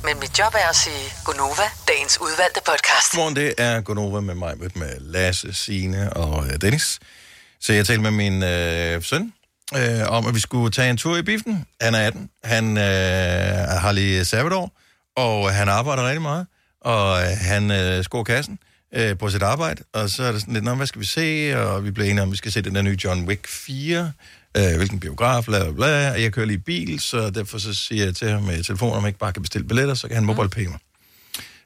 Men 0.04 0.20
mit 0.20 0.38
job 0.38 0.54
er 0.54 0.68
at 0.68 0.76
sige 0.76 1.04
Gonova, 1.24 1.62
dagens 1.88 2.20
udvalgte 2.20 2.60
podcast. 2.66 3.10
Godmorgen, 3.12 3.36
det 3.36 3.54
er 3.58 3.80
Gunova 3.80 4.20
med 4.20 4.34
mig, 4.34 4.54
med 4.58 5.00
Lasse, 5.00 5.54
Signe 5.54 6.12
og 6.12 6.46
øh, 6.46 6.60
Dennis. 6.60 6.98
Så 7.60 7.72
jeg 7.72 7.86
talte 7.86 8.02
med 8.02 8.10
min 8.10 8.42
øh, 8.42 9.02
søn 9.02 9.32
øh, 9.76 10.08
om, 10.08 10.26
at 10.26 10.34
vi 10.34 10.40
skulle 10.40 10.70
tage 10.70 10.90
en 10.90 10.96
tur 10.96 11.16
i 11.16 11.22
biffen. 11.22 11.66
Han 11.80 11.94
er 11.94 12.06
18. 12.06 12.30
Han 12.44 12.76
øh, 12.78 12.84
har 13.80 13.92
lige 13.92 14.24
sabbatår, 14.24 14.72
og 15.16 15.54
han 15.54 15.68
arbejder 15.68 16.06
rigtig 16.06 16.22
meget. 16.22 16.46
Og 16.80 17.22
øh, 17.22 17.28
han 17.40 17.70
øh, 17.70 18.04
skår 18.04 18.24
kassen 18.24 18.58
øh, 18.94 19.18
på 19.18 19.30
sit 19.30 19.42
arbejde. 19.42 19.82
Og 19.92 20.10
så 20.10 20.22
er 20.22 20.32
det 20.32 20.40
sådan 20.40 20.54
lidt, 20.54 20.64
"Nå, 20.64 20.74
hvad 20.74 20.86
skal 20.86 21.00
vi 21.00 21.06
se? 21.06 21.54
Og 21.58 21.84
vi 21.84 21.90
blev 21.90 22.04
enige 22.06 22.22
om, 22.22 22.28
at 22.28 22.32
vi 22.32 22.36
skal 22.36 22.52
se 22.52 22.62
den 22.62 22.74
der 22.74 22.82
nye 22.82 22.98
John 23.04 23.28
Wick 23.28 23.48
4. 23.48 24.12
Øh, 24.56 24.76
hvilken 24.76 25.00
biograf, 25.00 25.44
bla 25.44 25.62
bla 25.64 25.72
bla. 25.72 26.10
Og 26.10 26.22
jeg 26.22 26.32
kører 26.32 26.46
lige 26.46 26.58
bil, 26.58 27.00
så 27.00 27.30
derfor 27.30 27.58
så 27.58 27.74
siger 27.74 28.04
jeg 28.04 28.16
til 28.16 28.30
ham 28.30 28.42
med 28.42 28.64
telefonen, 28.64 28.94
om 28.96 29.02
jeg 29.02 29.08
ikke 29.08 29.18
bare 29.18 29.32
kan 29.32 29.42
bestille 29.42 29.68
billetter, 29.68 29.94
så 29.94 30.06
kan 30.08 30.14
han 30.16 30.24
mobile 30.24 30.48
pay 30.48 30.66
mig 30.66 30.78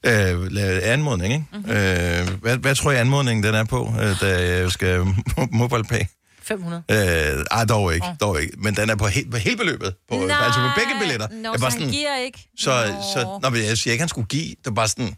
øh, 0.06 0.52
lave 0.52 0.82
anmodning, 0.82 1.32
ikke? 1.32 1.44
Mm-hmm. 1.52 1.70
Øh, 1.70 2.40
hvad, 2.42 2.56
hvad 2.56 2.74
tror 2.74 2.90
jeg 2.90 3.00
anmodningen 3.00 3.44
den 3.44 3.54
er 3.54 3.64
på, 3.64 3.94
øh, 4.02 4.20
da 4.20 4.42
jeg 4.58 4.70
skal 4.72 5.00
mo- 5.00 5.48
mobile 5.50 5.84
pay? 5.84 6.00
500. 6.42 6.82
Øh, 6.90 7.44
ej, 7.50 7.64
dog 7.64 7.94
ikke, 7.94 8.06
dog 8.20 8.42
ikke. 8.42 8.54
Men 8.58 8.76
den 8.76 8.90
er 8.90 8.96
på, 8.96 9.06
he- 9.06 9.30
på 9.30 9.36
hele 9.36 9.56
beløbet. 9.56 9.94
På, 10.08 10.14
Nej. 10.16 10.36
altså 10.44 10.60
på 10.60 10.66
begge 10.76 10.92
billetter. 11.00 11.28
Nå, 11.30 11.50
Jeg 11.50 11.58
så 11.58 11.64
var 11.64 11.70
han 11.70 11.90
giver 11.90 12.16
ikke. 12.16 12.48
Så, 12.58 12.70
Nå. 12.86 13.02
så 13.14 13.38
nå, 13.42 13.50
men 13.50 13.62
jeg 13.64 13.78
siger 13.78 13.92
ikke, 13.92 14.02
han 14.02 14.08
skulle 14.08 14.26
give. 14.26 14.48
Det 14.48 14.66
var 14.66 14.72
bare 14.72 14.88
sådan, 14.88 15.14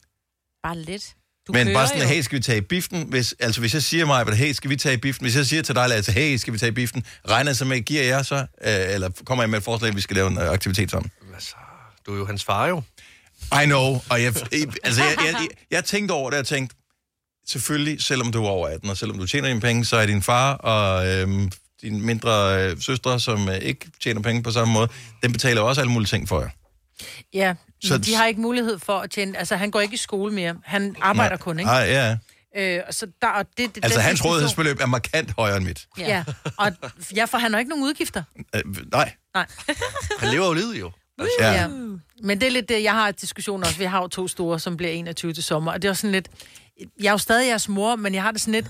Bare 0.63 0.79
lidt. 0.79 1.15
Du 1.47 1.53
men 1.53 1.73
bare 1.75 1.87
sådan, 1.87 2.03
jo. 2.03 2.09
hey, 2.09 2.23
skal 2.23 2.39
vi 2.39 2.43
tage 2.43 2.59
i 2.59 2.61
biften? 2.61 3.07
Hvis, 3.09 3.35
altså, 3.41 3.61
hvis 3.61 3.75
jeg 3.75 3.83
siger 3.83 4.07
mig, 4.07 4.37
hey, 4.37 4.53
skal 4.53 4.71
vi 4.71 4.77
tage 4.77 4.95
i 4.95 4.97
biften? 4.97 5.25
Hvis 5.25 5.37
jeg 5.37 5.47
siger 5.47 5.63
til 5.63 5.75
dig, 5.75 5.89
Lasse, 5.89 6.13
hey, 6.13 6.37
skal 6.37 6.53
vi 6.53 6.59
tage 6.59 6.69
i 6.69 6.75
biften? 6.75 7.05
Regner 7.29 7.51
jeg 7.51 7.57
så 7.57 7.65
med, 7.65 7.81
giver 7.81 8.03
jeg 8.03 8.25
så? 8.25 8.35
Øh, 8.35 8.47
eller 8.65 9.11
kommer 9.25 9.43
jeg 9.43 9.51
med 9.51 9.59
et 9.59 9.65
forslag, 9.65 9.89
at 9.89 9.97
vi 9.97 10.01
skal 10.01 10.17
lave 10.17 10.31
en 10.31 10.39
øh, 10.39 10.51
aktivitet 10.51 10.91
sammen? 10.91 11.11
Du 12.07 12.15
er 12.15 12.19
jo 12.19 12.27
hans 12.27 12.45
far 12.45 12.67
jo. 12.67 12.83
I 13.63 13.65
know. 13.65 14.01
Og 14.11 14.23
jeg, 14.23 14.35
altså, 14.85 15.03
jeg, 15.03 15.15
jeg, 15.19 15.35
jeg, 15.41 15.49
jeg 15.71 15.85
tænkte 15.85 16.13
over 16.13 16.31
det, 16.31 16.39
og 16.39 16.47
tænkte, 16.47 16.77
selvfølgelig, 17.47 18.03
selvom 18.03 18.33
du 18.33 18.45
er 18.45 18.49
over 18.49 18.69
18, 18.69 18.91
og 18.91 18.97
selvom 18.97 19.19
du 19.19 19.27
tjener 19.27 19.49
dine 19.49 19.61
penge, 19.61 19.85
så 19.85 19.97
er 19.97 20.07
din 20.07 20.23
far 20.23 20.55
og 20.55 21.07
øhm, 21.07 21.51
dine 21.83 22.01
mindre 22.01 22.65
øh, 22.65 22.77
søstre, 22.81 23.21
som 23.21 23.49
øh, 23.49 23.57
ikke 23.57 23.87
tjener 24.03 24.21
penge 24.21 24.43
på 24.43 24.51
samme 24.51 24.75
måde, 24.75 24.89
den 25.23 25.33
betaler 25.33 25.61
også 25.61 25.81
alle 25.81 25.93
mulige 25.93 26.09
ting 26.09 26.29
for 26.29 26.41
jer. 26.41 26.49
Ja, 27.35 27.55
Så- 27.83 27.89
så... 27.89 27.99
de 27.99 28.15
har 28.15 28.27
ikke 28.27 28.41
mulighed 28.41 28.79
for 28.79 28.99
at 28.99 29.11
tjene... 29.11 29.39
Altså, 29.39 29.57
han 29.57 29.71
går 29.71 29.81
ikke 29.81 29.95
i 29.95 29.97
skole 29.97 30.33
mere. 30.35 30.55
Han 30.65 30.97
arbejder 31.01 31.31
Nej. 31.31 31.37
kun, 31.39 31.59
ikke? 31.59 31.67
Nej, 31.71 31.79
ja. 31.83 32.17
Øh, 32.57 32.81
og 32.89 32.95
så 32.95 33.07
der, 33.23 33.29
og 33.29 33.47
det, 33.57 33.75
det, 33.75 33.85
Altså, 33.85 33.99
den 33.99 34.05
hans 34.05 34.21
diskussion- 34.21 34.31
rådighedsbeløb 34.33 34.81
er 34.81 34.87
markant 34.87 35.33
højere 35.39 35.57
end 35.57 35.65
mit. 35.65 35.87
Ja, 35.99 36.25
og 36.57 36.73
ja, 37.17 37.25
for 37.25 37.39
han 37.39 37.53
har 37.53 37.59
ikke 37.59 37.69
nogen 37.69 37.85
udgifter. 37.85 38.23
Øh, 38.55 38.63
nej. 38.93 39.13
Nej. 39.35 39.47
Han 40.21 40.29
lever 40.29 40.47
jo 40.47 40.53
livet 40.53 40.81
jo. 40.81 40.91
Altså. 41.19 41.35
Ja. 41.41 41.53
Ja. 41.53 41.69
Men 42.23 42.41
det 42.41 42.47
er 42.47 42.51
lidt 42.51 42.69
det, 42.69 42.83
jeg 42.83 42.93
har 42.93 43.09
et 43.09 43.21
diskussion 43.21 43.63
også. 43.65 43.79
Vi 43.79 43.85
har 43.85 44.01
jo 44.03 44.09
to 44.09 44.29
store, 44.29 44.61
som 44.61 44.77
bliver 44.77 44.93
21 44.93 45.33
til 45.33 45.43
sommer, 45.45 45.73
og 45.73 45.83
det 45.83 45.89
er 45.89 45.91
også 45.93 46.01
sådan 46.01 46.13
lidt... 46.13 46.29
Jeg 47.01 47.07
er 47.09 47.13
jo 47.13 47.19
stadig 47.19 47.49
jeres 47.49 47.69
mor, 47.69 47.97
men 47.97 48.15
jeg 48.15 48.23
har 48.23 48.31
det 48.31 48.41
sådan 48.41 48.53
lidt... 48.53 48.67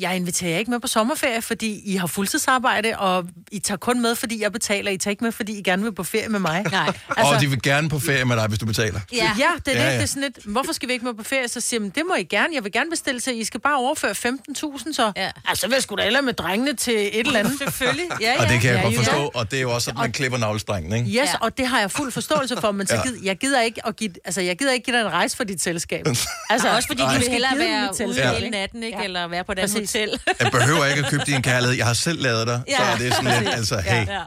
Jeg 0.00 0.16
inviterer 0.16 0.50
jer 0.50 0.58
ikke 0.58 0.70
med 0.70 0.80
på 0.80 0.86
sommerferie, 0.86 1.42
fordi 1.42 1.80
I 1.84 1.96
har 1.96 2.06
fuldtidsarbejde, 2.06 2.98
og 2.98 3.24
I 3.52 3.58
tager 3.58 3.78
kun 3.78 4.02
med, 4.02 4.14
fordi 4.14 4.42
jeg 4.42 4.52
betaler. 4.52 4.90
I 4.90 4.96
tager 4.98 5.10
ikke 5.10 5.24
med, 5.24 5.32
fordi 5.32 5.58
I 5.58 5.62
gerne 5.62 5.82
vil 5.82 5.92
på 5.94 6.04
ferie 6.04 6.28
med 6.28 6.40
mig. 6.40 6.64
Nej. 6.70 6.86
Altså... 7.16 7.34
Og 7.34 7.40
de 7.40 7.50
vil 7.50 7.62
gerne 7.62 7.88
på 7.88 7.98
ferie 7.98 8.24
med 8.24 8.36
dig, 8.36 8.46
hvis 8.46 8.58
du 8.58 8.66
betaler. 8.66 9.00
Ja, 9.12 9.30
ja 9.38 9.48
det 9.66 9.76
er 9.76 9.78
Ja, 9.82 9.86
det. 9.86 9.92
ja. 9.92 9.94
Det 9.94 10.02
er 10.02 10.06
sådan 10.06 10.22
lidt, 10.22 10.44
hvorfor 10.44 10.72
skal 10.72 10.88
vi 10.88 10.92
ikke 10.92 11.04
med 11.04 11.14
på 11.14 11.22
ferie? 11.22 11.48
Så 11.48 11.60
siger 11.60 11.80
man, 11.80 11.90
det 11.90 12.02
må 12.08 12.14
I 12.14 12.22
gerne. 12.24 12.54
Jeg 12.54 12.64
vil 12.64 12.72
gerne 12.72 12.90
bestille 12.90 13.20
til, 13.20 13.40
I 13.40 13.44
skal 13.44 13.60
bare 13.60 13.76
overføre 13.78 14.10
15.000 14.10 14.92
så. 14.92 15.12
Ja. 15.16 15.30
Altså, 15.48 15.68
jeg 15.72 15.82
sgu 15.82 15.94
da 15.96 16.06
ellers 16.06 16.24
med 16.24 16.32
drengene 16.32 16.74
til 16.74 16.94
et 16.94 17.26
eller 17.26 17.38
andet. 17.38 17.58
Selvfølgelig. 17.58 18.06
Ja, 18.20 18.32
ja. 18.32 18.42
Og 18.42 18.48
det 18.48 18.60
kan 18.60 18.70
jeg 18.70 18.76
Ja, 18.78 18.82
godt 18.82 18.94
ja. 18.94 18.98
forstå, 18.98 19.30
og 19.34 19.50
det 19.50 19.56
er 19.56 19.60
jo 19.62 19.74
også 19.74 19.84
sådan, 19.84 20.00
man 20.00 20.12
klipper 20.12 20.38
navlestrengen, 20.38 20.92
ikke? 20.92 21.06
Yes, 21.06 21.14
ja. 21.16 21.38
og 21.40 21.58
det 21.58 21.66
har 21.66 21.80
jeg 21.80 21.90
fuld 21.90 22.12
forståelse 22.12 22.56
for, 22.60 22.72
men 22.72 22.86
så 22.86 22.94
Ja. 22.94 23.02
gider, 23.02 23.18
jeg 23.22 23.36
gider 23.38 23.60
ikke 23.60 23.86
at 23.86 23.96
give, 23.96 24.10
altså 24.24 24.40
jeg 24.40 24.58
gider 24.58 24.72
ikke 24.72 24.84
give 24.84 24.96
dig 24.96 25.02
en 25.04 25.12
rejse 25.12 25.36
for 25.36 25.44
dit 25.44 25.62
selskab. 25.62 26.06
Altså, 26.50 26.68
også 26.76 26.86
fordi 26.86 27.02
du 27.02 27.08
de 27.08 27.12
vil 27.14 27.22
skal 27.22 27.32
hellere 27.32 27.58
være 27.58 28.06
ude 28.08 28.20
hele 28.34 28.50
natten, 28.50 28.82
ikke? 28.82 28.98
Eller 29.04 29.28
være 29.36 29.44
på 29.44 29.52
et 29.52 29.58
andet 29.58 29.78
hotel. 29.78 30.10
Jeg 30.40 30.50
behøver 30.52 30.84
ikke 30.86 31.04
at 31.04 31.10
købe 31.10 31.22
din 31.26 31.42
kærlighed. 31.42 31.76
Jeg 31.76 31.86
har 31.86 31.94
selv 31.94 32.22
lavet 32.22 32.46
dig. 32.46 32.62
Så 32.76 32.82
er 32.82 32.96
det 32.96 33.14
sådan 33.14 33.42
lidt, 33.42 33.54
altså, 33.54 33.78
hey. 33.78 33.92
Ja, 34.06 34.12
ja. 34.12 34.22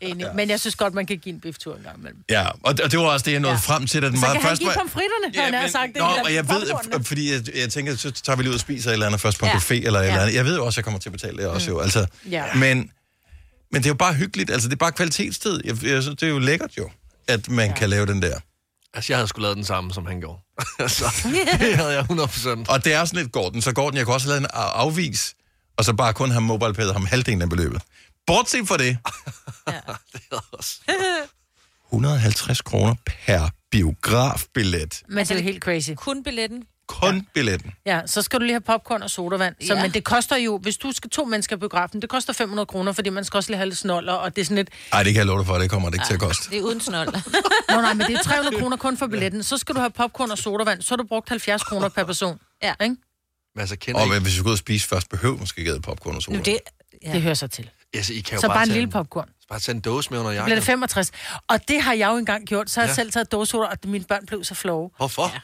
Enig. 0.00 0.26
Men 0.34 0.50
jeg 0.50 0.60
synes 0.60 0.74
godt, 0.76 0.94
man 0.94 1.06
kan 1.06 1.18
give 1.18 1.34
en 1.34 1.40
biftur 1.40 1.76
en 1.76 1.82
gang 1.82 1.98
imellem. 1.98 2.20
Ja, 2.30 2.46
og 2.48 2.54
og 2.82 2.90
det 2.92 2.98
var 2.98 3.04
også 3.04 3.24
det, 3.24 3.32
jeg 3.32 3.40
nåede 3.40 3.58
frem 3.58 3.86
til, 3.86 4.02
da 4.02 4.06
den 4.08 4.16
Så 4.16 4.26
var 4.26 4.32
kan 4.32 4.42
han 4.42 4.48
først. 4.48 4.60
give 4.60 4.68
var- 4.68 4.74
pomfritterne, 4.74 5.34
ja, 5.34 5.44
han 5.44 5.54
har 5.54 5.66
sagt. 5.68 5.88
Det 5.92 5.96
Nå, 5.96 6.04
er 6.04 6.22
og 6.24 6.34
jeg 6.34 6.48
ved, 6.48 7.04
fordi 7.04 7.32
jeg, 7.32 7.56
jeg 7.56 7.70
tænker, 7.70 7.96
så 7.96 8.10
tager 8.10 8.36
vi 8.36 8.42
lige 8.42 8.50
ud 8.50 8.54
og 8.54 8.60
spiser 8.60 8.90
et 8.90 8.92
eller 8.92 9.06
andet 9.06 9.20
først 9.20 9.38
på 9.38 9.44
en 9.46 9.50
Ja. 9.52 9.58
café 9.58 9.74
eller 9.86 10.00
et 10.00 10.04
Ja. 10.04 10.08
eller 10.08 10.22
andet. 10.22 10.34
Jeg 10.34 10.44
ved 10.44 10.56
jo 10.56 10.64
også, 10.66 10.74
at 10.74 10.76
jeg 10.76 10.84
kommer 10.84 11.00
til 11.00 11.08
at 11.08 11.12
betale 11.12 11.36
det 11.36 11.46
også 11.46 11.70
jo, 11.70 11.80
altså. 11.80 12.06
Ja. 12.30 12.44
Men, 12.54 12.76
men 13.72 13.82
det 13.82 13.86
er 13.86 13.90
jo 13.90 13.94
bare 13.94 14.14
hyggeligt, 14.14 14.50
altså 14.50 14.68
det 14.68 14.74
er 14.74 14.78
bare 14.78 14.92
kvalitetstid. 14.92 15.60
Jeg, 15.64 15.84
jeg 15.84 16.02
synes, 16.02 16.18
det 16.20 16.22
er 16.22 16.30
jo 16.30 16.38
lækkert 16.38 16.70
jo, 16.78 16.90
at 17.28 17.48
man 17.48 17.68
ja. 17.68 17.74
kan 17.76 17.90
lave 17.90 18.06
den 18.06 18.22
der. 18.22 18.38
Altså, 18.94 19.12
jeg 19.12 19.18
havde 19.18 19.28
sgu 19.28 19.40
lavet 19.40 19.56
den 19.56 19.64
samme, 19.64 19.94
som 19.94 20.06
han 20.06 20.20
gjorde. 20.20 20.40
så 20.98 21.04
det 21.60 21.76
havde 21.76 21.92
jeg 21.92 22.06
100%. 22.10 22.72
Og 22.72 22.84
det 22.84 22.92
er 22.92 23.04
sådan 23.04 23.22
lidt 23.22 23.32
Gordon, 23.32 23.62
så 23.62 23.72
Gordon, 23.72 23.96
jeg 23.96 24.04
kunne 24.04 24.14
også 24.14 24.26
have 24.26 24.40
lavet 24.40 24.40
en 24.40 24.46
afvis, 24.52 25.34
og 25.76 25.84
så 25.84 25.92
bare 25.92 26.14
kun 26.14 26.30
have 26.30 26.40
mobilepayet 26.40 26.92
ham 26.92 27.06
halvdelen 27.06 27.42
af 27.42 27.48
beløbet. 27.48 27.82
Bortset 28.26 28.68
fra 28.68 28.76
det, 28.76 28.98
150 31.92 32.60
kroner 32.60 32.94
per 33.06 33.48
biografbillet. 33.70 35.02
Men 35.08 35.18
det 35.18 35.30
er 35.30 35.34
jo 35.34 35.42
helt 35.42 35.62
crazy. 35.62 35.90
Kun 35.96 36.24
billetten. 36.24 36.64
Kun 36.88 37.14
ja. 37.14 37.20
billetten. 37.34 37.72
Ja, 37.86 38.00
så 38.06 38.22
skal 38.22 38.38
du 38.40 38.44
lige 38.44 38.52
have 38.54 38.60
popcorn 38.60 39.02
og 39.02 39.10
sodavand. 39.10 39.54
Så, 39.66 39.74
Ja. 39.74 39.82
Men 39.82 39.90
det 39.90 40.04
koster 40.04 40.36
jo, 40.36 40.58
hvis 40.58 40.76
du 40.76 40.92
skal 40.92 41.10
to 41.10 41.24
mennesker 41.24 41.56
i 41.56 41.58
biografen, 41.58 42.02
det 42.02 42.08
koster 42.10 42.32
500 42.32 42.66
kroner, 42.66 42.92
fordi 42.92 43.10
man 43.10 43.24
skal 43.24 43.36
også 43.38 43.50
lige 43.50 43.56
have 43.56 43.68
lidt 43.68 43.78
snoller, 43.78 44.12
og 44.12 44.36
det 44.36 44.40
er 44.40 44.44
sådan 44.44 44.56
lidt... 44.56 44.68
Nej, 44.92 45.02
det 45.02 45.12
kan 45.12 45.18
jeg 45.18 45.26
love 45.26 45.38
dig 45.38 45.46
for, 45.46 45.58
det 45.58 45.70
kommer 45.70 45.88
det 45.90 45.94
ikke 45.96 46.06
til 46.06 46.14
at 46.14 46.20
koste. 46.20 46.50
Det 46.50 46.58
er 46.58 46.62
uden 46.62 46.80
snold. 46.80 47.06
Nå 47.74 47.80
nej, 47.80 47.94
men 47.94 48.06
det 48.06 48.14
er 48.16 48.22
300 48.22 48.58
kroner 48.60 48.76
kun 48.76 48.96
for 48.96 49.06
billetten. 49.06 49.42
Så 49.42 49.58
skal 49.58 49.74
du 49.74 49.80
have 49.80 49.90
popcorn 49.90 50.30
og 50.30 50.38
sodavand, 50.38 50.82
så 50.82 50.90
har 50.90 50.96
du 50.96 51.04
brugt 51.04 51.28
70 51.28 51.62
kroner 51.62 51.88
per 51.88 52.04
person. 52.04 52.38
Ja. 52.62 52.74
Ikke? 52.82 52.96
Men 53.54 53.60
altså, 53.60 53.76
kender 53.76 54.00
Og 54.00 54.06
I... 54.06 54.10
hvis 54.10 54.24
vi 54.24 54.30
skal 54.30 54.46
ud 54.46 54.52
og 54.52 54.58
spise 54.58 54.88
først, 54.88 55.08
behøver 55.08 55.34
vi 55.34 55.40
måske 55.40 55.58
ikke 55.60 55.80
popcorn 55.80 56.16
og 56.16 56.22
soda. 56.22 56.36
Nu, 56.36 56.42
det, 56.42 56.58
ja. 57.04 57.12
det 57.12 57.22
hører 57.22 57.34
sig 57.34 57.50
til. 57.50 57.70
Altså, 57.94 58.12
I 58.12 58.20
kan 58.20 58.34
jo 58.34 58.40
Så 58.40 58.48
bare 58.48 58.62
en 58.62 58.68
lille 58.68 58.88
popcorn. 58.90 59.28
Bare 59.48 59.58
tage 59.60 59.74
en 59.74 59.80
dåse 59.80 60.10
med 60.10 60.18
under 60.18 60.30
Så 60.30 60.34
jakken. 60.34 60.44
bliver 60.46 60.56
det 60.56 60.64
65. 60.64 61.10
Og 61.48 61.68
det 61.68 61.82
har 61.82 61.92
jeg 61.94 62.08
jo 62.10 62.16
engang 62.16 62.46
gjort. 62.46 62.70
Så 62.70 62.80
har 62.80 62.86
jeg 62.86 62.90
Ja. 62.90 62.94
selv 62.94 63.12
taget 63.12 63.32
dåsesoda, 63.32 63.66
og 63.66 63.76
mine 63.84 64.04
børn 64.04 64.26
blev 64.26 64.44
så 64.44 64.54
flove. 64.54 64.90
Hvorfor? 64.96 65.30
Ja. 65.34 65.40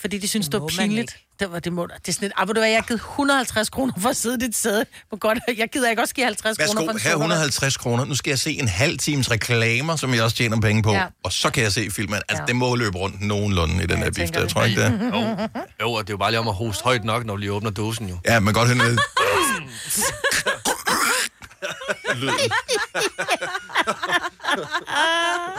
Fordi 0.00 0.18
de 0.18 0.28
synes, 0.28 0.46
det 0.46 0.52
var 0.54 0.58
Må 0.60 0.68
man 0.76 0.88
pinligt. 0.88 1.16
Det 1.40 1.52
var 1.52 1.58
det 1.58 1.72
må 1.72 1.86
Det 1.86 2.08
er 2.08 2.12
sådan 2.12 2.26
et, 2.26 2.32
ah, 2.36 2.48
ved 2.48 2.54
du 2.54 2.60
hvad, 2.60 2.68
jeg 2.68 2.78
har 2.78 2.86
givet 2.86 3.00
150 3.00 3.68
kroner 3.70 3.92
for 3.98 4.08
at 4.08 4.16
sidde 4.16 4.34
i 4.34 4.38
dit 4.46 4.56
sæde. 4.56 4.84
Hvor 5.08 5.18
godt, 5.18 5.38
jeg 5.58 5.68
gider 5.72 5.90
ikke 5.90 6.02
også 6.02 6.14
give 6.14 6.26
50 6.26 6.56
kroner 6.58 6.68
for 6.72 6.74
Værsgo, 6.74 6.90
en 6.92 6.98
her 6.98 6.98
sodavand. 7.10 7.22
150 7.22 7.76
kroner. 7.76 8.04
Nu 8.04 8.14
skal 8.14 8.30
jeg 8.30 8.38
se 8.38 8.58
en 8.58 8.68
halv 8.68 8.98
times 8.98 9.30
reklamer, 9.30 9.96
som 9.96 10.14
jeg 10.14 10.22
også 10.22 10.36
tjener 10.36 10.60
penge 10.60 10.82
på. 10.82 10.92
Ja. 10.92 10.98
Ja. 11.00 11.06
Og 11.24 11.32
så 11.32 11.50
kan 11.50 11.62
jeg 11.62 11.72
se 11.72 11.90
filmen. 11.90 12.14
Altså, 12.14 12.24
Ja. 12.30 12.36
ja. 12.40 12.46
det 12.46 12.56
må 12.56 12.74
løbe 12.74 12.98
rundt 12.98 13.20
nogenlunde 13.20 13.82
i 13.84 13.86
den 13.86 13.98
her 13.98 14.04
bif, 14.10 14.14
tænker 14.16 14.32
der, 14.32 14.40
det. 14.40 14.50
tror 14.50 14.60
jeg 14.62 14.70
ikke 14.70 14.82
det? 14.82 15.00
Jo. 15.00 15.48
jo, 15.80 15.92
og 15.92 16.02
det 16.02 16.10
er 16.10 16.14
jo 16.14 16.18
bare 16.18 16.30
lige 16.30 16.40
om 16.40 16.48
at 16.48 16.54
hoste 16.54 16.84
højt 16.84 17.04
nok, 17.04 17.24
når 17.26 17.34
vi 17.34 17.40
lige 17.40 17.52
åbner 17.52 17.70
dåsen 17.70 18.08
jo. 18.08 18.18
Ja, 18.24 18.40
man 18.40 18.54
kan 18.54 18.66
godt 18.66 18.76
noget. 18.76 18.98
Lyden. 22.14 22.34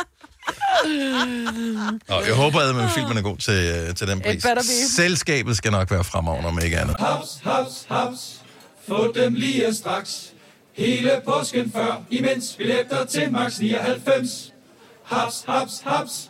Nå, 2.10 2.22
jeg 2.28 2.34
håber, 2.36 2.60
at 2.60 2.76
man 2.76 2.89
filmen 2.89 3.18
er 3.18 3.22
god 3.22 3.38
til, 3.38 3.54
øh, 3.54 3.96
til 3.96 4.08
den 4.08 4.22
pris. 4.22 4.46
Selskabet 4.96 5.58
skal 5.58 5.72
nok 5.72 5.91
være 5.91 6.04
fremragende, 6.04 6.50
om 6.50 6.60
ikke 6.60 6.80
andet. 6.80 6.96
Haps, 7.00 7.39
haps, 7.44 7.86
haps. 7.89 8.36
Få 8.88 9.12
dem 9.16 9.34
lige 9.34 9.74
straks. 9.74 10.30
Hele 10.74 11.12
påsken 11.26 11.72
før, 11.72 12.02
imens 12.10 12.54
billetter 12.58 13.06
til 13.06 13.32
max 13.32 13.60
99. 13.60 14.54
Haps, 15.04 15.44
haps, 15.48 15.82
haps. 15.86 16.30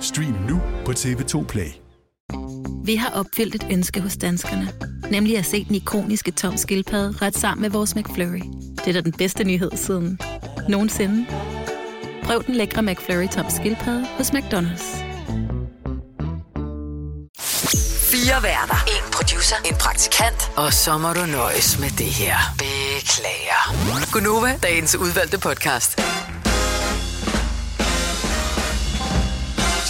Stream 0.00 0.36
nu 0.48 0.60
på 0.84 0.92
TV2 0.92 1.44
Play. 1.44 1.70
Vi 2.84 2.96
har 2.96 3.10
opfyldt 3.10 3.54
et 3.54 3.66
ønske 3.70 4.00
hos 4.00 4.16
danskerne. 4.16 4.72
Nemlig 5.10 5.38
at 5.38 5.46
se 5.46 5.64
den 5.64 5.74
ikoniske 5.74 6.30
tom 6.30 6.56
skildpadde 6.56 7.14
ret 7.22 7.38
sammen 7.38 7.62
med 7.62 7.70
vores 7.70 7.96
McFlurry. 7.96 8.42
Det 8.76 8.88
er 8.88 8.92
da 8.92 9.00
den 9.00 9.12
bedste 9.12 9.44
nyhed 9.44 9.70
siden 9.74 10.18
nogensinde. 10.68 11.26
Prøv 12.22 12.44
den 12.46 12.54
lækre 12.54 12.82
McFlurry 12.82 13.28
tom 13.28 13.46
skildpadde 13.50 14.06
hos 14.06 14.30
McDonald's. 14.30 15.04
Fire 18.10 18.42
værter. 18.42 18.84
En 18.86 19.12
producer. 19.12 19.56
En 19.64 19.74
praktikant. 19.74 20.50
Og 20.56 20.72
så 20.72 20.98
må 20.98 21.12
du 21.12 21.26
nøjes 21.26 21.78
med 21.80 21.90
det 21.90 22.06
her. 22.06 22.36
Beklager. 22.58 24.12
Gunova, 24.12 24.58
dagens 24.62 24.96
udvalgte 24.96 25.38
podcast. 25.38 26.00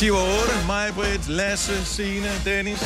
10 0.01 0.11
og 0.11 0.19
8, 0.19 0.33
mig, 0.67 0.91
Britt, 0.95 1.29
Lasse, 1.29 1.85
Signe, 1.85 2.31
Dennis. 2.45 2.81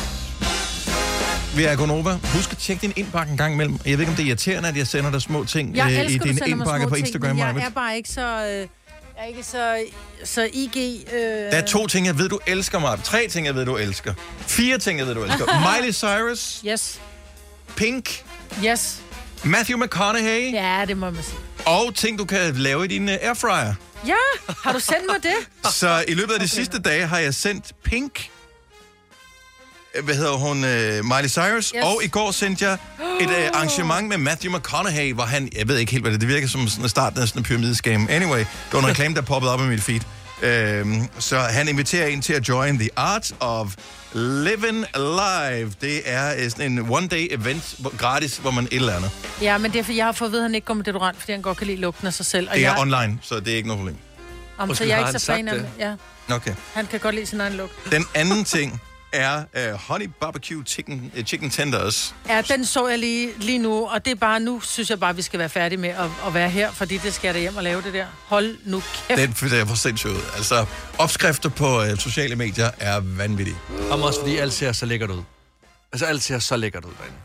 Vi 1.55 1.63
er 1.63 1.75
Gonova. 1.75 2.19
Husk 2.23 2.51
at 2.51 2.57
tjekke 2.57 2.81
din 2.81 2.93
indbakke 2.95 3.31
en 3.31 3.37
gang 3.37 3.53
imellem. 3.53 3.79
Jeg 3.85 3.91
ved 3.91 3.99
ikke, 3.99 4.09
om 4.09 4.15
det 4.15 4.23
er 4.23 4.27
irriterende, 4.27 4.69
at 4.69 4.77
jeg 4.77 4.87
sender 4.87 5.11
dig 5.11 5.21
små 5.21 5.43
ting 5.43 5.75
Jeg 5.75 5.85
øh, 5.85 5.91
i 5.91 5.95
elsker, 5.95 6.19
du 6.19 6.27
din 6.27 6.37
små 6.37 6.65
på 6.65 6.95
ting, 6.95 6.97
Instagram. 6.97 7.35
men 7.35 7.57
jeg 7.57 7.65
er 7.65 7.69
bare 7.69 7.97
ikke 7.97 8.09
så... 8.09 8.21
Øh, 8.21 8.47
jeg 8.47 8.67
er 9.17 9.25
ikke 9.25 9.43
så, 9.43 9.83
så 10.23 10.49
IG... 10.53 11.05
Øh... 11.13 11.19
Der 11.19 11.49
er 11.49 11.65
to 11.65 11.87
ting, 11.87 12.05
jeg 12.05 12.17
ved, 12.17 12.29
du 12.29 12.39
elsker 12.47 12.79
mig. 12.79 12.99
Tre 13.03 13.27
ting, 13.27 13.45
jeg 13.45 13.55
ved, 13.55 13.65
du 13.65 13.75
elsker. 13.75 14.13
Fire 14.37 14.77
ting, 14.77 14.99
jeg 14.99 15.07
ved, 15.07 15.15
du 15.15 15.23
elsker. 15.23 15.45
Miley 15.81 15.93
Cyrus, 15.93 16.61
Yes, 16.67 17.01
Pink, 17.75 18.23
yes. 18.65 19.01
Matthew 19.43 19.77
McConaughey 19.83 20.53
Ja, 20.53 20.83
det 20.87 20.97
må 20.97 21.09
man 21.09 21.23
sige. 21.23 21.37
og 21.65 21.95
ting, 21.95 22.19
du 22.19 22.25
kan 22.25 22.55
lave 22.55 22.85
i 22.85 22.87
din 22.87 23.09
uh, 23.09 23.15
airfryer. 23.21 23.73
Ja, 24.07 24.13
har 24.63 24.73
du 24.73 24.79
sendt 24.79 25.05
mig 25.09 25.23
det? 25.23 25.71
Så 25.73 26.03
i 26.07 26.13
løbet 26.13 26.33
af 26.33 26.39
de 26.39 26.47
sidste 26.47 26.79
dage 26.79 27.07
har 27.07 27.17
jeg 27.19 27.33
sendt 27.33 27.65
Pink, 27.83 28.29
hvad 30.03 30.15
hedder 30.15 30.33
hun, 30.33 30.57
uh, 30.57 31.05
Miley 31.15 31.29
Cyrus, 31.29 31.69
Yes. 31.75 31.83
og 31.83 32.01
i 32.03 32.07
går 32.07 32.31
sendte 32.31 32.65
jeg 32.65 32.73
et 33.21 33.27
uh, 33.27 33.33
arrangement 33.57 34.07
med 34.07 34.17
Matthew 34.17 34.57
McConaughey, 34.57 35.13
hvor 35.13 35.23
han, 35.23 35.49
jeg 35.57 35.67
ved 35.67 35.77
ikke 35.77 35.91
helt, 35.91 36.03
hvad 36.03 36.11
det 36.11 36.21
det 36.21 36.29
virker 36.29 36.47
som 36.47 36.67
sådan 36.67 36.89
starten 36.89 37.21
af 37.21 37.27
sådan 37.27 37.39
en 37.39 37.43
pyramideskam. 37.43 38.07
Anyway, 38.09 38.39
det 38.39 38.47
var 38.73 38.79
en 38.79 38.87
reklame, 38.87 39.15
der 39.15 39.21
poppede 39.21 39.53
op 39.53 39.59
i 39.59 39.63
mit 39.63 39.83
feed. 39.83 40.01
Øhm, 40.41 41.07
så 41.19 41.37
han 41.39 41.67
inviterer 41.67 42.07
en 42.07 42.21
til 42.21 42.33
at 42.33 42.49
join 42.49 42.79
The 42.79 42.89
Art 42.95 43.31
of 43.39 43.75
Living 44.13 44.85
Live. 44.95 45.73
Det 45.81 46.01
er 46.05 46.35
øh, 46.43 46.49
sådan 46.49 46.71
en 46.71 46.79
one-day 46.79 47.33
event, 47.33 47.75
hvor, 47.79 47.97
gratis, 47.97 48.37
hvor 48.37 48.51
man 48.51 48.63
et 48.65 48.73
eller 48.73 48.95
andet. 48.95 49.11
Ja, 49.41 49.57
men 49.57 49.71
det 49.73 49.79
er, 49.79 49.83
fordi 49.83 49.97
jeg 49.97 50.05
har 50.05 50.11
fået 50.11 50.27
at 50.27 50.31
vide, 50.31 50.41
at 50.41 50.43
han 50.49 50.55
ikke 50.55 50.65
går 50.65 50.73
med 50.73 50.83
deodorant, 50.83 51.19
fordi 51.19 51.31
han 51.31 51.41
godt 51.41 51.57
kan 51.57 51.67
lide 51.67 51.81
lugten 51.81 52.07
af 52.07 52.13
sig 52.13 52.25
selv. 52.25 52.49
Og 52.49 52.55
Det 52.55 52.65
er 52.65 52.71
jeg, 52.71 52.79
online, 52.81 53.19
så 53.21 53.39
det 53.39 53.47
er 53.53 53.55
ikke 53.57 53.67
noget 53.67 53.79
problem. 53.79 53.97
om, 54.57 54.75
så 54.75 54.83
jeg 54.83 54.91
er 54.91 54.95
har 54.95 55.01
ikke 55.01 55.11
han 55.11 55.19
så 55.19 55.25
fan 55.25 55.47
af 55.47 55.57
ham. 55.59 55.67
Ja, 55.79 55.95
Okay. 56.35 56.53
han 56.73 56.85
kan 56.87 56.99
godt 56.99 57.15
lide 57.15 57.25
sin 57.25 57.41
egen 57.41 57.53
lugt. 57.53 57.73
Den 57.91 58.05
anden 58.15 58.43
ting 58.43 58.81
er 59.15 59.43
uh, 59.53 59.79
Honey 59.79 60.09
Barbecue 60.21 60.63
Chicken, 60.65 61.11
uh, 61.17 61.23
chicken 61.23 61.49
Tenders. 61.49 62.15
Ja, 62.29 62.41
den 62.41 62.65
så 62.65 62.87
jeg 62.87 62.99
lige, 62.99 63.29
lige 63.39 63.57
nu, 63.57 63.85
og 63.87 64.05
det 64.05 64.11
er 64.11 64.15
bare, 64.15 64.39
nu 64.39 64.59
synes 64.59 64.89
jeg 64.89 64.99
bare, 64.99 65.09
at 65.09 65.17
vi 65.17 65.21
skal 65.21 65.39
være 65.39 65.49
færdige 65.49 65.79
med 65.79 65.89
at, 65.89 66.09
at 66.27 66.33
være 66.33 66.49
her, 66.49 66.71
fordi 66.71 66.97
det 66.97 67.13
skal 67.13 67.27
jeg 67.27 67.35
da 67.35 67.39
hjem 67.39 67.57
og 67.57 67.63
lave 67.63 67.81
det 67.81 67.93
der. 67.93 68.05
Hold 68.25 68.57
nu 68.65 68.83
kæft. 69.07 69.19
Den 69.19 69.49
det 69.49 69.59
er 69.59 69.65
for 69.65 69.75
sindssygt 69.75 70.13
ud. 70.13 70.21
Altså, 70.37 70.65
opskrifter 70.97 71.49
på 71.49 71.81
uh, 71.81 71.97
sociale 71.97 72.35
medier 72.35 72.71
er 72.79 72.99
vanvittige. 72.99 73.57
Om 73.91 74.01
også 74.01 74.19
fordi 74.19 74.37
alt 74.37 74.53
ser 74.53 74.71
så 74.71 74.85
lækkert 74.85 75.09
ud. 75.09 75.23
Altså 75.93 76.05
alt 76.05 76.23
ser 76.23 76.39
så 76.39 76.57
lækkert 76.57 76.85
ud 76.85 76.93
derinde. 76.99 77.17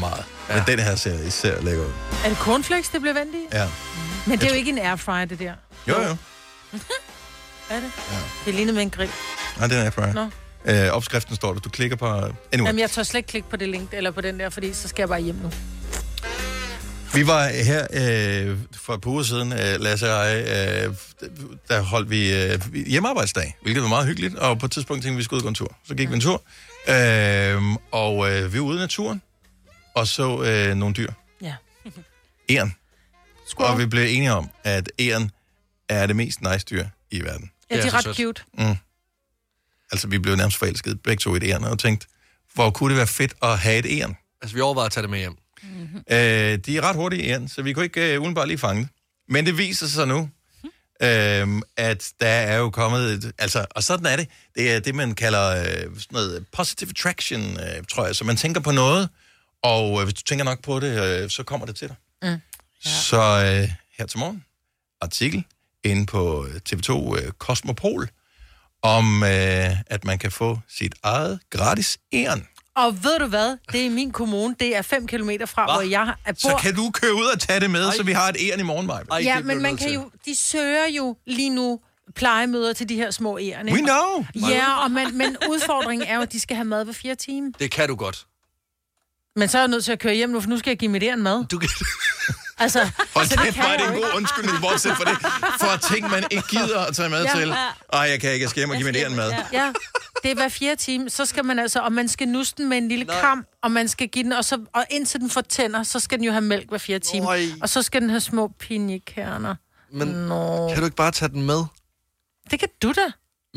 Meget. 0.00 0.24
Ja. 0.48 0.54
Men 0.54 0.64
den 0.66 0.78
her 0.78 0.96
ser 0.96 1.22
især 1.22 1.60
lækker 1.60 1.84
ud. 1.84 1.92
Er 2.24 2.28
det 2.28 2.38
cornflakes, 2.38 2.88
det 2.88 3.00
bliver 3.00 3.14
vendigt? 3.14 3.44
Ja. 3.52 3.68
Men 4.26 4.38
det 4.38 4.46
er 4.46 4.50
jo 4.50 4.56
ikke 4.56 4.70
en 4.70 4.78
airfryer, 4.78 5.24
det 5.24 5.38
der. 5.38 5.52
Jo, 5.88 6.02
jo. 6.02 6.16
Er 7.70 7.80
det? 7.80 7.90
Ja. 8.10 8.16
Det 8.44 8.50
er 8.50 8.52
lignet 8.52 8.74
med 8.74 8.82
en 8.82 8.90
grill. 8.90 9.10
Nej, 9.58 9.66
den 9.66 9.76
er 9.76 9.90
fryer. 9.90 10.12
Nå. 10.12 10.30
Uh, 10.68 10.96
opskriften 10.96 11.36
står 11.36 11.52
der. 11.52 11.60
Du 11.60 11.68
klikker 11.68 11.96
på... 11.96 12.06
Anyway. 12.06 12.32
Jamen, 12.52 12.78
jeg 12.78 12.90
tør 12.90 13.02
slet 13.02 13.18
ikke 13.18 13.28
klikke 13.28 13.48
på 13.48 13.56
det 13.56 13.68
link, 13.68 13.88
eller 13.92 14.10
på 14.10 14.20
den 14.20 14.40
der, 14.40 14.50
fordi 14.50 14.72
så 14.72 14.88
skal 14.88 15.02
jeg 15.02 15.08
bare 15.08 15.20
hjem 15.20 15.34
nu. 15.34 15.50
Vi 17.14 17.26
var 17.26 17.48
her 17.48 17.86
øh, 17.90 18.58
for 18.72 18.94
et 18.94 19.00
par 19.00 19.10
uger 19.10 19.22
siden, 19.22 19.52
øh, 19.52 19.80
Lasse 19.80 20.14
og 20.14 20.26
jeg, 20.26 20.40
øh, 20.40 20.94
der 21.68 21.80
holdt 21.80 22.10
vi 22.10 22.34
øh, 22.34 22.74
hjemmearbejdsdag, 22.86 23.56
hvilket 23.62 23.82
var 23.82 23.88
meget 23.88 24.06
hyggeligt, 24.06 24.34
og 24.34 24.58
på 24.58 24.66
et 24.66 24.72
tidspunkt 24.72 25.02
tænkte 25.02 25.14
vi, 25.14 25.18
vi 25.18 25.24
skulle 25.24 25.38
ud 25.38 25.40
og 25.40 25.44
gå 25.44 25.48
en 25.48 25.54
tur. 25.54 25.76
Så 25.88 25.94
gik 25.94 26.10
vi 26.10 26.14
en 26.14 26.20
tur, 26.20 26.42
øh, 26.88 27.62
og 27.90 28.30
øh, 28.30 28.52
vi 28.52 28.58
var 28.58 28.64
ude 28.64 28.76
i 28.76 28.80
naturen, 28.80 29.22
og 29.94 30.06
så 30.06 30.42
øh, 30.42 30.74
nogle 30.74 30.94
dyr. 30.94 31.12
Ja. 31.42 31.54
Æren. 32.50 32.74
Og 33.56 33.78
vi 33.78 33.86
blev 33.86 34.04
enige 34.08 34.32
om, 34.32 34.50
at 34.64 34.90
æren 35.00 35.30
er 35.88 36.06
det 36.06 36.16
mest 36.16 36.40
nice 36.40 36.66
dyr 36.70 36.86
i 37.10 37.20
verden. 37.20 37.50
Ja, 37.70 37.76
de 37.76 37.86
er 37.86 37.94
ret 37.94 38.16
cute. 38.16 38.42
Mm. 38.58 38.76
Altså, 39.92 40.08
vi 40.08 40.18
blev 40.18 40.36
nærmest 40.36 40.56
forelsket 40.56 41.02
begge 41.02 41.20
to 41.20 41.34
i 41.34 41.36
et 41.36 41.44
æren, 41.44 41.64
og 41.64 41.78
tænkte, 41.78 42.06
hvor 42.54 42.70
kunne 42.70 42.90
det 42.90 42.96
være 42.96 43.06
fedt 43.06 43.34
at 43.42 43.58
have 43.58 43.78
et 43.78 43.86
æren? 44.00 44.16
Altså, 44.42 44.54
vi 44.54 44.60
overvejede 44.60 44.86
at 44.86 44.92
tage 44.92 45.02
det 45.02 45.10
med 45.10 45.18
hjem. 45.18 45.36
Øh, 46.10 46.58
de 46.66 46.76
er 46.76 46.80
ret 46.82 46.96
hurtige 46.96 47.24
æren, 47.24 47.48
så 47.48 47.62
vi 47.62 47.72
kunne 47.72 47.84
ikke 47.84 48.14
øh, 48.14 48.20
udenbart 48.20 48.48
lige 48.48 48.58
fange 48.58 48.82
det. 48.82 48.90
Men 49.28 49.46
det 49.46 49.58
viser 49.58 49.86
sig 49.86 50.08
nu, 50.08 50.30
øh, 51.02 51.62
at 51.76 52.12
der 52.20 52.28
er 52.28 52.56
jo 52.56 52.70
kommet... 52.70 53.00
Et, 53.10 53.32
altså, 53.38 53.66
og 53.70 53.82
sådan 53.82 54.06
er 54.06 54.16
det. 54.16 54.28
Det 54.54 54.72
er 54.72 54.80
det, 54.80 54.94
man 54.94 55.14
kalder 55.14 55.60
øh, 55.60 55.66
sådan 55.66 56.06
noget 56.12 56.46
positive 56.52 56.90
attraction, 56.90 57.40
øh, 57.40 57.84
tror 57.88 58.06
jeg. 58.06 58.16
Så 58.16 58.24
man 58.24 58.36
tænker 58.36 58.60
på 58.60 58.70
noget, 58.70 59.08
og 59.62 60.00
øh, 60.00 60.04
hvis 60.04 60.14
du 60.14 60.22
tænker 60.22 60.44
nok 60.44 60.62
på 60.62 60.80
det, 60.80 61.22
øh, 61.22 61.30
så 61.30 61.42
kommer 61.42 61.66
det 61.66 61.76
til 61.76 61.88
dig. 61.88 61.96
Mm. 62.22 62.28
Ja. 62.28 62.38
Så 62.84 63.20
øh, 63.20 63.70
her 63.98 64.06
til 64.06 64.18
morgen, 64.18 64.44
artikel 65.00 65.44
inde 65.84 66.06
på 66.06 66.46
øh, 66.46 66.60
TV2 66.70 67.16
øh, 67.18 67.32
Cosmopol, 67.32 68.08
om 68.82 69.22
øh, 69.22 69.30
at 69.86 70.04
man 70.04 70.18
kan 70.18 70.30
få 70.32 70.58
sit 70.68 70.94
eget 71.02 71.40
gratis 71.50 71.98
æren. 72.12 72.46
Og 72.76 73.04
ved 73.04 73.18
du 73.18 73.26
hvad? 73.26 73.56
Det 73.72 73.80
er 73.80 73.84
i 73.84 73.88
min 73.88 74.10
kommune. 74.10 74.54
Det 74.60 74.76
er 74.76 74.82
5 74.82 75.06
km 75.06 75.30
fra, 75.46 75.64
Hva? 75.64 75.72
hvor 75.72 75.80
jeg 75.82 76.14
er 76.24 76.32
bor. 76.32 76.50
Så 76.50 76.56
kan 76.60 76.74
du 76.74 76.90
køre 76.90 77.14
ud 77.14 77.24
og 77.34 77.40
tage 77.40 77.60
det 77.60 77.70
med, 77.70 77.84
Ej. 77.86 77.96
så 77.96 78.02
vi 78.02 78.12
har 78.12 78.28
et 78.28 78.36
æren 78.40 78.60
i 78.60 78.62
morgen, 78.62 78.86
Maja. 78.86 79.22
ja, 79.22 79.40
men 79.40 79.62
man 79.62 79.76
kan 79.76 79.92
jo, 79.92 80.10
de 80.26 80.36
søger 80.36 80.86
jo 80.96 81.16
lige 81.26 81.50
nu 81.50 81.80
plejemøder 82.14 82.72
til 82.72 82.88
de 82.88 82.94
her 82.94 83.10
små 83.10 83.38
ærerne. 83.38 83.72
We 83.72 83.78
know. 83.78 84.26
Ja, 84.50 84.84
og 84.84 84.90
man, 84.90 85.14
men 85.16 85.36
udfordringen 85.50 86.08
er 86.08 86.16
jo, 86.16 86.22
at 86.22 86.32
de 86.32 86.40
skal 86.40 86.56
have 86.56 86.64
mad 86.64 86.84
hver 86.84 86.92
fire 86.92 87.14
timer. 87.14 87.50
Det 87.58 87.70
kan 87.70 87.88
du 87.88 87.94
godt. 87.94 88.26
Men 89.36 89.48
så 89.48 89.58
er 89.58 89.62
jeg 89.62 89.68
nødt 89.68 89.84
til 89.84 89.92
at 89.92 89.98
køre 89.98 90.14
hjem 90.14 90.30
nu, 90.30 90.40
for 90.40 90.48
nu 90.48 90.58
skal 90.58 90.70
jeg 90.70 90.78
give 90.78 90.90
mit 90.90 91.02
æren 91.02 91.22
mad. 91.22 91.44
Du 91.46 91.58
kan... 91.58 91.68
Altså, 92.58 92.90
Hold 93.14 93.26
så 93.26 93.34
det 93.36 93.44
kæft, 93.44 93.58
er 93.58 93.76
det 93.76 93.86
jo 93.86 93.92
en 93.92 93.94
god 94.02 94.10
undskyldning, 94.16 94.60
bortset 94.60 94.92
for 94.96 95.04
det. 95.04 95.16
For 95.60 95.94
ting, 95.94 96.10
man 96.10 96.24
ikke 96.30 96.48
gider 96.50 96.80
at 96.80 96.94
tage 96.96 97.08
med 97.08 97.24
Ja. 97.24 97.40
til. 97.40 97.50
Ej, 97.92 98.00
jeg 98.00 98.20
kan 98.20 98.32
ikke, 98.32 98.42
jeg 98.42 98.50
skal 98.50 98.60
hjem 98.60 98.70
og 98.70 98.76
give 98.76 98.86
mit 98.86 98.96
æren 98.96 99.16
mad. 99.16 99.32
Ja, 99.52 99.72
det 100.22 100.30
er 100.30 100.34
hver 100.34 100.48
fire 100.48 100.76
time. 100.76 101.10
Så 101.10 101.26
skal 101.26 101.44
man 101.44 101.58
altså, 101.58 101.80
og 101.80 101.92
man 101.92 102.08
skal 102.08 102.28
nusse 102.28 102.54
den 102.56 102.68
med 102.68 102.78
en 102.78 102.88
lille 102.88 103.04
Nej. 103.04 103.20
kam, 103.20 103.46
og 103.62 103.70
man 103.70 103.88
skal 103.88 104.08
give 104.08 104.24
den, 104.24 104.32
og, 104.32 104.44
så, 104.44 104.58
og 104.74 104.84
indtil 104.90 105.20
den 105.20 105.30
får 105.30 105.40
tænder, 105.40 105.82
så 105.82 106.00
skal 106.00 106.18
den 106.18 106.24
jo 106.24 106.32
have 106.32 106.40
mælk 106.42 106.68
hver 106.68 106.78
fire 106.78 106.98
timer. 106.98 107.24
Nøj. 107.26 107.42
Og 107.62 107.68
så 107.68 107.82
skal 107.82 108.00
den 108.00 108.10
have 108.10 108.20
små 108.20 108.52
pinjekerner. 108.58 109.54
Men 109.92 110.08
Nå. 110.08 110.68
kan 110.68 110.78
du 110.78 110.84
ikke 110.84 110.96
bare 110.96 111.10
tage 111.10 111.28
den 111.28 111.42
med? 111.42 111.64
Det 112.50 112.58
kan 112.60 112.68
du 112.82 112.92
da. 112.92 113.12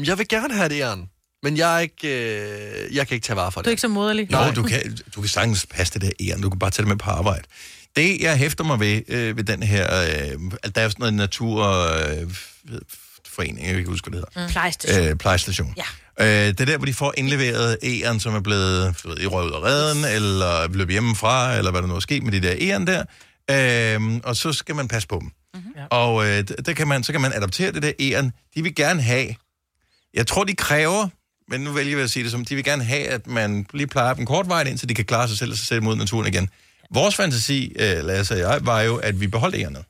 Jeg 0.06 0.18
vil 0.18 0.28
gerne 0.28 0.54
have 0.54 0.70
det 0.70 0.82
æren. 0.82 1.10
Men 1.44 1.58
jeg 1.58 1.76
er 1.76 1.80
ikke, 1.80 2.08
øh, 2.88 2.96
jeg 2.96 3.08
kan 3.08 3.16
ikke 3.16 3.26
tage 3.26 3.36
vare 3.38 3.52
for 3.52 3.62
Du 3.62 3.64
er 3.64 3.64
det. 3.64 3.72
ikke 3.72 3.82
så 3.82 3.88
moderlig. 3.88 4.32
Jo, 4.34 4.38
du 4.56 4.64
kan, 4.64 4.98
du 5.16 5.22
kan 5.22 5.28
sagtens 5.30 5.66
passe 5.66 5.94
det 5.94 6.02
der 6.02 6.10
æren. 6.32 6.42
Du 6.42 6.50
kan 6.50 6.60
bare 6.60 6.72
tage 6.72 6.84
det 6.84 6.88
med 6.88 6.98
på 6.98 7.10
arbejde. 7.10 7.44
Det, 7.96 8.22
jeg 8.22 8.38
hæfter 8.38 8.64
mig 8.64 8.80
ved, 8.80 9.02
øh, 9.08 9.38
ved 9.38 9.44
den 9.44 9.64
her... 9.64 10.02
Øh, 10.02 10.40
at 10.64 10.76
der 10.76 10.82
er 10.82 10.90
sådan 10.90 11.00
noget 11.00 11.14
naturforening, 11.14 12.32
øh, 12.70 12.82
forening, 13.28 13.60
jeg 13.60 13.68
kan 13.68 13.78
ikke 13.78 13.90
huske, 13.90 14.10
hvad 14.10 14.20
det 14.20 14.28
hedder. 14.36 14.48
Mm. 14.48 14.52
Plejstation. 14.52 15.08
Øh, 15.08 15.16
plejestation. 15.16 15.74
Ja. 15.78 15.84
Øh, 16.20 16.48
det 16.48 16.60
er 16.60 16.66
der, 16.66 16.78
hvor 16.78 16.86
de 16.86 16.94
får 16.94 17.14
indleveret 17.18 17.78
æren, 17.84 18.20
som 18.20 18.36
er 18.36 18.40
blevet 18.40 18.96
ved, 19.06 19.20
i 19.20 19.28
røvet 19.28 19.52
af 19.52 19.62
redden, 19.64 20.06
eller 20.06 20.68
løbet 20.68 20.94
hjemmefra, 20.94 21.56
eller 21.58 21.72
hvad 21.72 21.82
der 21.82 21.88
nu 21.88 21.96
er 21.96 22.00
sket 22.00 22.24
med 22.24 22.32
de 22.32 22.42
der 22.42 22.56
æren 22.60 22.88
der. 22.88 23.04
Øh, 23.52 24.20
og 24.24 24.36
så 24.36 24.54
skal 24.54 24.76
man 24.76 24.88
passe 24.88 25.08
på 25.08 25.20
dem. 25.22 25.32
Mm-hmm. 25.54 25.72
Og 25.90 26.28
øh, 26.28 26.44
der 26.66 26.74
kan 26.74 26.88
man, 26.88 27.04
så 27.04 27.12
kan 27.12 27.22
man 27.22 27.34
adoptere 27.34 27.72
det 27.72 27.84
der 27.84 27.92
æren. 28.00 28.32
De 28.56 28.64
vil 28.64 28.76
gerne 28.76 29.02
have... 29.02 29.36
Jeg 30.14 30.28
tror, 30.28 30.44
de 30.44 30.56
kræver, 30.56 31.08
men 31.50 31.62
nu 31.62 31.72
vælger 31.72 31.98
jeg 31.98 32.04
at 32.04 32.12
sige 32.12 32.24
det 32.24 32.32
som, 32.32 32.46
de 32.46 32.56
vil 32.56 32.64
gerne 32.64 32.84
have, 32.84 33.08
at 33.08 33.28
man 33.28 33.66
lige 33.74 33.88
plejer 33.88 34.14
dem 34.14 34.26
kortvarigt, 34.26 34.70
indtil 34.70 34.90
de 34.90 34.94
kan 34.94 35.06
klare 35.06 35.28
sig 35.28 35.38
selv 35.38 35.52
og 35.52 35.58
så 35.58 35.66
sætte 35.66 35.82
mod 35.84 35.96
naturen 35.96 36.28
igen. 36.28 36.50
Vores 36.94 37.16
fantasi, 37.16 37.74
øh, 37.80 38.04
Lasse 38.06 38.34
og 38.34 38.40
jeg, 38.40 38.60
var 38.66 38.82
jo, 38.82 38.98
at 38.98 39.22
vi 39.22 39.28
beholdt 39.28 39.56
ærerne. 39.56 39.84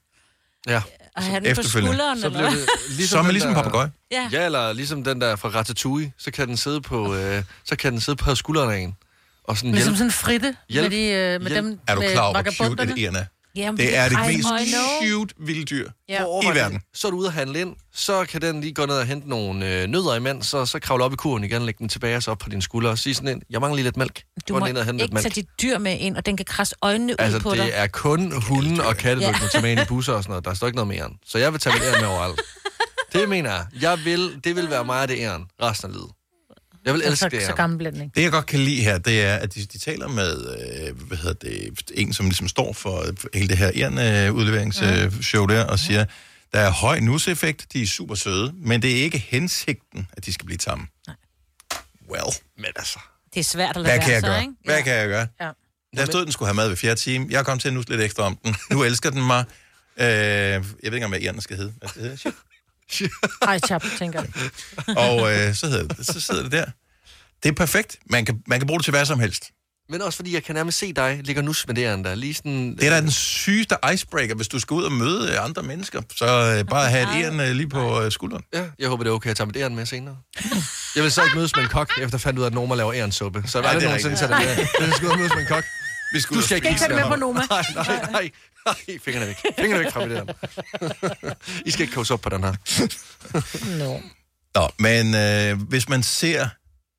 Ja. 0.67 0.81
Og 1.15 1.23
have 1.23 1.35
den 1.35 1.43
på 1.43 1.49
Efterfølgende. 1.49 1.97
skulderen, 1.97 2.19
Så 2.21 2.25
eller 2.27 2.39
hvad? 2.41 2.51
det 2.51 2.67
ligesom 2.89 3.07
Som 3.17 3.19
er 3.19 3.23
den 3.23 3.31
ligesom 3.33 3.49
en 3.49 3.55
der- 3.55 3.61
papegøje. 3.63 3.91
Ja. 4.11 4.29
Ja, 4.31 4.45
eller 4.45 4.73
ligesom 4.73 5.03
den 5.03 5.21
der 5.21 5.35
fra 5.35 5.49
Ratatouille, 5.49 6.11
så 6.17 6.31
kan 6.31 6.47
den 6.47 6.57
sidde 6.57 6.81
på, 6.81 7.15
øh, 7.15 7.43
så 7.65 7.75
kan 7.75 7.91
den 7.91 8.01
sidde 8.01 8.15
på 8.15 8.35
skulderen 8.35 8.69
af 8.73 8.77
en. 8.77 8.95
Og 9.43 9.57
sådan 9.57 9.71
Ligesom 9.71 9.89
hjælp. 9.93 9.97
sådan 9.97 10.07
en 10.07 10.11
fritte 10.11 10.55
Hjælp. 10.69 10.91
med, 10.91 10.97
de, 10.97 11.03
øh, 11.05 11.41
med 11.41 11.49
Hjælp. 11.51 11.65
dem 11.65 11.79
Er 11.87 11.95
du 11.95 12.01
med 12.01 12.11
klar 12.11 12.21
over, 12.23 12.31
hvor 12.41 12.51
cute 12.51 12.59
vagabonderne. 12.59 12.91
et 12.91 13.05
æren 13.05 13.15
er? 13.15 13.25
Jamen, 13.55 13.77
Det 13.77 13.97
er 13.97 14.09
det 14.09 14.17
mest 14.27 14.47
I 14.67 14.71
know. 14.71 15.09
cute 15.19 15.33
vilde 15.39 15.63
dyr 15.65 15.89
Ja. 16.09 16.23
i 16.23 16.55
verden. 16.55 16.81
Så 16.93 17.07
er 17.07 17.11
du 17.11 17.17
ude 17.17 17.27
at 17.27 17.33
handle 17.33 17.61
ind, 17.61 17.75
så 17.93 18.25
kan 18.25 18.41
den 18.41 18.61
lige 18.61 18.73
gå 18.73 18.85
ned 18.85 18.95
og 18.95 19.05
hente 19.05 19.29
nogle 19.29 19.81
øh, 19.81 19.87
nødder 19.87 20.15
imens, 20.15 20.47
så, 20.47 20.65
så 20.65 20.79
kravle 20.79 21.03
op 21.03 21.13
i 21.13 21.15
kurven 21.15 21.43
igen, 21.43 21.61
lægge 21.65 21.77
den 21.79 21.89
tilbage 21.89 22.15
og 22.17 22.23
så 22.23 22.31
op 22.31 22.37
på 22.37 22.49
dine 22.49 22.61
skuldre 22.61 22.89
og 22.89 22.97
sige 22.97 23.15
sådan 23.15 23.27
ind, 23.29 23.41
jeg 23.49 23.61
mangler 23.61 23.75
lige 23.75 23.83
lidt 23.83 23.97
mælk. 23.97 24.23
Du 24.47 24.59
må 24.59 24.65
ikke 24.65 24.79
lidt 24.79 24.85
tage 24.97 25.13
mælk. 25.13 25.35
dit 25.35 25.47
dyr 25.61 25.77
med 25.77 25.97
ind, 25.99 26.17
og 26.17 26.25
den 26.25 26.37
kan 26.37 26.45
krasse 26.45 26.75
øjnene 26.81 27.13
ud 27.13 27.15
Altså, 27.19 27.39
på 27.39 27.55
dig. 27.55 27.65
det 27.65 27.79
er 27.79 27.87
kun 27.87 28.41
hunde 28.41 28.85
og 28.87 28.97
katte, 28.97 29.21
du 29.21 29.27
Ja. 29.27 29.37
kan 29.37 29.49
tage 29.51 29.61
med 29.61 29.71
ind 29.71 29.79
i 29.81 29.85
busser 29.87 30.13
og 30.13 30.23
sådan 30.23 30.31
noget. 30.31 30.45
Der 30.45 30.53
står 30.53 30.67
ikke 30.67 30.75
noget 30.75 30.87
med 30.87 30.97
æren. 30.97 31.13
Så 31.25 31.37
jeg 31.37 31.51
vil 31.51 31.59
tage 31.59 31.75
æren 31.85 32.01
med 32.01 32.07
overalt. 32.09 32.41
Det 33.13 33.29
mener 33.29 33.49
jeg. 33.51 33.65
jeg 33.81 33.99
vil, 34.05 34.39
det 34.43 34.55
vil 34.55 34.69
være 34.69 34.85
mig, 34.85 35.07
det 35.07 35.17
æren, 35.19 35.43
resten 35.61 35.87
af 35.89 35.93
livet. 35.95 36.09
Jeg 36.85 36.93
vil 36.93 37.01
elske 37.01 37.15
så, 37.15 37.29
det 37.29 37.41
så 37.41 37.47
æren. 37.47 37.55
gammel 37.55 37.77
bliver 37.77 37.91
den 37.91 38.01
ikke. 38.01 38.13
Det, 38.15 38.21
jeg 38.21 38.31
godt 38.31 38.45
kan 38.45 38.59
lide 38.59 38.81
her, 38.83 38.97
det 38.97 39.23
er, 39.23 39.35
at 39.35 39.55
de, 39.55 39.65
de 39.65 39.77
taler 39.77 40.07
med, 40.07 40.57
øh, 40.59 41.01
hvad 41.07 41.17
hedder 41.17 41.33
det, 41.49 41.91
en, 41.93 42.13
som 42.13 42.25
ligesom 42.25 42.47
står 42.47 42.73
for 42.73 43.05
hele 43.33 43.47
det 43.47 43.57
her 43.57 43.71
æren-udleveringsshow 43.75 45.45
der, 45.45 45.63
og 45.63 45.79
siger, 45.79 46.05
der 46.53 46.59
er 46.59 46.69
høj 46.69 46.99
nuseffekt, 46.99 47.73
de 47.73 47.81
er 47.81 47.87
super 47.87 48.15
søde, 48.15 48.53
men 48.55 48.81
det 48.81 48.91
er 48.91 49.03
ikke 49.03 49.17
hensigten, 49.17 50.07
at 50.13 50.25
de 50.25 50.33
skal 50.33 50.45
blive 50.45 50.57
tamme. 50.57 50.87
Well, 52.09 52.23
Men 52.57 52.65
altså... 52.75 52.99
Det 53.33 53.39
er 53.39 53.43
svært 53.43 53.69
at 53.69 53.75
lade 53.75 53.85
hvad 53.85 53.99
kan 53.99 54.07
være 54.07 54.13
jeg 54.13 54.21
så, 54.21 54.27
gøre? 54.27 54.41
ikke? 54.41 54.53
Hvad 54.65 54.83
kan 54.83 54.93
jeg 54.93 55.07
gøre? 55.07 55.27
Ja. 55.41 55.49
Der 55.97 56.05
stod, 56.05 56.23
den 56.23 56.31
skulle 56.31 56.47
have 56.47 56.55
mad 56.55 56.67
ved 56.67 56.77
fjerde 56.77 56.99
time. 56.99 57.27
Jeg 57.29 57.45
kom 57.45 57.59
til 57.59 57.67
at 57.67 57.73
nusse 57.73 57.89
lidt 57.89 58.01
ekstra 58.01 58.23
om 58.23 58.37
den. 58.45 58.55
Nu 58.71 58.83
elsker 58.83 59.09
den 59.09 59.27
mig. 59.27 59.45
Øh, 59.97 60.05
jeg 60.07 60.63
ved 60.83 60.93
ikke, 60.93 61.05
om 61.05 61.11
hvad 61.11 61.21
æren 61.21 61.41
skal 61.41 61.57
hedde. 61.57 61.73
Hvad 61.79 61.89
skal 61.89 62.01
det 62.03 62.19
hedde? 62.23 62.37
Ej, 63.47 63.59
chap, 63.59 63.83
tænker 63.97 64.21
jeg. 64.21 64.97
Og 64.97 65.33
øh, 65.33 65.55
så, 65.55 65.67
hedder 65.67 65.87
det, 65.87 66.05
så 66.05 66.21
sidder 66.21 66.43
det 66.43 66.51
der. 66.51 66.65
Det 67.43 67.49
er 67.49 67.53
perfekt. 67.53 67.97
Man 68.09 68.25
kan, 68.25 68.43
man 68.47 68.59
kan 68.59 68.67
bruge 68.67 68.79
det 68.79 68.83
til 68.83 68.91
hvad 68.91 69.05
som 69.05 69.19
helst. 69.19 69.51
Men 69.89 70.01
også 70.01 70.15
fordi, 70.15 70.33
jeg 70.33 70.43
kan 70.43 70.55
nærmest 70.55 70.77
se 70.77 70.93
dig 70.93 71.19
ligge 71.23 71.41
og 71.41 71.45
nus 71.45 71.67
med 71.67 71.75
det 71.75 72.05
der. 72.05 72.15
Lige 72.15 72.33
sådan... 72.33 72.75
Det 72.75 72.83
er 72.83 72.89
da 72.89 73.01
den 73.01 73.11
sygeste 73.11 73.75
icebreaker, 73.93 74.35
hvis 74.35 74.47
du 74.47 74.59
skal 74.59 74.73
ud 74.73 74.83
og 74.83 74.91
møde 74.91 75.31
øh, 75.31 75.45
andre 75.45 75.63
mennesker. 75.63 76.01
Så 76.15 76.25
øh, 76.25 76.65
bare 76.69 76.89
have 76.89 77.03
et 77.03 77.23
æren 77.23 77.39
øh, 77.39 77.51
lige 77.51 77.69
på 77.69 78.01
øh, 78.01 78.11
skulderen. 78.11 78.43
Ja, 78.53 78.63
jeg 78.79 78.89
håber, 78.89 79.03
det 79.03 79.09
er 79.09 79.13
okay 79.13 79.29
at 79.29 79.37
tage 79.37 79.47
mit 79.47 79.57
æren 79.57 79.75
med 79.75 79.85
senere. 79.85 80.17
Jeg 80.95 81.03
vil 81.03 81.11
så 81.11 81.23
ikke 81.23 81.35
mødes 81.35 81.55
med 81.55 81.63
en 81.63 81.69
kok, 81.69 81.91
efter 82.01 82.17
jeg 82.17 82.21
fandt 82.21 82.39
ud 82.39 82.43
af, 82.43 82.47
at 82.47 82.53
Norma 82.53 82.75
laver 82.75 82.93
ærensuppe. 82.93 83.43
Så 83.45 83.57
vil 83.57 83.63
det 83.63 83.69
aldrig 83.69 83.85
nogensinde 83.85 84.15
tage 84.15 84.31
det 84.31 84.37
med. 84.37 84.87
Jeg 84.87 84.93
skal 84.95 85.07
ud 85.07 85.11
og 85.11 85.17
mødes 85.17 85.33
med 85.33 85.41
en 85.41 85.47
kok. 85.47 85.63
Vi 86.13 86.19
skal 86.19 86.37
Du 86.37 86.41
skal 86.41 86.57
ikke 86.57 86.69
det 86.79 86.89
med 86.95 87.03
på 87.07 87.15
Noma. 87.15 87.41
Nej, 87.49 87.63
nej, 87.75 88.11
nej. 88.11 88.31
Nej, 88.65 88.99
fingrene 89.05 89.27
væk. 89.27 89.35
Fingrene 89.59 89.83
væk 89.83 89.91
fra 89.91 90.01
æren. 90.01 90.29
I 91.65 91.71
skal 91.71 91.81
ikke 91.81 91.93
kose 91.93 92.13
op 92.13 92.21
på 92.21 92.29
den 92.29 92.43
her. 92.43 92.53
Nå. 93.77 93.99
Nå, 94.55 94.67
men 94.79 95.15
øh, 95.15 95.61
hvis 95.69 95.89
man 95.89 96.03
ser 96.03 96.47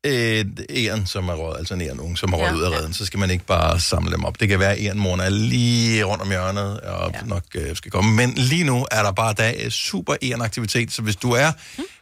et 0.05 0.65
æren, 0.69 1.07
som 1.07 1.29
er 1.29 1.33
røget, 1.33 1.57
altså 1.57 1.73
en 1.73 1.81
æren 1.81 1.99
unge, 1.99 2.17
som 2.17 2.33
er 2.33 2.37
røget 2.37 2.51
Ja. 2.51 2.55
ud 2.57 2.61
af 2.61 2.69
redden, 2.77 2.93
så 2.93 3.05
skal 3.05 3.19
man 3.19 3.29
ikke 3.29 3.45
bare 3.45 3.79
samle 3.79 4.11
dem 4.11 4.23
op. 4.25 4.39
Det 4.39 4.47
kan 4.49 4.59
være, 4.59 4.71
at 4.75 4.83
ærenmoren 4.85 5.19
er 5.19 5.29
lige 5.29 6.03
rundt 6.03 6.21
om 6.21 6.29
hjørnet, 6.29 6.79
og 6.79 7.11
ja. 7.13 7.21
nok 7.25 7.43
øh, 7.55 7.75
skal 7.75 7.91
komme. 7.91 8.15
Men 8.15 8.31
lige 8.33 8.63
nu 8.63 8.85
er 8.91 9.03
der 9.03 9.11
bare 9.11 9.41
er 9.55 9.69
super 9.69 10.15
ærenaktivitet, 10.23 10.91
så 10.91 11.01
hvis 11.01 11.15
du 11.15 11.31
er 11.31 11.51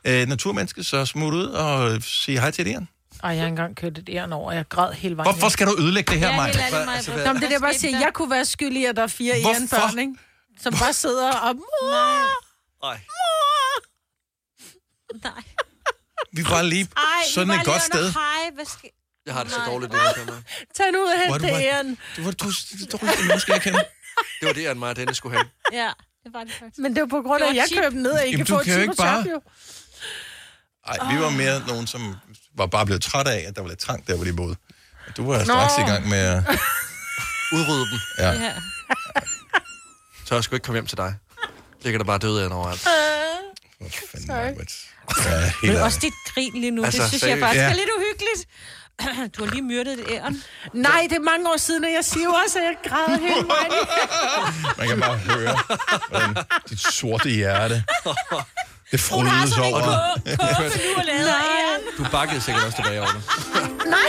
øh, 0.05 0.27
naturmenneske, 0.27 0.83
så 0.83 1.05
smut 1.05 1.33
ud 1.33 1.45
og 1.45 2.03
sig 2.03 2.39
hej 2.39 2.51
til 2.51 2.67
et 2.67 2.71
æren. 2.73 2.87
Ej, 3.23 3.29
jeg 3.29 3.39
har 3.41 3.47
engang 3.47 3.75
kørt 3.75 3.97
et 3.97 4.09
æren 4.09 4.33
over, 4.33 4.49
og 4.49 4.55
jeg 4.55 4.65
græd 4.69 4.93
hele 4.93 5.17
vejen. 5.17 5.33
Hvorfor 5.33 5.49
skal 5.49 5.67
du 5.67 5.75
ødelægge 5.79 6.11
det 6.11 6.19
her, 6.19 6.29
Ja, 6.29 6.35
Maja? 6.35 6.47
helt 6.47 6.59
ærligt, 6.59 6.85
Maja. 6.85 6.95
altså, 6.97 7.11
Nå, 7.25 7.33
men 7.33 7.41
det 7.41 7.53
er 7.53 7.59
bare 7.59 7.73
siger, 7.73 7.91
der? 7.97 8.05
jeg 8.05 8.13
kunne 8.13 8.29
være 8.31 8.45
skyldig, 8.45 8.87
at 8.87 8.95
der 8.95 9.03
er 9.03 9.07
fire 9.07 9.33
ærenbørn, 9.33 9.99
ikke? 9.99 10.13
Som 10.61 10.73
bare 10.73 10.93
sidder 10.93 11.31
og... 11.31 11.55
Nej. 12.83 12.99
Nej. 15.23 15.43
Vi 16.33 16.43
var 16.49 16.61
lige 16.61 16.87
Ej, 16.97 17.03
sådan 17.33 17.47
var 17.47 17.53
et 17.55 17.65
godt 17.65 17.75
lige 17.75 17.83
sted. 17.83 18.11
Hej, 18.13 18.49
hvad 18.55 18.65
skal... 18.65 18.89
Jeg 19.25 19.33
har 19.33 19.43
det 19.43 19.51
så 19.51 19.59
dårligt, 19.65 19.91
det 19.91 19.99
her. 20.01 20.13
Tag 20.75 20.91
nu 20.91 20.99
ud 20.99 21.03
og 21.07 21.33
er 21.33 21.37
du 21.37 21.43
bare- 21.47 21.63
æren. 21.63 21.97
Du 22.17 22.23
var 22.23 22.31
du, 22.31 22.45
du, 22.45 22.97
du, 22.97 23.33
du, 23.33 23.39
skal 23.39 23.53
jeg 23.53 23.61
kende. 23.61 23.79
Det 24.39 24.47
var 24.47 24.53
det, 24.53 24.77
mig 24.77 24.89
og 24.89 24.95
Dennis 24.95 25.17
skulle 25.17 25.37
have. 25.37 25.49
Ja, 25.73 25.91
det 26.23 26.33
var 26.33 26.43
det 26.43 26.53
faktisk. 26.53 26.77
Men 26.79 26.95
det 26.95 27.01
var 27.01 27.07
på 27.07 27.21
grund 27.21 27.43
af, 27.43 27.53
Det 27.53 27.61
at 27.61 27.71
jeg 27.71 27.83
købte 27.83 28.01
ned, 28.01 28.11
og 28.11 28.25
ikke 28.25 28.31
Jamen, 28.37 28.47
få 28.47 28.57
kan 28.63 28.73
jo 28.73 28.79
et 28.79 28.81
ikke 28.83 28.93
super 28.93 29.03
bare- 29.03 29.25
jo. 29.31 29.41
Ej, 30.87 31.13
vi 31.13 31.19
var 31.21 31.29
mere 31.29 31.67
nogen, 31.67 31.87
som 31.87 32.15
var 32.57 32.65
bare 32.65 32.85
blevet 32.85 33.01
træt 33.03 33.27
af, 33.27 33.45
at 33.47 33.55
der 33.55 33.61
var 33.61 33.69
lidt 33.69 33.79
trangt 33.79 34.07
der, 34.07 34.15
hvor 34.15 34.25
de 34.25 34.33
boede. 34.33 34.55
Og 35.07 35.17
Du 35.17 35.31
var 35.31 35.43
straks 35.43 35.73
i 35.77 35.81
gang 35.81 36.07
med 36.09 36.17
at... 36.17 36.43
Udrydde 37.53 37.85
dem. 37.91 37.99
Ja. 38.17 38.31
Ja. 38.31 38.53
Så 40.25 40.35
jeg 40.35 40.43
skulle 40.43 40.57
ikke 40.57 40.65
komme 40.65 40.75
hjem 40.77 40.87
til 40.87 40.97
dig. 40.97 41.15
Ligger 41.81 41.97
der 41.97 42.05
bare 42.05 42.17
døde 42.17 42.41
æren 42.41 42.51
overalt. 42.51 42.87
Hvor 43.79 43.89
fanden, 44.11 44.27
Maj-Brit. 44.27 44.73
Ja, 45.25 45.51
Men 45.63 45.75
også 45.77 45.99
dit 46.01 46.13
grin 46.33 46.51
lige 46.53 46.71
nu, 46.71 46.83
Altså, 46.83 47.01
det 47.01 47.09
synes 47.09 47.23
jeg 47.23 47.39
faktisk 47.39 47.59
Ja. 47.61 47.69
er 47.69 47.73
lidt 47.73 47.89
uhyggeligt. 47.97 48.47
du 49.37 49.43
har 49.45 49.51
lige 49.51 49.61
myrdet 49.61 49.93
et 49.99 50.05
æren. 50.09 50.43
Nej, 50.73 51.07
det 51.09 51.15
er 51.15 51.19
mange 51.21 51.49
år 51.49 51.57
siden, 51.57 51.85
og 51.85 51.91
jeg 51.91 52.05
siger 52.05 52.29
også, 52.45 52.59
at 52.59 52.65
jeg 52.65 52.75
græder 52.89 53.19
hele 53.19 53.47
vejen. 53.47 53.71
Man 54.77 54.87
kan 54.87 54.99
bare 54.99 55.17
høre, 55.17 55.57
hvordan 56.09 56.35
dit 56.69 56.79
sorte 56.81 57.29
hjerte, 57.29 57.83
det 58.91 58.99
frydes 58.99 59.57
over. 59.57 59.79
dig. 59.79 59.97
Du 61.97 62.05
bakkede 62.11 62.41
sikkert 62.41 62.63
også 62.65 62.75
tilbage 62.75 62.99
over 62.99 63.09
det. 63.09 63.21
Nej. 63.85 63.99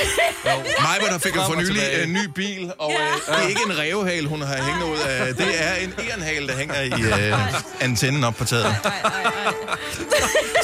Mig, 0.80 1.10
der 1.10 1.18
fik 1.18 1.34
Frem 1.34 1.44
for 1.52 1.60
nylig 1.60 1.82
en 2.02 2.12
ny 2.12 2.24
bil, 2.34 2.72
og 2.78 2.92
øh, 2.92 3.34
det 3.36 3.44
er 3.44 3.48
ikke 3.48 3.60
en 3.66 3.78
revhale, 3.78 4.28
hun 4.28 4.42
har 4.42 4.56
hængende 4.62 4.86
ud 4.86 4.98
af. 4.98 5.34
Det 5.34 5.62
er 5.62 5.74
en 5.74 5.92
ærenhale, 5.98 6.48
der 6.48 6.56
hænger 6.56 6.80
i 6.80 7.02
øh, 7.02 7.54
antennen 7.80 8.24
op 8.24 8.34
på 8.34 8.44
taget. 8.44 8.76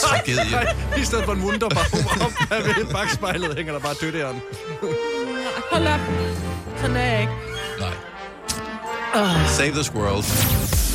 Tragedie. 0.00 0.50
Nej, 0.50 0.74
I 0.96 1.04
stedet 1.04 1.24
for 1.24 1.32
en 1.32 1.42
wunderbaum 1.42 2.06
op 2.20 2.32
ved 2.50 2.92
bagspejlet 2.92 3.56
hænger 3.56 3.72
der 3.72 3.80
bare 3.80 3.94
dødt 4.00 4.14
æren. 4.14 4.40
Hold 5.72 5.86
op. 5.86 6.00
Sådan 6.80 6.96
er 6.96 7.04
jeg 7.04 7.20
ikke. 7.20 7.32
Save 9.48 9.72
the 9.72 9.84
squirrels. 9.84 10.28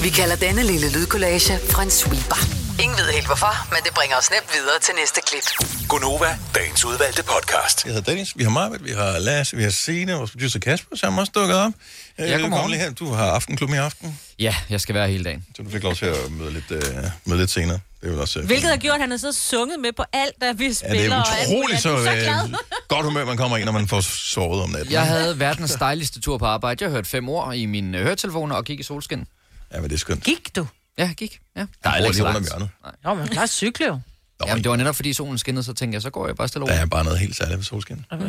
Vi 0.04 0.10
kalder 0.10 0.36
denne 0.36 0.64
lille 0.64 0.92
lydkollage 0.92 1.60
en 1.84 1.90
sweeper. 1.92 2.63
Ingen 2.84 2.98
ved 2.98 3.08
helt 3.18 3.26
hvorfor, 3.26 3.54
men 3.74 3.80
det 3.86 3.94
bringer 3.94 4.16
os 4.18 4.30
nemt 4.32 4.50
videre 4.54 4.80
til 4.86 4.94
næste 5.02 5.20
klip. 5.28 5.44
Gunova, 5.90 6.38
dagens 6.56 6.86
udvalgte 6.86 7.24
podcast. 7.24 7.86
Jeg 7.86 7.94
hedder 7.94 8.12
Dennis, 8.12 8.38
vi 8.38 8.44
har 8.44 8.50
Marvitt, 8.52 8.84
vi 8.86 8.92
har 8.92 9.20
Lasse, 9.20 9.58
vi 9.58 9.64
har 9.64 9.70
Signe, 9.70 10.14
vores 10.14 10.32
producer 10.32 10.60
Kasper, 10.60 10.96
som 10.96 11.18
også 11.18 11.32
dukket 11.36 11.58
op. 11.58 11.72
Øh, 12.20 12.30
Ja, 12.30 12.32
godmorgen. 12.38 12.52
kom 12.62 12.70
lige 12.72 12.80
her. 12.80 12.92
Du 12.94 13.12
har 13.14 13.26
aftenklub 13.32 13.70
i 13.70 13.74
aften. 13.74 14.20
Ja, 14.40 14.56
jeg 14.70 14.82
skal 14.82 14.96
være 14.96 15.08
hele 15.08 15.24
dagen. 15.24 15.46
Så 15.56 15.64
du 15.64 15.70
fik 15.70 15.84
lov 15.84 15.96
til 15.96 16.06
at 16.06 16.32
møde 16.32 16.54
lidt, 16.54 16.72
øh, 16.72 16.84
møde 17.26 17.40
lidt 17.40 17.52
senere. 17.52 17.80
Det 18.02 18.08
er 18.08 18.12
vel 18.12 18.20
også... 18.22 18.40
øh, 18.40 18.46
Hvilket 18.46 18.70
har 18.70 18.78
gjort, 18.78 18.94
at 18.96 19.02
han 19.02 19.10
har 19.12 19.18
siddet 19.18 19.36
sunget 19.36 19.80
med 19.80 19.92
på 19.98 20.04
alt, 20.14 20.34
der 20.42 20.54
vi 20.54 20.66
Ja, 20.68 20.74
spiller. 20.74 21.00
det 21.00 21.12
er 21.12 21.16
og 21.16 21.40
alt 21.40 21.48
utroligt 21.50 21.82
så, 21.82 22.04
så 22.04 22.10
øh, 22.12 22.18
glad. 22.18 22.54
godt 22.88 23.06
humør, 23.06 23.26
man 23.26 23.38
kommer 23.38 23.58
ind, 23.58 23.66
når 23.66 23.72
man 23.72 23.88
får 23.88 24.02
sovet 24.02 24.62
om 24.64 24.70
natten. 24.70 24.92
Jeg 24.92 25.08
havde 25.08 25.40
verdens 25.40 25.72
dejligste 25.72 26.20
tur 26.22 26.38
på 26.38 26.46
arbejde. 26.46 26.84
Jeg 26.84 26.92
hørte 26.92 27.10
fem 27.10 27.30
ord 27.30 27.56
i 27.56 27.66
mine 27.66 27.98
øh, 27.98 28.04
høretelefoner 28.04 28.56
og 28.56 28.66
gik 28.66 28.80
i 28.80 28.84
solskin. 28.84 29.26
Ja, 29.74 29.80
men 29.82 29.90
det 29.90 29.96
er 29.96 30.00
skønt. 30.00 30.24
Gik 30.24 30.56
du? 30.56 30.68
Ja, 30.98 31.14
gik. 31.18 31.40
Ja. 31.56 31.60
Der 31.84 31.90
er 31.90 31.96
Jeg 31.98 32.08
ikke 32.08 32.22
under 32.22 32.34
langt. 32.34 32.50
hjørnet. 32.50 32.70
Jo, 33.06 33.14
men 33.14 33.28
klart 33.28 33.50
cykle 33.50 33.86
jo. 33.86 34.00
Jamen, 34.48 34.64
det 34.64 34.70
var 34.72 34.76
netop 34.78 34.96
fordi 34.96 35.14
solen 35.14 35.38
skinnede, 35.38 35.64
så 35.64 35.74
tænkte 35.74 35.96
jeg, 35.96 36.02
så 36.02 36.10
går 36.10 36.28
jeg 36.28 36.36
bare 36.36 36.48
stille 36.48 36.66
Der 36.68 36.74
over. 36.74 36.82
er 36.82 36.86
bare 36.86 37.04
noget 37.04 37.20
helt 37.20 37.36
særligt 37.36 37.58
ved 37.58 37.64
solskin. 37.64 38.06
Okay. 38.12 38.26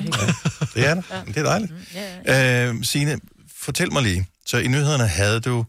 Det 0.74 0.86
er 0.86 0.94
der. 0.94 1.02
Det 1.26 1.36
er 1.36 1.42
dejligt. 1.42 1.72
Øh, 2.78 2.84
Signe, 2.84 3.18
fortæl 3.58 3.92
mig 3.92 4.02
lige. 4.02 4.26
Så 4.46 4.58
i 4.58 4.66
nyhederne 4.68 5.06
havde 5.06 5.40
du 5.40 5.64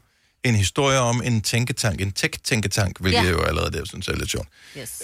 en 0.45 0.55
historie 0.55 0.99
om 0.99 1.21
en 1.25 1.41
tænketank, 1.41 2.01
en 2.01 2.11
tech-tænketank, 2.11 2.99
hvilket 2.99 3.19
Ja. 3.19 3.23
ja. 3.23 3.29
jo 3.29 3.41
allerede 3.43 3.71
det 3.71 3.87
synes 3.87 4.07
jeg 4.07 4.13
er 4.13 4.17
lidt 4.17 4.31
sjovt, 4.31 4.47
Yes. 4.77 5.01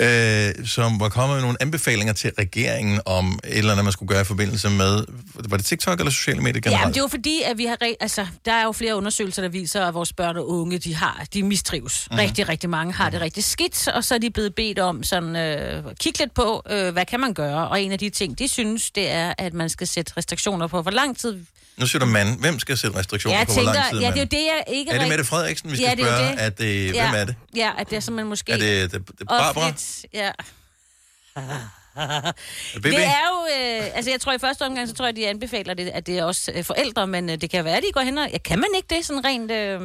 øh, 0.60 0.68
som 0.68 1.00
var 1.00 1.10
kommet 1.10 1.36
med 1.36 1.42
nogle 1.42 1.58
anbefalinger 1.62 2.14
til 2.14 2.32
regeringen 2.39 3.02
om 3.06 3.39
et 3.44 3.58
eller 3.58 3.72
andet, 3.72 3.84
man 3.86 3.92
skulle 3.94 4.08
gøre 4.10 4.22
i 4.22 4.24
forbindelse 4.24 4.70
med, 4.70 5.06
var 5.36 5.58
det 5.58 5.66
TikTok 5.66 6.00
eller 6.00 6.12
sociale 6.12 6.42
medier 6.42 6.62
Ja, 6.66 6.70
generelt? 6.70 6.86
men 6.88 6.94
det 6.94 7.00
er 7.00 7.04
jo 7.04 7.08
fordi, 7.08 7.42
at 7.46 7.58
vi 7.58 7.66
har... 7.66 7.78
re- 7.84 7.96
Altså, 8.00 8.28
der 8.46 8.54
er 8.54 8.64
jo 8.64 8.72
flere 8.72 8.96
undersøgelser, 8.96 9.42
der 9.42 9.50
viser, 9.50 9.86
at 9.86 9.94
vores 9.94 10.14
børn 10.14 10.38
og 10.38 10.50
unge, 10.50 10.78
de 10.78 10.96
har, 10.96 11.26
de 11.34 11.44
mistrives. 11.44 12.08
Mhm. 12.10 12.16
Mm. 12.16 12.20
Rigtig, 12.20 12.50
rigtig 12.50 12.70
mange 12.70 12.94
har 12.94 13.10
det 13.10 13.22
rigtig 13.22 13.44
skidt, 13.44 13.88
og 13.88 14.04
så 14.04 14.16
er 14.16 14.20
de 14.20 14.30
blevet 14.30 14.56
bedt 14.56 14.80
om 14.80 15.04
sådan, 15.04 15.36
øh, 15.36 15.84
kigge 16.00 16.20
lidt 16.20 16.34
på, 16.34 16.64
øh, 16.70 16.94
hvad 16.94 17.06
kan 17.06 17.20
man 17.20 17.34
gøre? 17.34 17.68
Og 17.68 17.82
en 17.82 17.92
af 17.92 18.00
de 18.00 18.10
ting, 18.10 18.39
de 18.39 18.48
synes, 18.48 18.92
det 18.92 19.12
er, 19.12 19.34
at 19.38 19.54
man 19.54 19.70
skal 19.70 19.88
sætte 19.88 20.14
restriktioner 20.18 20.68
på, 20.68 20.82
hvor 20.82 20.92
lang 20.92 21.18
tid... 21.18 21.46
Nu 21.82 21.88
siger 21.88 22.00
du 22.00 22.06
mand. 22.06 22.40
Hvem 22.40 22.60
skal 22.60 22.78
sætte 22.78 22.98
restriktioner 22.98 23.38
jeg 23.38 23.48
på, 23.48 23.54
hvor 23.54 23.62
lang 23.62 23.90
tid 23.90 24.00
ja, 24.00 24.08
det 24.08 24.18
er 24.18 24.22
jo 24.22 24.28
det, 24.32 24.38
jeg 24.38 24.64
ikke 24.68 24.92
Er 24.92 25.00
det 25.00 25.10
Mette 25.10 25.24
Frederiksen, 25.24 25.72
vi 25.72 25.76
skal 25.76 25.86
ja, 25.86 25.96
det 25.96 26.06
spørge? 26.06 26.32
det. 26.32 26.42
Er 26.44 26.50
det, 26.50 26.94
ja, 26.94 27.10
Hvem 27.10 27.22
er 27.22 27.26
det? 27.26 27.36
Ja, 27.56 27.72
at 27.78 27.90
det 27.90 27.96
er 27.96 28.00
simpelthen 28.00 28.30
måske... 28.30 28.52
Er 28.52 28.58
det, 28.58 28.92
det, 28.92 29.08
det 29.20 29.28
Barbara? 29.28 29.68
offentligt, 29.68 30.06
Ja. 30.14 30.32
det 32.84 33.06
er 33.06 33.26
jo, 33.32 33.48
øh, 33.58 33.96
altså 33.96 34.12
jeg 34.12 34.22
tror 34.22 34.34
i 34.34 34.40
første 34.40 34.66
omgang, 34.66 34.88
så 34.88 34.94
tror 34.94 35.06
jeg, 35.06 35.16
de 35.16 35.28
anbefaler 35.28 35.74
det, 35.74 35.90
at 35.90 36.08
det 36.08 36.18
er 36.18 36.24
også 36.24 36.52
øh, 36.56 36.64
forældre, 36.64 37.08
men 37.08 37.30
øh, 37.30 37.42
det 37.42 37.50
kan 37.50 37.66
være, 37.66 37.78
at 37.78 37.84
de 37.84 37.92
går 37.94 38.02
hen 38.02 38.18
og... 38.18 38.30
Ja, 38.34 38.38
kan 38.38 38.60
man 38.60 38.68
ikke 38.76 38.96
det 38.96 39.06
sådan 39.06 39.26
rent... 39.26 39.52
Øh, 39.52 39.82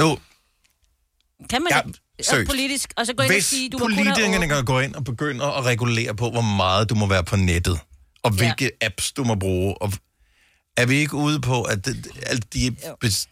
Jo, 0.00 0.18
kan 1.50 1.62
man 1.62 1.72
Ja, 1.72 1.78
ikke? 1.78 1.98
Og 2.18 2.24
seriøst. 2.24 2.50
politisk, 2.50 2.92
og 2.96 3.06
så 3.06 3.14
gå 3.14 3.22
ind 3.22 3.30
og 3.30 3.34
Hvis 3.34 3.44
sige, 3.44 3.70
du 3.70 3.78
politikerne 3.78 4.62
går 4.62 4.80
ind 4.80 4.94
og 4.94 5.04
begynder 5.04 5.46
at 5.46 5.64
regulere 5.64 6.14
på, 6.14 6.30
hvor 6.30 6.40
meget 6.40 6.90
du 6.90 6.94
må 6.94 7.06
være 7.06 7.24
på 7.24 7.36
nettet, 7.36 7.80
og 8.22 8.30
hvilke 8.30 8.70
apps 8.80 9.12
du 9.12 9.24
må 9.24 9.34
bruge, 9.34 9.82
og 9.82 9.92
er 10.78 10.86
vi 10.86 10.96
ikke 10.96 11.14
ude 11.14 11.40
på, 11.40 11.62
at 11.62 11.88
at 12.22 12.54
de, 12.54 12.76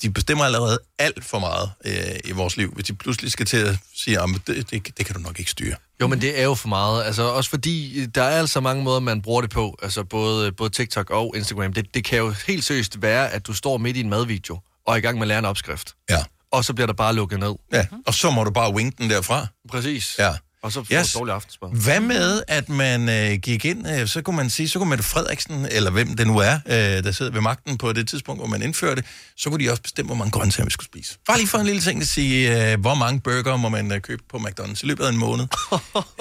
de 0.02 0.10
bestemmer 0.10 0.44
allerede 0.44 0.78
alt 0.98 1.24
for 1.24 1.38
meget 1.38 1.70
øh, 1.84 2.20
i 2.24 2.32
vores 2.32 2.56
liv, 2.56 2.72
hvis 2.74 2.86
de 2.86 2.94
pludselig 2.94 3.32
skal 3.32 3.46
til 3.46 3.56
at 3.56 3.78
sige, 3.94 4.20
at 4.20 4.28
det, 4.46 4.70
det, 4.70 4.98
det 4.98 5.06
kan 5.06 5.14
du 5.14 5.20
nok 5.20 5.38
ikke 5.38 5.50
styre. 5.50 5.76
Jo, 6.00 6.06
men 6.06 6.20
det 6.20 6.40
er 6.40 6.44
jo 6.44 6.54
for 6.54 6.68
meget. 6.68 7.04
Altså, 7.04 7.22
også 7.22 7.50
fordi, 7.50 8.06
der 8.06 8.22
er 8.22 8.38
altså 8.38 8.60
mange 8.60 8.84
måder, 8.84 9.00
man 9.00 9.22
bruger 9.22 9.40
det 9.40 9.50
på. 9.50 9.78
Altså, 9.82 10.04
både, 10.04 10.52
både 10.52 10.70
TikTok 10.70 11.10
og 11.10 11.32
Instagram. 11.36 11.72
Det, 11.72 11.94
det 11.94 12.04
kan 12.04 12.18
jo 12.18 12.34
helt 12.46 12.64
seriøst 12.64 13.02
være, 13.02 13.30
at 13.30 13.46
du 13.46 13.52
står 13.52 13.76
midt 13.76 13.96
i 13.96 14.00
en 14.00 14.10
madvideo, 14.10 14.58
og 14.86 14.92
er 14.92 14.96
i 14.96 15.00
gang 15.00 15.18
med 15.18 15.22
at 15.22 15.28
lære 15.28 15.38
en 15.38 15.44
opskrift. 15.44 15.94
Ja. 16.10 16.24
Og 16.52 16.64
så 16.64 16.74
bliver 16.74 16.86
der 16.86 16.94
bare 16.94 17.14
lukket 17.14 17.40
ned. 17.40 17.54
Ja, 17.72 17.86
og 18.06 18.14
så 18.14 18.30
må 18.30 18.44
du 18.44 18.50
bare 18.50 18.74
winke 18.74 19.02
den 19.02 19.10
derfra. 19.10 19.46
Præcis. 19.70 20.16
Ja. 20.18 20.32
Og 20.66 20.72
så 20.72 20.84
får 20.84 20.94
Yes. 21.00 21.12
dårlig 21.12 21.34
aftensmad. 21.34 21.70
Hvad 21.84 22.00
med, 22.00 22.42
at 22.48 22.68
man 22.68 23.08
øh, 23.08 23.32
gik 23.38 23.64
ind, 23.64 23.88
øh, 23.88 24.08
så 24.08 24.22
kunne 24.22 24.36
man 24.36 24.50
sige, 24.50 24.68
så 24.68 24.78
kunne 24.78 24.88
Mette 24.90 25.04
Frederiksen, 25.04 25.66
eller 25.70 25.90
hvem 25.90 26.16
det 26.16 26.26
nu 26.26 26.38
er, 26.38 26.54
øh, 26.66 26.74
der 27.04 27.12
sidder 27.12 27.32
ved 27.32 27.40
magten 27.40 27.78
på 27.78 27.92
det 27.92 28.08
tidspunkt, 28.08 28.40
hvor 28.40 28.46
man 28.48 28.62
indfører 28.62 28.94
det, 28.94 29.04
så 29.36 29.50
kunne 29.50 29.64
de 29.64 29.70
også 29.70 29.82
bestemme, 29.82 30.06
hvor 30.06 30.16
mange 30.16 30.30
grøntsager 30.30 30.64
vi 30.64 30.70
skulle 30.70 30.86
spise. 30.86 31.18
Bare 31.26 31.38
lige 31.38 31.48
for 31.48 31.58
en 31.58 31.66
lille 31.66 31.80
ting 31.80 32.00
at 32.00 32.08
sige, 32.08 32.72
øh, 32.72 32.80
hvor 32.80 32.94
mange 32.94 33.20
burger 33.20 33.56
må 33.56 33.68
man 33.68 33.92
øh, 33.92 34.00
købe 34.00 34.22
på 34.30 34.36
McDonald's 34.36 34.80
i 34.82 34.86
løbet 34.86 35.04
af 35.04 35.08
en 35.08 35.16
måned. 35.16 35.46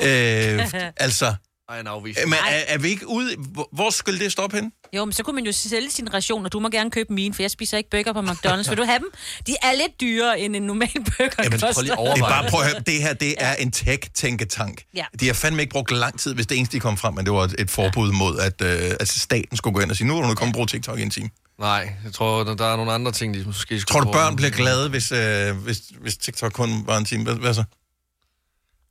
øh, 0.08 0.92
altså, 0.98 1.36
Ej, 1.70 1.80
en 1.80 1.88
afvisning. 1.88 2.24
øh, 2.26 2.30
men 2.30 2.40
er, 2.40 2.74
er 2.74 2.78
vi 2.78 2.88
ikke 2.90 3.08
ude, 3.08 3.36
hvor, 3.38 3.70
hvor 3.72 3.90
skulle 3.90 4.20
det 4.20 4.32
stoppe 4.32 4.58
hen? 4.58 4.72
Jo, 4.94 5.06
men 5.06 5.14
så 5.14 5.24
kunne 5.24 5.36
man 5.36 5.46
jo 5.46 5.52
sælge 5.52 5.92
sin 5.92 6.14
ration, 6.14 6.46
og 6.46 6.52
du 6.54 6.60
må 6.60 6.70
gerne 6.70 6.92
købe 6.92 7.14
mine, 7.14 7.34
for 7.34 7.44
jeg 7.44 7.52
spiser 7.52 7.78
ikke 7.78 7.90
burger 7.90 8.14
på 8.14 8.20
McDonald's. 8.20 8.70
Vil 8.70 8.78
du 8.78 8.84
have 8.84 9.00
dem? 9.00 9.12
De 9.48 9.56
er 9.62 9.72
lidt 9.72 10.02
dyrere 10.02 10.40
end 10.40 10.56
en 10.56 10.62
normal 10.62 10.90
burger 10.94 11.44
Jamen, 11.44 11.60
koster. 11.60 11.82
Det 11.82 11.92
er 11.92 12.20
bare, 12.20 12.50
prøv 12.50 12.62
at 12.62 12.68
høre, 12.68 12.80
det 12.80 13.02
her, 13.02 13.14
det 13.14 13.36
er 13.38 13.54
en 13.56 13.72
tech-tænketank. 13.72 14.84
Ja. 14.96 15.06
De 15.20 15.28
har 15.28 15.34
fandme 15.34 15.62
ikke 15.62 15.72
brugt 15.72 15.92
lang 15.92 16.20
tid, 16.20 16.34
hvis 16.34 16.48
det 16.48 16.58
eneste, 16.58 16.76
de 16.76 16.80
kom 16.80 16.98
frem, 16.98 17.14
men 17.14 17.26
det 17.26 17.34
var 17.34 17.52
et, 17.60 17.72
forbud 17.72 18.12
mod, 18.12 18.40
at 18.40 18.62
øh, 18.62 18.92
altså 19.00 19.20
staten 19.20 19.58
skulle 19.58 19.74
gå 19.74 19.80
ind 19.80 19.92
og 19.92 19.98
sige, 19.98 20.08
nu 20.08 20.18
er 20.18 20.28
du 20.28 20.36
kommet 20.36 20.54
og 20.54 20.54
bruge 20.54 20.68
TikTok 20.68 21.00
i 21.00 21.02
en 21.02 21.10
time. 21.10 21.30
Nej, 21.60 21.94
jeg 22.04 22.14
tror, 22.14 22.44
der, 22.44 22.56
der 22.56 22.66
er 22.66 22.76
nogle 22.76 22.92
andre 22.92 23.12
ting, 23.12 23.34
de 23.34 23.44
måske 23.46 23.80
skulle 23.80 23.94
Tror 23.94 24.12
du, 24.12 24.12
børn 24.12 24.36
bliver 24.36 24.52
glade, 24.52 24.90
hvis, 24.90 25.12
øh, 25.12 25.56
hvis, 25.58 25.78
hvis 26.02 26.18
TikTok 26.18 26.54
kun 26.54 26.84
var 26.88 26.98
en 26.98 27.06
time? 27.06 27.24
Hvad, 27.24 27.36
hvad 27.36 27.54
så? 27.54 27.64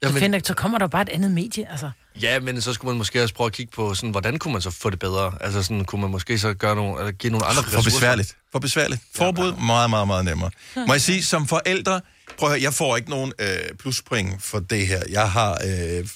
Så, 0.09 0.19
finder, 0.19 0.41
så 0.45 0.55
kommer 0.55 0.79
der 0.79 0.87
bare 0.87 1.03
et 1.03 1.09
andet 1.09 1.31
medie, 1.31 1.71
altså. 1.71 1.91
Ja, 2.23 2.41
men 2.41 2.61
så 2.61 2.73
skulle 2.73 2.91
man 2.93 2.99
måske 2.99 3.23
også 3.23 3.35
prøve 3.35 3.47
at 3.47 3.53
kigge 3.53 3.73
på, 3.73 3.95
sådan, 3.95 4.11
hvordan 4.11 4.39
kunne 4.39 4.53
man 4.53 4.63
så 4.63 4.71
få 4.71 4.91
det 4.91 4.99
bedre? 4.99 5.33
Altså, 5.41 5.63
sådan, 5.63 5.85
kunne 5.85 6.01
man 6.01 6.11
måske 6.11 6.39
så 6.39 6.55
gøre 6.55 6.77
nogle, 6.77 6.99
eller 6.99 7.13
give 7.13 7.31
nogle 7.31 7.47
andre 7.47 7.63
For 7.63 7.83
besværligt. 7.83 8.37
For 8.53 8.59
besværligt. 8.59 9.03
Forbud, 9.15 9.53
meget, 9.67 9.91
meget, 9.91 10.07
meget 10.07 10.25
nemmere. 10.25 10.51
Må 10.77 10.93
jeg 10.95 11.01
sige, 11.01 11.25
som 11.25 11.47
forældre, 11.47 12.01
prøv 12.39 12.49
at 12.49 12.53
høre, 12.53 12.63
jeg 12.63 12.75
får 12.75 12.97
ikke 12.97 13.11
nogen 13.11 13.33
øh, 13.39 13.49
pluspoint 13.79 14.43
for 14.43 14.59
det 14.59 14.87
her. 14.87 15.03
Jeg 15.11 15.31
har, 15.31 15.59
øh, 15.67 16.09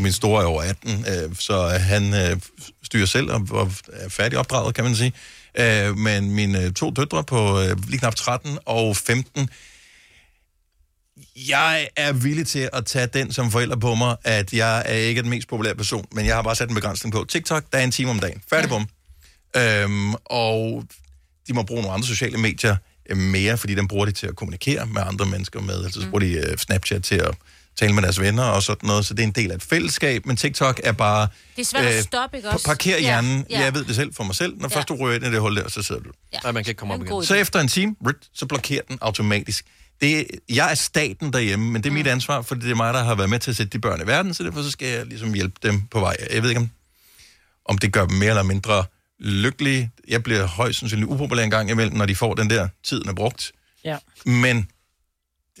min 0.00 0.12
store 0.12 0.42
er 0.42 0.46
over 0.46 0.62
18, 0.62 0.90
øh, 1.08 1.36
så 1.38 1.68
han 1.68 2.14
øh, 2.14 2.40
styrer 2.82 3.06
selv 3.06 3.30
og, 3.30 3.46
og 3.50 3.72
er 3.92 4.08
færdig 4.08 4.38
opdraget, 4.38 4.74
kan 4.74 4.84
man 4.84 4.96
sige. 4.96 5.12
Øh, 5.58 5.96
men 5.96 6.30
mine 6.30 6.72
to 6.72 6.90
døtre 6.90 7.24
på 7.24 7.60
øh, 7.60 7.88
lige 7.88 7.98
knap 7.98 8.14
13 8.14 8.58
og 8.66 8.96
15, 8.96 9.48
jeg 11.36 11.88
er 11.96 12.12
villig 12.12 12.46
til 12.46 12.68
at 12.72 12.86
tage 12.86 13.06
den 13.06 13.32
som 13.32 13.50
forælder 13.50 13.76
på 13.76 13.94
mig, 13.94 14.16
at 14.24 14.52
jeg 14.52 14.82
er 14.86 14.94
ikke 14.94 15.22
den 15.22 15.30
mest 15.30 15.48
populære 15.48 15.74
person, 15.74 16.04
men 16.12 16.26
jeg 16.26 16.34
har 16.34 16.42
bare 16.42 16.56
sat 16.56 16.68
en 16.68 16.74
begrænsning 16.74 17.12
på. 17.12 17.24
TikTok, 17.28 17.64
der 17.72 17.78
er 17.78 17.84
en 17.84 17.90
time 17.90 18.10
om 18.10 18.20
dagen. 18.20 18.42
Færdig 18.50 18.68
bum. 18.68 18.86
Øhm, 19.56 20.14
og 20.14 20.84
de 21.48 21.52
må 21.54 21.62
bruge 21.62 21.82
nogle 21.82 21.94
andre 21.94 22.06
sociale 22.08 22.38
medier 22.38 22.76
øh, 23.10 23.16
mere, 23.16 23.58
fordi 23.58 23.74
den 23.74 23.88
bruger 23.88 24.06
de 24.06 24.12
til 24.12 24.26
at 24.26 24.36
kommunikere 24.36 24.86
med 24.86 25.02
andre 25.06 25.26
mennesker 25.26 25.60
med. 25.60 25.84
Altså 25.84 26.00
så 26.00 26.06
bruger 26.10 26.20
de 26.20 26.32
øh, 26.32 26.56
Snapchat 26.58 27.02
til 27.02 27.14
at 27.14 27.34
tale 27.80 27.92
med 27.94 28.02
deres 28.02 28.20
venner 28.20 28.42
og 28.42 28.62
sådan 28.62 28.86
noget, 28.86 29.06
så 29.06 29.14
det 29.14 29.22
er 29.22 29.26
en 29.26 29.32
del 29.32 29.50
af 29.50 29.54
et 29.54 29.62
fællesskab, 29.62 30.26
men 30.26 30.36
TikTok 30.36 30.80
er 30.84 30.92
bare... 30.92 31.28
Det 31.56 31.62
er 31.62 31.66
svært 31.66 31.84
at 31.84 32.04
stoppe, 32.04 32.36
ikke 32.36 32.48
også? 32.50 32.64
pa- 32.64 32.68
Parker 32.68 32.98
hjernen. 32.98 33.36
Ja, 33.38 33.44
Ja, 33.50 33.58
ja. 33.58 33.64
Jeg 33.64 33.74
ved 33.74 33.84
det 33.84 33.96
selv 33.96 34.14
for 34.14 34.24
mig 34.24 34.34
selv. 34.34 34.56
Når 34.56 34.68
Ja. 34.68 34.68
ja. 34.72 34.76
først 34.76 34.88
du 34.88 34.96
rører 34.96 35.14
ind 35.14 35.24
i 35.24 35.30
det 35.30 35.40
hul 35.40 35.56
der, 35.56 35.68
så 35.68 35.82
sidder 35.82 36.00
du. 36.00 36.10
Ja. 36.32 36.38
Nej, 36.42 36.52
man 36.52 36.64
kan 36.64 36.70
ikke 36.70 36.78
komme 36.78 36.94
op 36.94 37.00
En 37.00 37.06
igen. 37.06 37.24
Så 37.24 37.34
efter 37.34 37.60
en 37.60 37.68
time, 37.68 37.94
så 38.34 38.46
blokerer 38.46 38.82
den 38.88 38.98
automatisk. 39.00 39.64
Det, 40.02 40.26
jeg 40.48 40.70
er 40.70 40.74
staten 40.74 41.32
derhjemme, 41.32 41.70
men 41.70 41.82
det 41.82 41.90
er 41.90 41.94
mit 41.94 42.06
ansvar, 42.06 42.42
for 42.42 42.54
det 42.54 42.70
er 42.70 42.74
mig, 42.74 42.94
der 42.94 43.04
har 43.04 43.14
været 43.14 43.30
med 43.30 43.38
til 43.38 43.50
at 43.50 43.56
sætte 43.56 43.70
de 43.70 43.78
børn 43.78 44.00
i 44.00 44.06
verden, 44.06 44.34
så 44.34 44.44
derfor 44.44 44.62
så 44.62 44.70
skal 44.70 44.88
jeg 44.88 45.06
ligesom 45.06 45.32
hjælpe 45.32 45.54
dem 45.62 45.82
på 45.82 46.00
vej. 46.00 46.16
Jeg 46.30 46.42
ved 46.42 46.50
ikke, 46.50 46.60
om, 46.60 46.70
om 47.64 47.78
det 47.78 47.92
gør 47.92 48.06
dem 48.06 48.16
mere 48.18 48.28
eller 48.28 48.42
mindre 48.42 48.84
lykkelige. 49.18 49.90
Jeg 50.08 50.22
bliver 50.22 50.46
højst 50.46 50.78
sandsynligt 50.78 51.10
upopulær 51.10 51.42
en 51.44 51.50
gang 51.50 51.70
imellem, 51.70 51.96
når 51.96 52.06
de 52.06 52.14
får 52.16 52.34
den 52.34 52.50
der, 52.50 52.68
tiden 52.84 53.08
er 53.08 53.14
brugt. 53.14 53.52
Ja. 53.84 53.98
Men 54.26 54.68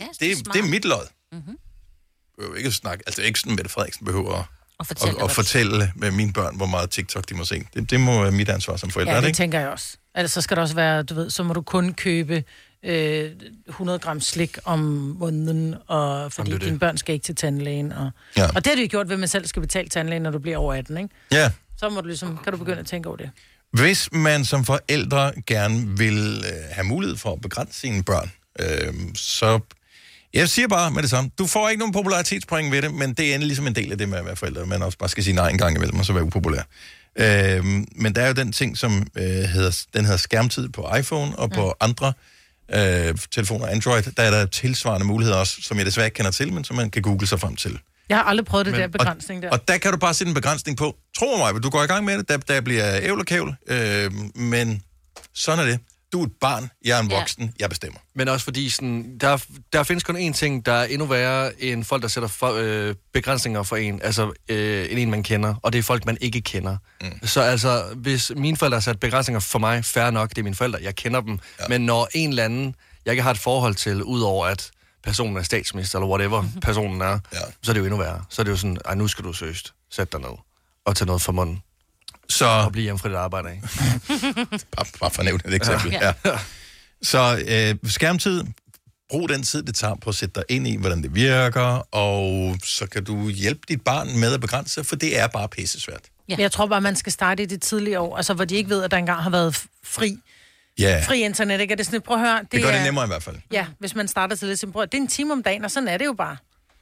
Ja, 0.00 0.06
det, 0.20 0.46
det 0.52 0.56
er 0.60 0.68
mit 0.68 0.84
lod. 0.84 1.06
Mhm. 1.32 1.42
Jeg 1.48 1.56
behøver 2.38 2.56
ikke 2.56 2.66
at 2.66 2.72
snakke, 2.74 3.04
altså 3.06 3.22
ikke 3.22 3.40
sådan, 3.40 3.56
Mette 3.56 3.70
Frederiksen 3.70 4.06
behøver 4.06 4.34
at, 4.38 4.44
Og 4.78 4.86
fortælle, 4.86 5.18
at, 5.18 5.24
at 5.24 5.30
fortælle 5.30 5.92
med 5.96 6.10
mine 6.10 6.32
børn, 6.32 6.56
hvor 6.56 6.66
meget 6.66 6.90
TikTok 6.90 7.28
de 7.28 7.34
må 7.34 7.44
se. 7.44 7.62
Det, 7.74 7.90
det 7.90 8.00
må 8.00 8.22
være 8.22 8.32
mit 8.32 8.48
ansvar 8.48 8.76
som 8.76 8.90
forælder, 8.90 9.12
Ja, 9.12 9.16
det 9.16 9.22
det 9.22 9.28
ikke? 9.28 9.36
tænker 9.36 9.60
jeg 9.60 9.68
også. 9.68 9.96
Altså, 10.14 10.34
så 10.34 10.40
skal 10.40 10.56
der 10.56 10.62
også 10.62 10.74
være, 10.74 11.02
du 11.02 11.14
ved, 11.14 11.30
så 11.30 11.42
må 11.42 11.52
du 11.52 11.62
kun 11.62 11.94
købe 11.94 12.44
øh, 12.84 13.30
100 13.68 13.98
gram 13.98 14.20
slik 14.20 14.58
om 14.64 14.78
måneden, 15.18 15.74
og 15.86 16.32
fordi 16.32 16.50
Jamen, 16.50 16.60
det 16.60 16.64
dine 16.66 16.72
det. 16.72 16.80
børn 16.80 16.96
skal 16.98 17.12
ikke 17.12 17.24
til 17.24 17.34
tandlægen. 17.34 17.92
Og, 17.92 18.10
Ja. 18.36 18.46
og 18.54 18.64
det 18.64 18.66
har 18.74 18.82
jo 18.82 18.88
gjort, 18.90 19.08
ved 19.08 19.14
at 19.14 19.20
man 19.20 19.28
selv 19.28 19.46
skal 19.46 19.62
betale 19.62 19.88
tandlægen, 19.88 20.22
når 20.22 20.30
du 20.30 20.38
bliver 20.38 20.56
over 20.58 20.74
18, 20.74 20.96
ikke? 20.96 21.08
Ja. 21.32 21.50
Så 21.76 21.88
må 21.88 22.00
du 22.00 22.06
ligesom, 22.06 22.38
kan 22.44 22.52
du 22.52 22.58
begynde 22.58 22.78
at 22.78 22.86
tænke 22.86 23.08
over 23.08 23.16
det. 23.16 23.30
Hvis 23.72 24.08
man 24.12 24.44
som 24.44 24.64
forældre 24.64 25.32
gerne 25.46 25.98
vil 25.98 26.44
øh, 26.46 26.52
have 26.72 26.84
mulighed 26.84 27.16
for 27.16 27.32
at 27.32 27.40
begrænse 27.40 27.80
sine 27.80 28.02
børn, 28.02 28.32
øh, 28.60 28.94
så... 29.14 29.60
Jeg 30.34 30.48
siger 30.48 30.68
bare 30.68 30.90
med 30.90 31.02
det 31.02 31.10
samme, 31.10 31.30
du 31.38 31.46
får 31.46 31.68
ikke 31.68 31.78
nogen 31.78 31.92
popularitetspoint 31.92 32.72
ved 32.72 32.82
det, 32.82 32.94
men 32.94 33.14
det 33.14 33.34
er 33.34 33.38
ligesom 33.38 33.66
en 33.66 33.74
del 33.74 33.92
af 33.92 33.98
det 33.98 34.08
med 34.08 34.18
at 34.18 34.24
være 34.24 34.36
forældre. 34.36 34.66
Man 34.66 34.82
også 34.82 34.98
bare 34.98 35.08
skal 35.08 35.24
sige 35.24 35.34
nej 35.34 35.48
en 35.48 35.58
gang 35.58 35.76
imellem, 35.76 35.98
og 35.98 36.04
så 36.04 36.12
være 36.12 36.24
upopulær. 36.24 36.62
Øh, 37.16 37.64
men 37.96 38.14
der 38.14 38.22
er 38.22 38.26
jo 38.26 38.32
den 38.34 38.52
ting, 38.52 38.78
som 38.78 39.06
øh, 39.16 39.24
hedder, 39.24 39.84
den 39.94 40.04
hedder 40.04 40.18
skærmtid 40.18 40.68
på 40.68 40.94
iPhone, 40.98 41.38
og 41.38 41.50
på 41.50 41.74
andre 41.80 42.12
øh, 42.74 43.14
telefoner 43.32 43.66
Android, 43.66 44.02
der 44.02 44.22
er 44.22 44.30
der 44.30 44.46
tilsvarende 44.46 45.06
muligheder 45.06 45.38
også, 45.38 45.56
som 45.62 45.78
jeg 45.78 45.86
desværre 45.86 46.06
ikke 46.06 46.14
kender 46.14 46.30
til, 46.30 46.52
men 46.52 46.64
som 46.64 46.76
man 46.76 46.90
kan 46.90 47.02
google 47.02 47.26
sig 47.26 47.40
frem 47.40 47.56
til. 47.56 47.78
Jeg 48.08 48.16
har 48.16 48.24
aldrig 48.24 48.46
prøvet 48.46 48.66
det 48.66 48.72
Men- 48.72 48.80
der 48.80 48.88
begrænsning 48.88 49.42
der. 49.42 49.50
Og 49.50 49.68
der 49.68 49.78
kan 49.78 49.92
du 49.92 49.98
bare 49.98 50.14
sætte 50.14 50.28
en 50.28 50.34
begrænsning 50.34 50.78
på. 50.78 50.96
Tro 51.18 51.36
mig, 51.36 51.62
du 51.62 51.70
går 51.70 51.82
i 51.82 51.86
gang 51.86 52.04
med 52.04 52.18
det, 52.18 52.28
der, 52.28 52.36
der 52.36 52.60
bliver 52.60 52.98
ævl 53.02 53.18
og 53.20 53.26
kævl, 53.26 53.54
øh, 53.68 54.10
men 54.34 54.82
sådan 55.34 55.58
er 55.66 55.70
det. 55.70 55.78
Du 56.12 56.20
er 56.22 56.26
et 56.26 56.32
barn, 56.40 56.70
jeg 56.84 56.98
er 56.98 57.02
en 57.02 57.10
Ja. 57.10 57.18
voksen, 57.18 57.54
jeg 57.60 57.68
bestemmer. 57.68 57.98
Men 58.14 58.28
også 58.28 58.44
fordi, 58.44 58.70
sådan, 58.70 59.18
der, 59.20 59.44
der 59.72 59.82
findes 59.82 60.04
kun 60.04 60.16
én 60.16 60.32
ting, 60.32 60.66
der 60.66 60.72
er 60.72 60.84
endnu 60.84 61.06
værre 61.06 61.62
end 61.62 61.84
folk, 61.84 62.02
der 62.02 62.08
sætter 62.08 62.28
for, 62.28 62.52
øh, 62.58 62.94
begrænsninger 63.12 63.62
for 63.62 63.76
en, 63.76 64.00
altså 64.02 64.32
øh, 64.48 64.86
end 64.90 64.98
en, 64.98 65.10
man 65.10 65.22
kender, 65.22 65.54
og 65.62 65.72
det 65.72 65.78
er 65.78 65.82
folk, 65.82 66.06
man 66.06 66.18
ikke 66.20 66.40
kender. 66.40 66.76
Mm. 67.02 67.26
Så 67.26 67.40
altså, 67.40 67.84
hvis 67.96 68.32
mine 68.36 68.56
forældre 68.56 68.76
har 68.76 68.80
sat 68.80 69.00
begrænsninger 69.00 69.40
for 69.40 69.58
mig, 69.58 69.84
fair 69.84 70.10
nok, 70.10 70.28
det 70.30 70.38
er 70.38 70.42
mine 70.42 70.56
forældre, 70.56 70.78
jeg 70.82 70.94
kender 70.94 71.20
dem, 71.20 71.38
ja. 71.60 71.64
men 71.68 71.86
når 71.86 72.08
en 72.14 72.28
eller 72.30 72.44
anden, 72.44 72.74
jeg 73.04 73.12
ikke 73.12 73.22
har 73.22 73.30
et 73.30 73.38
forhold 73.38 73.74
til, 73.74 74.02
udover 74.02 74.46
at 74.46 74.70
personen 75.04 75.36
er 75.36 75.42
statsminister, 75.42 75.98
eller 75.98 76.08
whatever 76.08 76.44
personen 76.62 77.00
er, 77.00 77.18
ja. 77.32 77.38
så 77.62 77.70
er 77.70 77.72
det 77.72 77.80
jo 77.80 77.84
endnu 77.84 77.98
værre. 77.98 78.24
Så 78.28 78.42
er 78.42 78.44
det 78.44 78.50
jo 78.50 78.56
sådan, 78.56 78.78
nu 78.96 79.08
skal 79.08 79.24
du 79.24 79.32
søst, 79.32 79.74
sæt 79.90 80.12
dig 80.12 80.20
ned 80.20 80.28
og 80.84 80.96
tage 80.96 81.06
noget 81.06 81.22
for 81.22 81.32
munden. 81.32 81.62
Så... 82.28 82.46
Og 82.46 82.72
blive 82.72 82.82
hjemme 82.82 82.98
fra 82.98 83.08
dit 83.08 83.16
arbejde, 83.16 83.50
ikke? 83.54 83.68
bare, 84.76 84.86
bare 85.00 85.10
for 85.10 85.18
at 85.18 85.24
nævne 85.24 85.40
et 85.46 85.54
eksempel. 85.54 85.92
Ja. 85.92 86.12
Ja. 86.24 86.38
Så 87.02 87.44
øh, 87.48 87.90
skærmtid, 87.90 88.44
brug 89.10 89.28
den 89.28 89.42
tid, 89.42 89.62
det 89.62 89.74
tager 89.74 89.94
på 89.94 90.10
at 90.10 90.16
sætte 90.16 90.34
dig 90.34 90.44
ind 90.48 90.68
i, 90.68 90.76
hvordan 90.76 91.02
det 91.02 91.14
virker, 91.14 91.94
og 91.94 92.56
så 92.64 92.86
kan 92.86 93.04
du 93.04 93.28
hjælpe 93.28 93.60
dit 93.68 93.80
barn 93.80 94.18
med 94.20 94.34
at 94.34 94.40
begrænse, 94.40 94.84
for 94.84 94.96
det 94.96 95.18
er 95.18 95.26
bare 95.26 95.48
pisse 95.48 95.80
svært. 95.80 96.00
Ja. 96.28 96.36
Men 96.36 96.42
jeg 96.42 96.52
tror 96.52 96.66
bare, 96.66 96.80
man 96.80 96.96
skal 96.96 97.12
starte 97.12 97.42
i 97.42 97.46
det 97.46 97.62
tidlige 97.62 98.00
år, 98.00 98.16
altså 98.16 98.34
hvor 98.34 98.44
de 98.44 98.54
ikke 98.56 98.70
ved, 98.70 98.84
at 98.84 98.90
der 98.90 98.96
engang 98.96 99.22
har 99.22 99.30
været 99.30 99.64
fri, 99.84 100.16
Ja, 100.78 101.02
fri 101.06 101.20
internet, 101.20 101.60
ikke? 101.60 101.72
Er 101.72 101.76
det 101.76 101.86
sådan, 101.86 102.00
prøv 102.00 102.16
at 102.16 102.22
høre, 102.28 102.38
det, 102.38 102.52
det 102.52 102.62
gør 102.62 102.68
er, 102.68 102.74
det 102.74 102.84
nemmere 102.84 103.04
i 103.04 103.06
hvert 103.06 103.22
fald. 103.22 103.36
Ja, 103.52 103.66
hvis 103.78 103.94
man 103.94 104.08
starter 104.08 104.36
til 104.36 104.48
lidt, 104.48 104.60
så 104.60 104.66
prøv, 104.66 104.82
det 104.82 104.94
er 104.94 104.98
en 104.98 105.08
time 105.08 105.32
om 105.32 105.42
dagen, 105.42 105.64
og 105.64 105.70
sådan 105.70 105.88
er 105.88 105.98
det 105.98 106.04
jo 106.04 106.12
bare. 106.12 106.36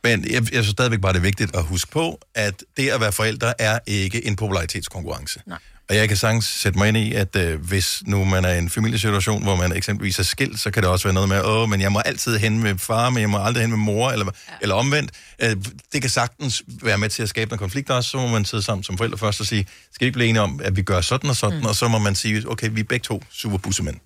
Men 0.05 0.25
jeg, 0.25 0.33
jeg 0.33 0.63
synes 0.63 0.69
stadigvæk 0.69 1.01
bare, 1.01 1.13
det 1.13 1.19
er 1.19 1.23
vigtigt 1.23 1.57
at 1.57 1.63
huske 1.63 1.91
på, 1.91 2.21
at 2.35 2.63
det 2.77 2.89
at 2.89 3.01
være 3.01 3.13
forældre 3.13 3.61
er 3.61 3.79
ikke 3.87 4.27
en 4.27 4.37
popularitetskonkurrence. 4.37 5.43
Nej. 5.47 5.59
Og 5.91 5.97
jeg 5.97 6.09
kan 6.09 6.17
sagtens 6.17 6.45
sætte 6.45 6.79
mig 6.79 6.89
ind 6.89 6.97
i, 6.97 7.15
at 7.15 7.37
øh, 7.37 7.61
hvis 7.61 8.03
nu 8.07 8.25
man 8.25 8.45
er 8.45 8.55
i 8.55 8.59
en 8.59 8.71
familiesituation, 8.71 9.43
hvor 9.43 9.57
man 9.57 9.73
eksempelvis 9.73 10.19
er 10.19 10.23
skilt, 10.23 10.61
så 10.61 10.71
kan 10.71 10.83
det 10.83 10.91
også 10.91 11.05
være 11.05 11.15
noget 11.15 11.29
med, 11.29 11.45
åh, 11.45 11.69
men 11.69 11.81
jeg 11.81 11.93
må 11.93 11.99
altid 11.99 12.39
hen 12.39 12.63
med 12.63 12.79
far, 12.79 13.11
men 13.11 13.21
jeg 13.21 13.31
må 13.31 13.39
aldrig 13.39 13.63
hen 13.63 13.71
med 13.71 13.79
mor, 13.79 14.11
eller, 14.11 14.27
ja. 14.27 14.53
eller 14.63 14.75
omvendt. 14.75 15.11
Øh, 15.39 15.57
det 15.93 16.01
kan 16.01 16.11
sagtens 16.11 16.63
være 16.83 16.99
med 16.99 17.09
til 17.09 17.23
at 17.23 17.29
skabe 17.29 17.49
nogle 17.49 17.59
konflikter 17.59 17.95
også, 17.95 18.11
så 18.11 18.17
må 18.17 18.27
man 18.27 18.45
sidde 18.45 18.63
sammen 18.63 18.85
som 18.85 18.97
forældre 18.97 19.19
først 19.19 19.41
og 19.41 19.47
sige, 19.47 19.67
skal 19.93 20.05
vi 20.05 20.07
ikke 20.07 20.17
blive 20.17 20.29
enige 20.29 20.43
om, 20.43 20.61
at 20.65 20.77
vi 20.77 20.83
gør 20.83 21.01
sådan 21.01 21.31
og 21.31 21.37
sådan, 21.37 21.59
mm. 21.59 21.67
og 21.67 21.77
så 21.77 21.89
må 21.89 21.99
man 21.99 22.15
sige, 22.15 22.51
okay, 22.51 22.69
vi 22.73 22.81
er 22.81 22.85
begge 22.85 23.05
to 23.05 23.23
super 23.31 23.59
bussemænd. 23.59 23.97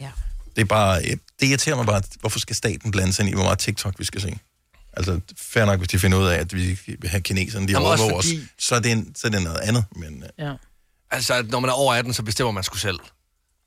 Ja. 0.00 0.10
Det 0.56 0.62
er 0.62 0.66
bare, 0.66 1.04
øh, 1.04 1.16
det 1.40 1.46
irriterer 1.46 1.76
mig 1.76 1.86
bare, 1.86 2.02
hvorfor 2.20 2.38
skal 2.38 2.56
staten 2.56 2.90
blande 2.90 3.12
sig 3.12 3.22
ind 3.22 3.30
i, 3.30 3.34
hvor 3.34 3.44
meget 3.44 3.58
TikTok 3.58 3.94
vi 3.98 4.04
skal 4.04 4.20
se? 4.20 4.38
Altså, 4.96 5.20
fair 5.38 5.64
nok, 5.64 5.78
hvis 5.78 5.88
de 5.88 5.98
finder 5.98 6.18
ud 6.18 6.26
af, 6.26 6.38
at 6.38 6.54
vi 6.54 6.78
have 7.04 7.20
kineserne, 7.20 7.66
de 7.66 7.72
Jamen, 7.72 7.86
overvåger 7.88 8.14
os, 8.14 8.24
fordi- 8.26 8.46
så 8.58 8.74
er, 8.74 8.80
det 8.80 8.92
en, 8.92 9.14
så 9.14 9.26
er 9.26 9.30
det 9.30 9.42
noget 9.42 9.58
andet. 9.58 9.84
Men, 9.96 10.22
øh, 10.22 10.46
Ja. 10.46 10.52
Altså, 11.10 11.44
når 11.48 11.60
man 11.60 11.70
er 11.70 11.74
over 11.74 11.94
18, 11.94 12.12
så 12.14 12.22
bestemmer 12.22 12.52
man 12.52 12.64
sgu 12.64 12.76
selv. 12.76 12.98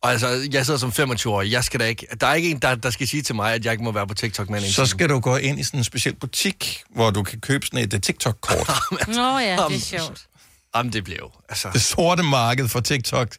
Og 0.02 0.12
altså, 0.12 0.50
jeg 0.52 0.66
sidder 0.66 0.80
som 0.80 0.90
25-årig, 0.90 1.52
jeg 1.52 1.64
skal 1.64 1.80
da 1.80 1.86
ikke... 1.86 2.08
Der 2.22 2.28
er 2.28 2.34
ikke 2.34 2.50
en, 2.52 2.60
der, 2.60 2.76
der 2.76 2.90
skal 2.90 3.08
sige 3.08 3.24
til 3.24 3.36
mig, 3.36 3.54
at 3.54 3.66
jeg 3.66 3.72
ikke 3.72 3.84
må 3.84 3.92
være 3.92 4.08
på 4.08 4.14
TikTok 4.14 4.50
med 4.50 4.62
en 4.64 4.72
så 4.72 4.86
skal 4.86 5.10
du 5.10 5.20
gå 5.20 5.36
ind 5.38 5.60
i 5.60 5.64
sådan 5.64 5.80
en 5.80 5.84
speciel 5.84 6.16
butik, 6.16 6.84
hvor 6.90 7.10
du 7.10 7.24
kan 7.24 7.40
købe 7.40 7.66
sådan 7.66 7.80
et 7.80 7.94
uh, 7.94 8.00
TikTok-kort. 8.00 8.72
Nå 9.08 9.38
ja, 9.38 9.58
det 9.70 9.76
er 9.76 9.80
sjovt. 9.80 10.28
Jamen, 10.76 10.94
det 10.94 11.04
bliver 11.04 11.20
jo... 11.22 11.32
Altså... 11.50 11.70
det 11.74 11.82
sorte 11.82 12.24
marked 12.24 12.68
for 12.68 12.80
TikTok. 12.80 13.36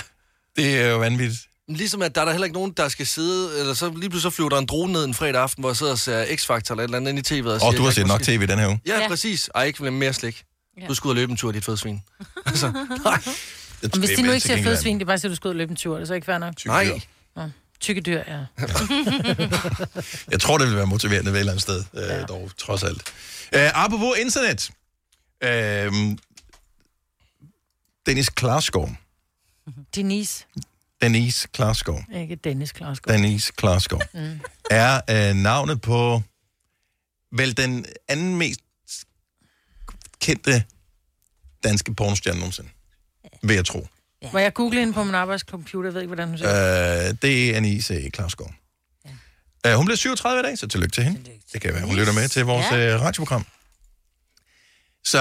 Det 0.56 0.80
er 0.80 0.86
jo 0.88 0.98
vanvittigt. 0.98 1.40
Ligesom 1.76 2.02
at 2.02 2.14
der 2.14 2.20
er 2.20 2.24
der 2.24 2.32
heller 2.32 2.44
ikke 2.44 2.54
nogen, 2.54 2.72
der 2.76 2.88
skal 2.88 3.06
sidde... 3.06 3.58
Eller 3.60 3.74
så 3.74 3.88
lige 3.88 4.10
pludselig 4.10 4.22
så 4.32 4.36
flyver 4.36 4.48
der 4.48 4.58
en 4.58 4.66
drone 4.66 4.92
ned 4.92 5.04
en 5.04 5.14
fredag 5.14 5.42
aften, 5.42 5.62
hvor 5.62 5.70
jeg 5.70 5.76
sidder 5.76 5.92
og 5.92 5.98
ser 5.98 6.24
X-Factor 6.24 6.70
eller 6.70 6.82
et 6.82 6.84
eller 6.84 6.96
andet 6.96 7.08
inde 7.10 7.36
i 7.38 7.40
tv'et. 7.40 7.46
Og, 7.48 7.52
Og 7.54 7.60
siger, 7.60 7.70
du 7.72 7.82
har 7.82 7.90
set 7.90 8.06
nok 8.06 8.22
tv 8.22 8.46
den 8.46 8.58
her 8.58 8.66
uge. 8.68 8.80
Ja, 8.86 8.92
Ja. 8.94 9.00
ja. 9.02 9.08
præcis. 9.08 9.50
Ej, 9.54 9.64
ikke 9.64 9.90
mere 9.90 10.12
slik. 10.12 10.44
Ja. 10.80 10.86
Du 10.86 10.94
skal 10.94 11.08
ud 11.08 11.12
og 11.12 11.16
løbe 11.16 11.30
en 11.30 11.36
tur, 11.36 11.52
dit 11.52 11.64
fede 11.64 11.76
svin. 11.76 12.02
altså, 12.46 12.70
nej. 13.04 13.22
Og 13.92 13.98
hvis 13.98 14.10
de 14.10 14.22
nu 14.22 14.32
ikke 14.32 14.46
ser 14.46 14.62
fede 14.62 14.76
svin, 14.76 14.94
det 14.98 15.02
er 15.02 15.06
bare 15.06 15.14
at 15.14 15.22
du 15.22 15.34
skal 15.34 15.48
ud 15.48 15.52
og 15.52 15.56
løbe 15.56 15.70
en 15.70 15.76
tur, 15.76 15.94
er 15.94 15.98
det 15.98 16.08
så 16.08 16.14
ikke 16.14 16.24
fair 16.24 16.38
nok? 16.38 16.54
Nej. 16.66 17.00
Nå, 17.36 17.42
tykke 17.80 18.00
dyr, 18.00 18.22
ja. 18.28 18.38
Jeg 20.30 20.40
tror, 20.40 20.58
det 20.58 20.66
vil 20.66 20.76
være 20.76 20.86
motiverende 20.86 21.32
ved 21.32 21.38
et 21.38 21.40
eller 21.40 21.52
andet 21.52 21.62
sted, 21.62 21.84
øh, 21.94 22.28
dog, 22.28 22.50
trods 22.58 22.82
alt. 22.82 23.02
Øh, 23.54 23.70
apropos 23.84 24.16
internet. 24.18 24.70
Øh, 25.44 26.16
Dennis 28.06 28.28
Klarsgaard. 28.28 28.90
Denise, 29.94 30.44
Denise 31.02 31.48
Klarsgaard. 31.52 32.04
ikke 32.14 32.34
Dennis 32.36 32.72
Klarsgaard. 32.72 33.18
Denise 33.18 33.52
Klarsgaard. 33.56 34.06
Mm. 34.14 34.40
er 34.70 35.00
øh, 35.10 35.34
navnet 35.36 35.80
på 35.80 36.22
vel 37.32 37.56
den 37.56 37.86
anden 38.08 38.36
mest 38.36 38.60
kendte 40.20 40.64
danske 41.64 41.94
pornostjerne 41.94 42.38
nogensinde. 42.38 42.68
Vil 43.42 43.54
jeg 43.54 43.64
tro. 43.64 43.86
Må 44.32 44.38
jeg 44.38 44.54
google 44.54 44.78
hende 44.78 44.92
på 44.92 45.04
min 45.04 45.14
arbejdscomputer? 45.14 45.88
Jeg 45.88 45.94
ved 45.94 46.00
ikke, 46.00 46.08
hvordan 46.08 46.28
hun 46.28 46.38
ser 46.38 47.08
Øh, 47.08 47.14
det 47.22 47.50
er 47.50 47.56
Anise 47.56 48.10
Klarsgaard. 48.10 48.54
Ja. 49.64 49.72
Uh, 49.72 49.76
hun 49.76 49.86
bliver 49.86 49.96
37 49.96 50.40
i 50.40 50.42
dag, 50.42 50.58
så 50.58 50.66
tillykke 50.68 50.92
til 50.92 51.04
hende. 51.04 51.30
Det 51.52 51.60
kan 51.60 51.74
være, 51.74 51.86
hun 51.86 51.96
lytter 51.96 52.12
med 52.12 52.28
til 52.28 52.44
vores 52.44 52.66
Ja. 52.70 52.76
ja. 52.90 52.96
radioprogram. 52.96 53.46
Så, 55.04 55.18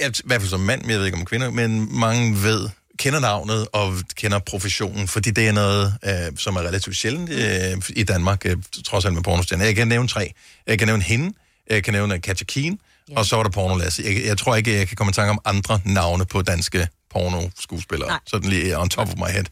jeg, 0.00 0.18
i 0.18 0.22
hvert 0.24 0.40
fald 0.40 0.50
som 0.50 0.60
mand, 0.60 0.80
men 0.82 0.90
jeg 0.90 0.98
ved 0.98 1.06
ikke 1.06 1.18
om 1.18 1.24
kvinder, 1.24 1.50
men 1.50 1.98
mange 1.98 2.42
ved, 2.42 2.68
kender 3.00 3.20
navnet 3.20 3.68
og 3.72 3.94
kender 4.14 4.38
professionen, 4.38 5.08
fordi 5.08 5.30
det 5.30 5.48
er 5.48 5.52
noget, 5.52 5.94
øh, 6.04 6.36
som 6.36 6.56
er 6.56 6.60
relativt 6.60 6.96
sjældent 6.96 7.30
øh, 7.30 7.82
i 7.88 8.02
Danmark, 8.02 8.46
øh, 8.46 8.56
trods 8.84 9.04
alt 9.04 9.14
med 9.14 9.22
pornostjerner. 9.22 9.64
Jeg 9.64 9.74
kan 9.76 9.88
nævne 9.88 10.08
tre. 10.08 10.32
Jeg 10.66 10.78
kan 10.78 10.88
nævne 10.88 11.02
hende, 11.02 11.34
jeg 11.70 11.84
kan 11.84 11.94
nævne 11.94 12.20
Katja 12.20 12.44
Keen, 12.44 12.78
ja. 13.10 13.18
og 13.18 13.26
så 13.26 13.36
var 13.36 13.42
der 13.42 13.50
porno 13.50 13.76
Lasse. 13.76 14.02
Jeg, 14.06 14.24
jeg 14.24 14.38
tror 14.38 14.56
ikke, 14.56 14.76
jeg 14.78 14.88
kan 14.88 14.96
komme 14.96 15.10
i 15.10 15.12
tanke 15.12 15.30
om 15.30 15.38
andre 15.44 15.80
navne 15.84 16.24
på 16.26 16.42
danske 16.42 16.88
porno-skuespillere. 17.10 18.08
Nej. 18.08 18.18
Sådan 18.26 18.50
lige 18.50 18.78
on 18.78 18.88
top 18.88 19.08
of 19.08 19.14
my 19.16 19.32
head. 19.32 19.44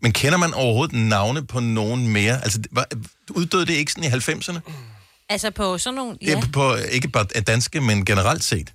Men 0.00 0.12
kender 0.12 0.38
man 0.38 0.54
overhovedet 0.54 0.96
navne 0.96 1.46
på 1.46 1.60
nogen 1.60 2.08
mere? 2.08 2.44
Altså, 2.44 2.60
var, 2.70 2.86
uddøde 3.30 3.66
det 3.66 3.74
ikke 3.74 3.92
sådan 3.92 4.04
i 4.04 4.14
90'erne? 4.14 4.60
Altså 5.28 5.50
på 5.50 5.78
sådan 5.78 5.94
nogle... 5.94 6.16
Ja. 6.22 6.30
Ja, 6.30 6.40
På, 6.52 6.74
ikke 6.74 7.08
bare 7.08 7.24
danske, 7.24 7.80
men 7.80 8.04
generelt 8.04 8.44
set. 8.44 8.72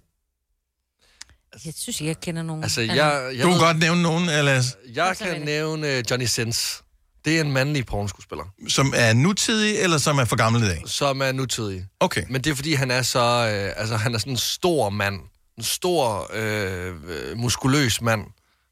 Jeg 1.66 1.74
synes 1.78 2.00
ikke, 2.02 2.08
jeg 2.08 2.20
kender 2.20 2.44
nogen. 2.44 2.64
Altså, 2.64 2.82
jeg, 2.82 2.96
jeg, 2.96 3.44
Du 3.44 3.48
kan 3.48 3.50
ved- 3.52 3.60
godt 3.60 3.80
nævne 3.80 4.02
nogen, 4.02 4.30
eller, 4.30 4.64
jeg 4.94 5.16
kan 5.18 5.42
nævne 5.42 5.98
uh, 5.98 6.12
Johnny 6.12 6.26
Sins. 6.26 6.82
Det 7.26 7.38
er 7.38 7.42
en 7.42 7.52
mandlig 7.52 7.86
pornoskuespiller. 7.86 8.44
som 8.68 8.94
er 8.96 9.14
nutidig, 9.14 9.78
eller 9.80 9.98
som 9.98 10.18
er 10.20 10.26
for 10.26 10.36
gammel 10.36 10.64
i 10.64 10.66
dag? 10.66 10.84
Som 10.86 11.22
er 11.22 11.32
nutidig. 11.32 11.86
Okay. 12.00 12.24
Men 12.30 12.42
det 12.42 12.52
er, 12.52 12.56
fordi 12.56 12.74
han 12.74 12.92
er 12.92 13.02
så... 13.02 13.20
Øh, 13.20 13.74
altså, 13.82 13.96
han 13.98 14.14
er 14.16 14.18
sådan 14.20 14.34
en 14.34 14.38
stor 14.38 14.90
mand. 14.90 15.20
En 15.58 15.64
stor, 15.64 16.30
øh, 16.34 16.94
øh, 17.08 17.38
muskuløs 17.38 18.02
mand. 18.02 18.26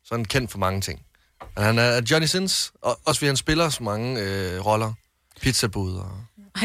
Så 0.05 0.13
han 0.15 0.21
er 0.21 0.25
kendt 0.25 0.51
for 0.51 0.57
mange 0.57 0.81
ting. 0.81 0.99
Men 1.55 1.63
han 1.65 1.79
er 1.79 2.01
Johnny 2.11 2.25
Sins, 2.27 2.71
og 2.81 2.99
også 3.05 3.19
fordi 3.19 3.27
han 3.27 3.37
spiller 3.37 3.69
så 3.69 3.83
mange 3.83 4.19
øh, 4.21 4.65
roller. 4.65 4.93
Pizzabud 5.41 5.95
og... 5.95 6.11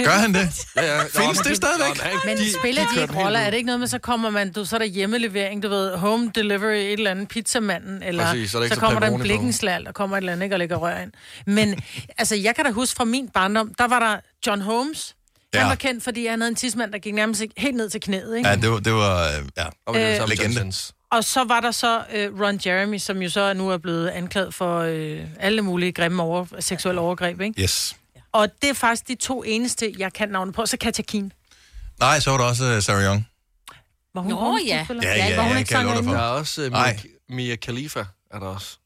Gør 0.05 0.11
han 0.11 0.35
det? 0.35 0.49
Ja, 0.77 0.83
ja. 0.97 1.03
Findes 1.05 1.39
det 1.39 1.57
stadigvæk? 1.57 2.01
Men 2.27 2.37
de, 2.37 2.53
spiller 2.61 2.83
de, 2.83 2.89
kørte 2.89 3.03
ikke 3.03 3.15
roller? 3.25 3.39
Er 3.39 3.51
det 3.51 3.57
ikke 3.57 3.67
noget 3.67 3.81
med, 3.81 3.89
så 3.89 3.99
kommer 3.99 4.31
man, 4.31 4.53
du, 4.53 4.65
så 4.65 4.77
er 4.77 4.79
der 4.79 4.87
hjemmelevering, 4.87 5.63
du 5.63 5.69
ved, 5.69 5.97
home 5.97 6.31
delivery, 6.35 6.75
et 6.77 6.93
eller 6.93 7.11
andet 7.11 7.29
pizzamanden, 7.29 8.03
eller 8.03 8.25
Præcis, 8.25 8.51
så 8.51 8.63
så 8.69 8.75
så 8.75 8.81
kommer 8.81 9.01
der 9.01 9.07
en 9.07 9.21
blikkenslal, 9.21 9.85
der 9.85 9.93
kommer 9.93 10.17
et 10.17 10.21
eller 10.21 10.33
andet, 10.33 10.45
ikke, 10.45 10.55
og 10.55 10.59
lægger 10.59 10.77
rør 10.77 10.99
ind. 10.99 11.13
Men 11.47 11.83
altså, 12.19 12.37
jeg 12.37 12.55
kan 12.57 12.65
da 12.65 12.71
huske 12.71 12.97
fra 12.97 13.05
min 13.05 13.29
barndom, 13.29 13.75
der 13.79 13.89
var 13.89 13.99
der 13.99 14.17
John 14.47 14.61
Holmes. 14.61 15.15
Han 15.55 15.63
Ja. 15.63 15.69
var 15.69 15.75
kendt, 15.75 16.05
fordi 16.05 16.27
han 16.27 16.41
havde 16.41 16.49
en 16.51 16.57
tidsmand, 16.57 16.93
der 16.93 16.99
gik 16.99 17.15
nærmest 17.15 17.43
helt 17.57 17.77
ned 17.77 17.91
til 17.91 18.01
knæet, 18.01 18.37
ikke? 18.37 18.49
Ja, 18.49 18.57
det 18.57 18.71
var, 18.71 18.79
det 18.79 18.93
var 18.93 19.23
øh, 19.29 19.45
ja, 19.57 19.65
Og 19.87 19.95
det 19.95 20.03
er 20.03 20.23
Øh, 20.23 20.29
legende. 20.29 20.73
Og 21.13 21.25
så 21.25 21.45
var 21.45 21.61
der 21.61 21.71
så 21.71 22.01
øh, 22.15 22.41
Ron 22.41 22.61
Jeremy, 22.67 22.99
som 22.99 23.23
jo 23.23 23.31
så 23.31 23.53
nu 23.55 23.71
er 23.71 23.79
blevet 23.79 24.09
anklaget 24.09 24.55
for 24.55 24.79
øh, 24.81 25.21
alle 25.41 25.63
mulige 25.63 25.93
grimme 25.93 26.23
over, 26.23 26.47
seksuelle 26.61 27.01
overgreb, 27.01 27.41
ikke? 27.41 27.63
yes. 27.63 27.97
Og 28.33 28.49
det 28.63 28.71
er 28.71 28.75
faktisk 28.75 29.09
de 29.09 29.15
to 29.15 29.43
eneste, 29.43 29.95
jeg 29.99 30.13
kan 30.13 30.29
navnet 30.29 30.55
på. 30.55 30.67
Så 30.67 30.77
Katja 30.77 31.03
Keen. 31.03 31.33
Nej, 32.01 32.21
så 32.21 32.31
var 32.31 32.39
der 32.39 32.45
også 32.45 32.77
uh, 32.77 32.83
Sarah 32.83 33.05
Young. 33.05 33.27
Var 34.15 34.21
hun 34.23 34.31
Nå, 34.33 34.37
pornoskuespiller? 34.39 35.03
ja. 35.09 35.17
Ja, 35.17 35.29
ja, 35.29 35.37
var 35.37 35.43
hun 35.43 35.53
ja, 35.53 35.59
ikke 35.59 35.69
kan 35.69 35.87
jeg 35.89 36.05
for. 36.05 36.13
Der 36.13 36.19
er 36.19 36.23
også 36.23 36.63
uh. 36.67 36.73
Mia, 36.73 36.99
Mia 37.29 37.57
Khalifa, 37.57 38.05
er 38.31 38.39
der 38.39 38.47
også. 38.47 38.77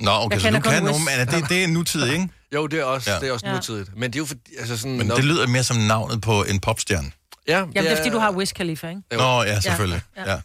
Nå, 0.00 0.10
okay, 0.10 0.34
Jeg 0.34 0.40
så 0.40 0.50
du 0.50 0.60
kan 0.60 0.82
nogen, 0.82 1.04
men 1.04 1.14
er 1.14 1.24
det, 1.24 1.48
det 1.48 1.64
er 1.64 1.68
nutidig, 1.68 2.12
ikke? 2.12 2.28
Jo, 2.54 2.66
det 2.66 2.80
er 2.80 2.84
også, 2.84 3.10
Ja. 3.10 3.14
ja. 3.14 3.20
det 3.20 3.28
er 3.28 3.32
også 3.32 3.46
Ja. 3.46 3.54
nutidigt. 3.54 3.96
Men 3.96 4.10
det 4.12 4.16
er 4.16 4.20
jo 4.20 4.26
fordi, 4.26 4.56
altså 4.58 4.76
sådan... 4.76 4.96
Men 4.98 5.10
det 5.10 5.24
lyder 5.24 5.46
mere 5.46 5.64
som 5.64 5.76
navnet 5.76 6.20
på 6.20 6.44
en 6.44 6.60
popstjerne. 6.60 7.10
Ja, 7.48 7.58
Jamen, 7.58 7.74
det 7.74 7.90
er 7.92 7.96
fordi, 7.96 8.10
du 8.10 8.18
har 8.18 8.32
Wiz 8.32 8.52
Khalifa, 8.52 8.88
ikke? 8.88 9.02
Nå, 9.12 9.42
ja, 9.42 9.60
selvfølgelig. 9.60 10.02
Ja. 10.16 10.30
Ja. 10.30 10.40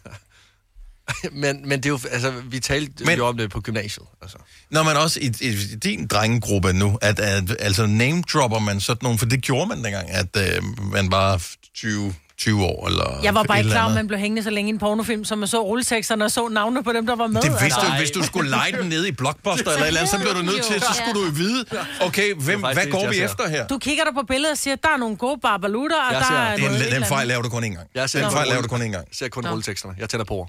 men, 1.32 1.68
men 1.68 1.78
det 1.80 1.86
er 1.86 1.90
jo, 1.90 1.98
altså, 2.10 2.32
vi 2.50 2.60
talte 2.60 3.04
Men- 3.04 3.18
jo 3.18 3.26
om 3.26 3.36
det 3.36 3.50
på 3.50 3.60
gymnasiet. 3.60 4.06
Altså. 4.22 4.38
Nå, 4.70 4.82
men 4.82 4.96
også 4.96 5.20
i, 5.20 5.32
i, 5.40 5.48
i 5.48 5.76
din 5.76 6.06
drengegruppe 6.06 6.72
nu, 6.72 6.98
at, 7.02 7.18
at 7.20 7.56
altså 7.58 7.86
name-dropper 7.86 8.58
man 8.58 8.80
sådan 8.80 9.00
nogle, 9.02 9.18
for 9.18 9.26
det 9.26 9.42
gjorde 9.42 9.66
man 9.66 9.84
dengang, 9.84 10.10
at 10.10 10.36
øh, 10.36 10.62
man 10.92 11.10
var 11.10 11.42
20, 11.74 12.14
20 12.38 12.64
år, 12.64 12.86
eller 12.88 13.20
Jeg 13.22 13.34
var 13.34 13.42
bare 13.42 13.58
ikke 13.58 13.70
klar, 13.70 13.80
om 13.80 13.84
andet. 13.86 13.94
man 13.98 14.06
blev 14.06 14.18
hængende 14.18 14.42
så 14.42 14.50
længe 14.50 14.68
i 14.70 14.72
en 14.72 14.78
pornofilm, 14.78 15.24
som 15.24 15.38
man 15.38 15.48
så 15.48 15.62
rulleteksterne 15.64 16.24
og 16.24 16.30
så 16.30 16.48
navnene 16.48 16.84
på 16.84 16.92
dem, 16.92 17.06
der 17.06 17.16
var 17.16 17.26
med. 17.26 17.42
Det 17.42 17.50
vidste 17.62 17.80
du, 17.80 17.92
hvis 17.98 18.10
du 18.10 18.22
skulle 18.22 18.50
lege 18.50 18.72
den 18.72 18.88
nede 18.88 19.08
i 19.08 19.12
Blockbuster 19.12 19.70
eller 19.70 19.82
et 19.82 19.86
eller 19.86 20.00
andet, 20.00 20.10
så 20.14 20.18
blev 20.20 20.34
du 20.34 20.42
nødt 20.42 20.64
til, 20.64 20.80
så 20.80 20.92
skulle 20.94 21.20
du 21.20 21.24
jo 21.26 21.32
vide, 21.34 21.64
okay, 22.00 22.34
hvem, 22.34 22.60
hvad 22.60 22.90
går 22.90 23.08
vi 23.10 23.18
efter 23.18 23.48
her? 23.48 23.66
Du 23.66 23.78
kigger 23.78 24.04
der 24.04 24.12
på 24.12 24.22
billedet 24.28 24.52
og 24.52 24.58
siger, 24.58 24.76
der 24.76 24.88
er 24.88 24.96
nogle 24.96 25.16
gode 25.16 25.38
barbalutter, 25.42 25.96
og 26.08 26.12
Jeg 26.12 26.20
der 26.20 26.26
ser- 26.26 26.34
er 26.34 26.56
Den, 26.86 26.92
den 27.00 27.04
fejl 27.04 27.28
laver 27.28 27.42
du 27.42 27.48
kun 27.48 27.64
én 27.64 27.68
gang. 27.74 27.88
Jeg 27.94 28.10
ser 28.10 28.22
Den 28.22 28.30
fejl 28.32 28.48
laver 28.48 28.62
du 28.62 28.68
kun 28.68 28.80
én 28.80 28.84
gang. 28.84 28.94
Jeg 28.94 29.04
ser 29.12 29.28
kun 29.28 29.46
rulleteksterne. 29.48 29.94
Jeg 29.98 30.08
tæller 30.08 30.24
på. 30.24 30.48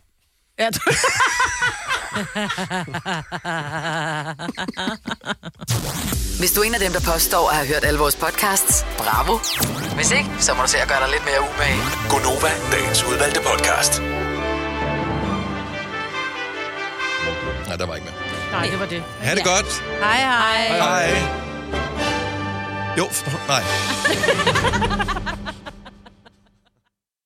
Ja, 0.59 0.69
du... 0.69 0.79
Hvis 6.39 6.51
du 6.51 6.61
er 6.61 6.63
en 6.65 6.73
af 6.73 6.79
dem, 6.79 6.91
der 6.91 6.99
påstår 7.13 7.49
at 7.49 7.55
have 7.55 7.67
hørt 7.67 7.83
alle 7.83 7.99
vores 7.99 8.15
podcasts, 8.15 8.85
bravo. 8.97 9.37
Hvis 9.95 10.11
ikke, 10.11 10.29
så 10.39 10.53
må 10.53 10.61
du 10.61 10.67
se 10.67 10.77
at 10.77 10.87
gøre 10.87 10.99
dig 10.99 11.09
lidt 11.09 11.25
mere 11.25 11.41
umage. 11.41 11.77
Gonova, 12.09 12.51
dagens 12.71 13.03
udvalgte 13.03 13.39
podcast. 13.51 14.01
Nej, 17.67 17.75
der 17.75 17.85
var 17.85 17.95
ikke 17.95 18.07
mere. 18.07 18.51
Nej, 18.51 18.65
det 18.71 18.79
var 18.79 18.85
det. 18.85 19.03
Ha' 19.21 19.35
det 19.35 19.43
godt. 19.43 19.83
Hej, 19.99 20.17
hej. 20.17 20.67
Hej. 20.77 21.09
Jo, 22.97 23.07
for- 23.11 23.47
nej. 23.47 23.63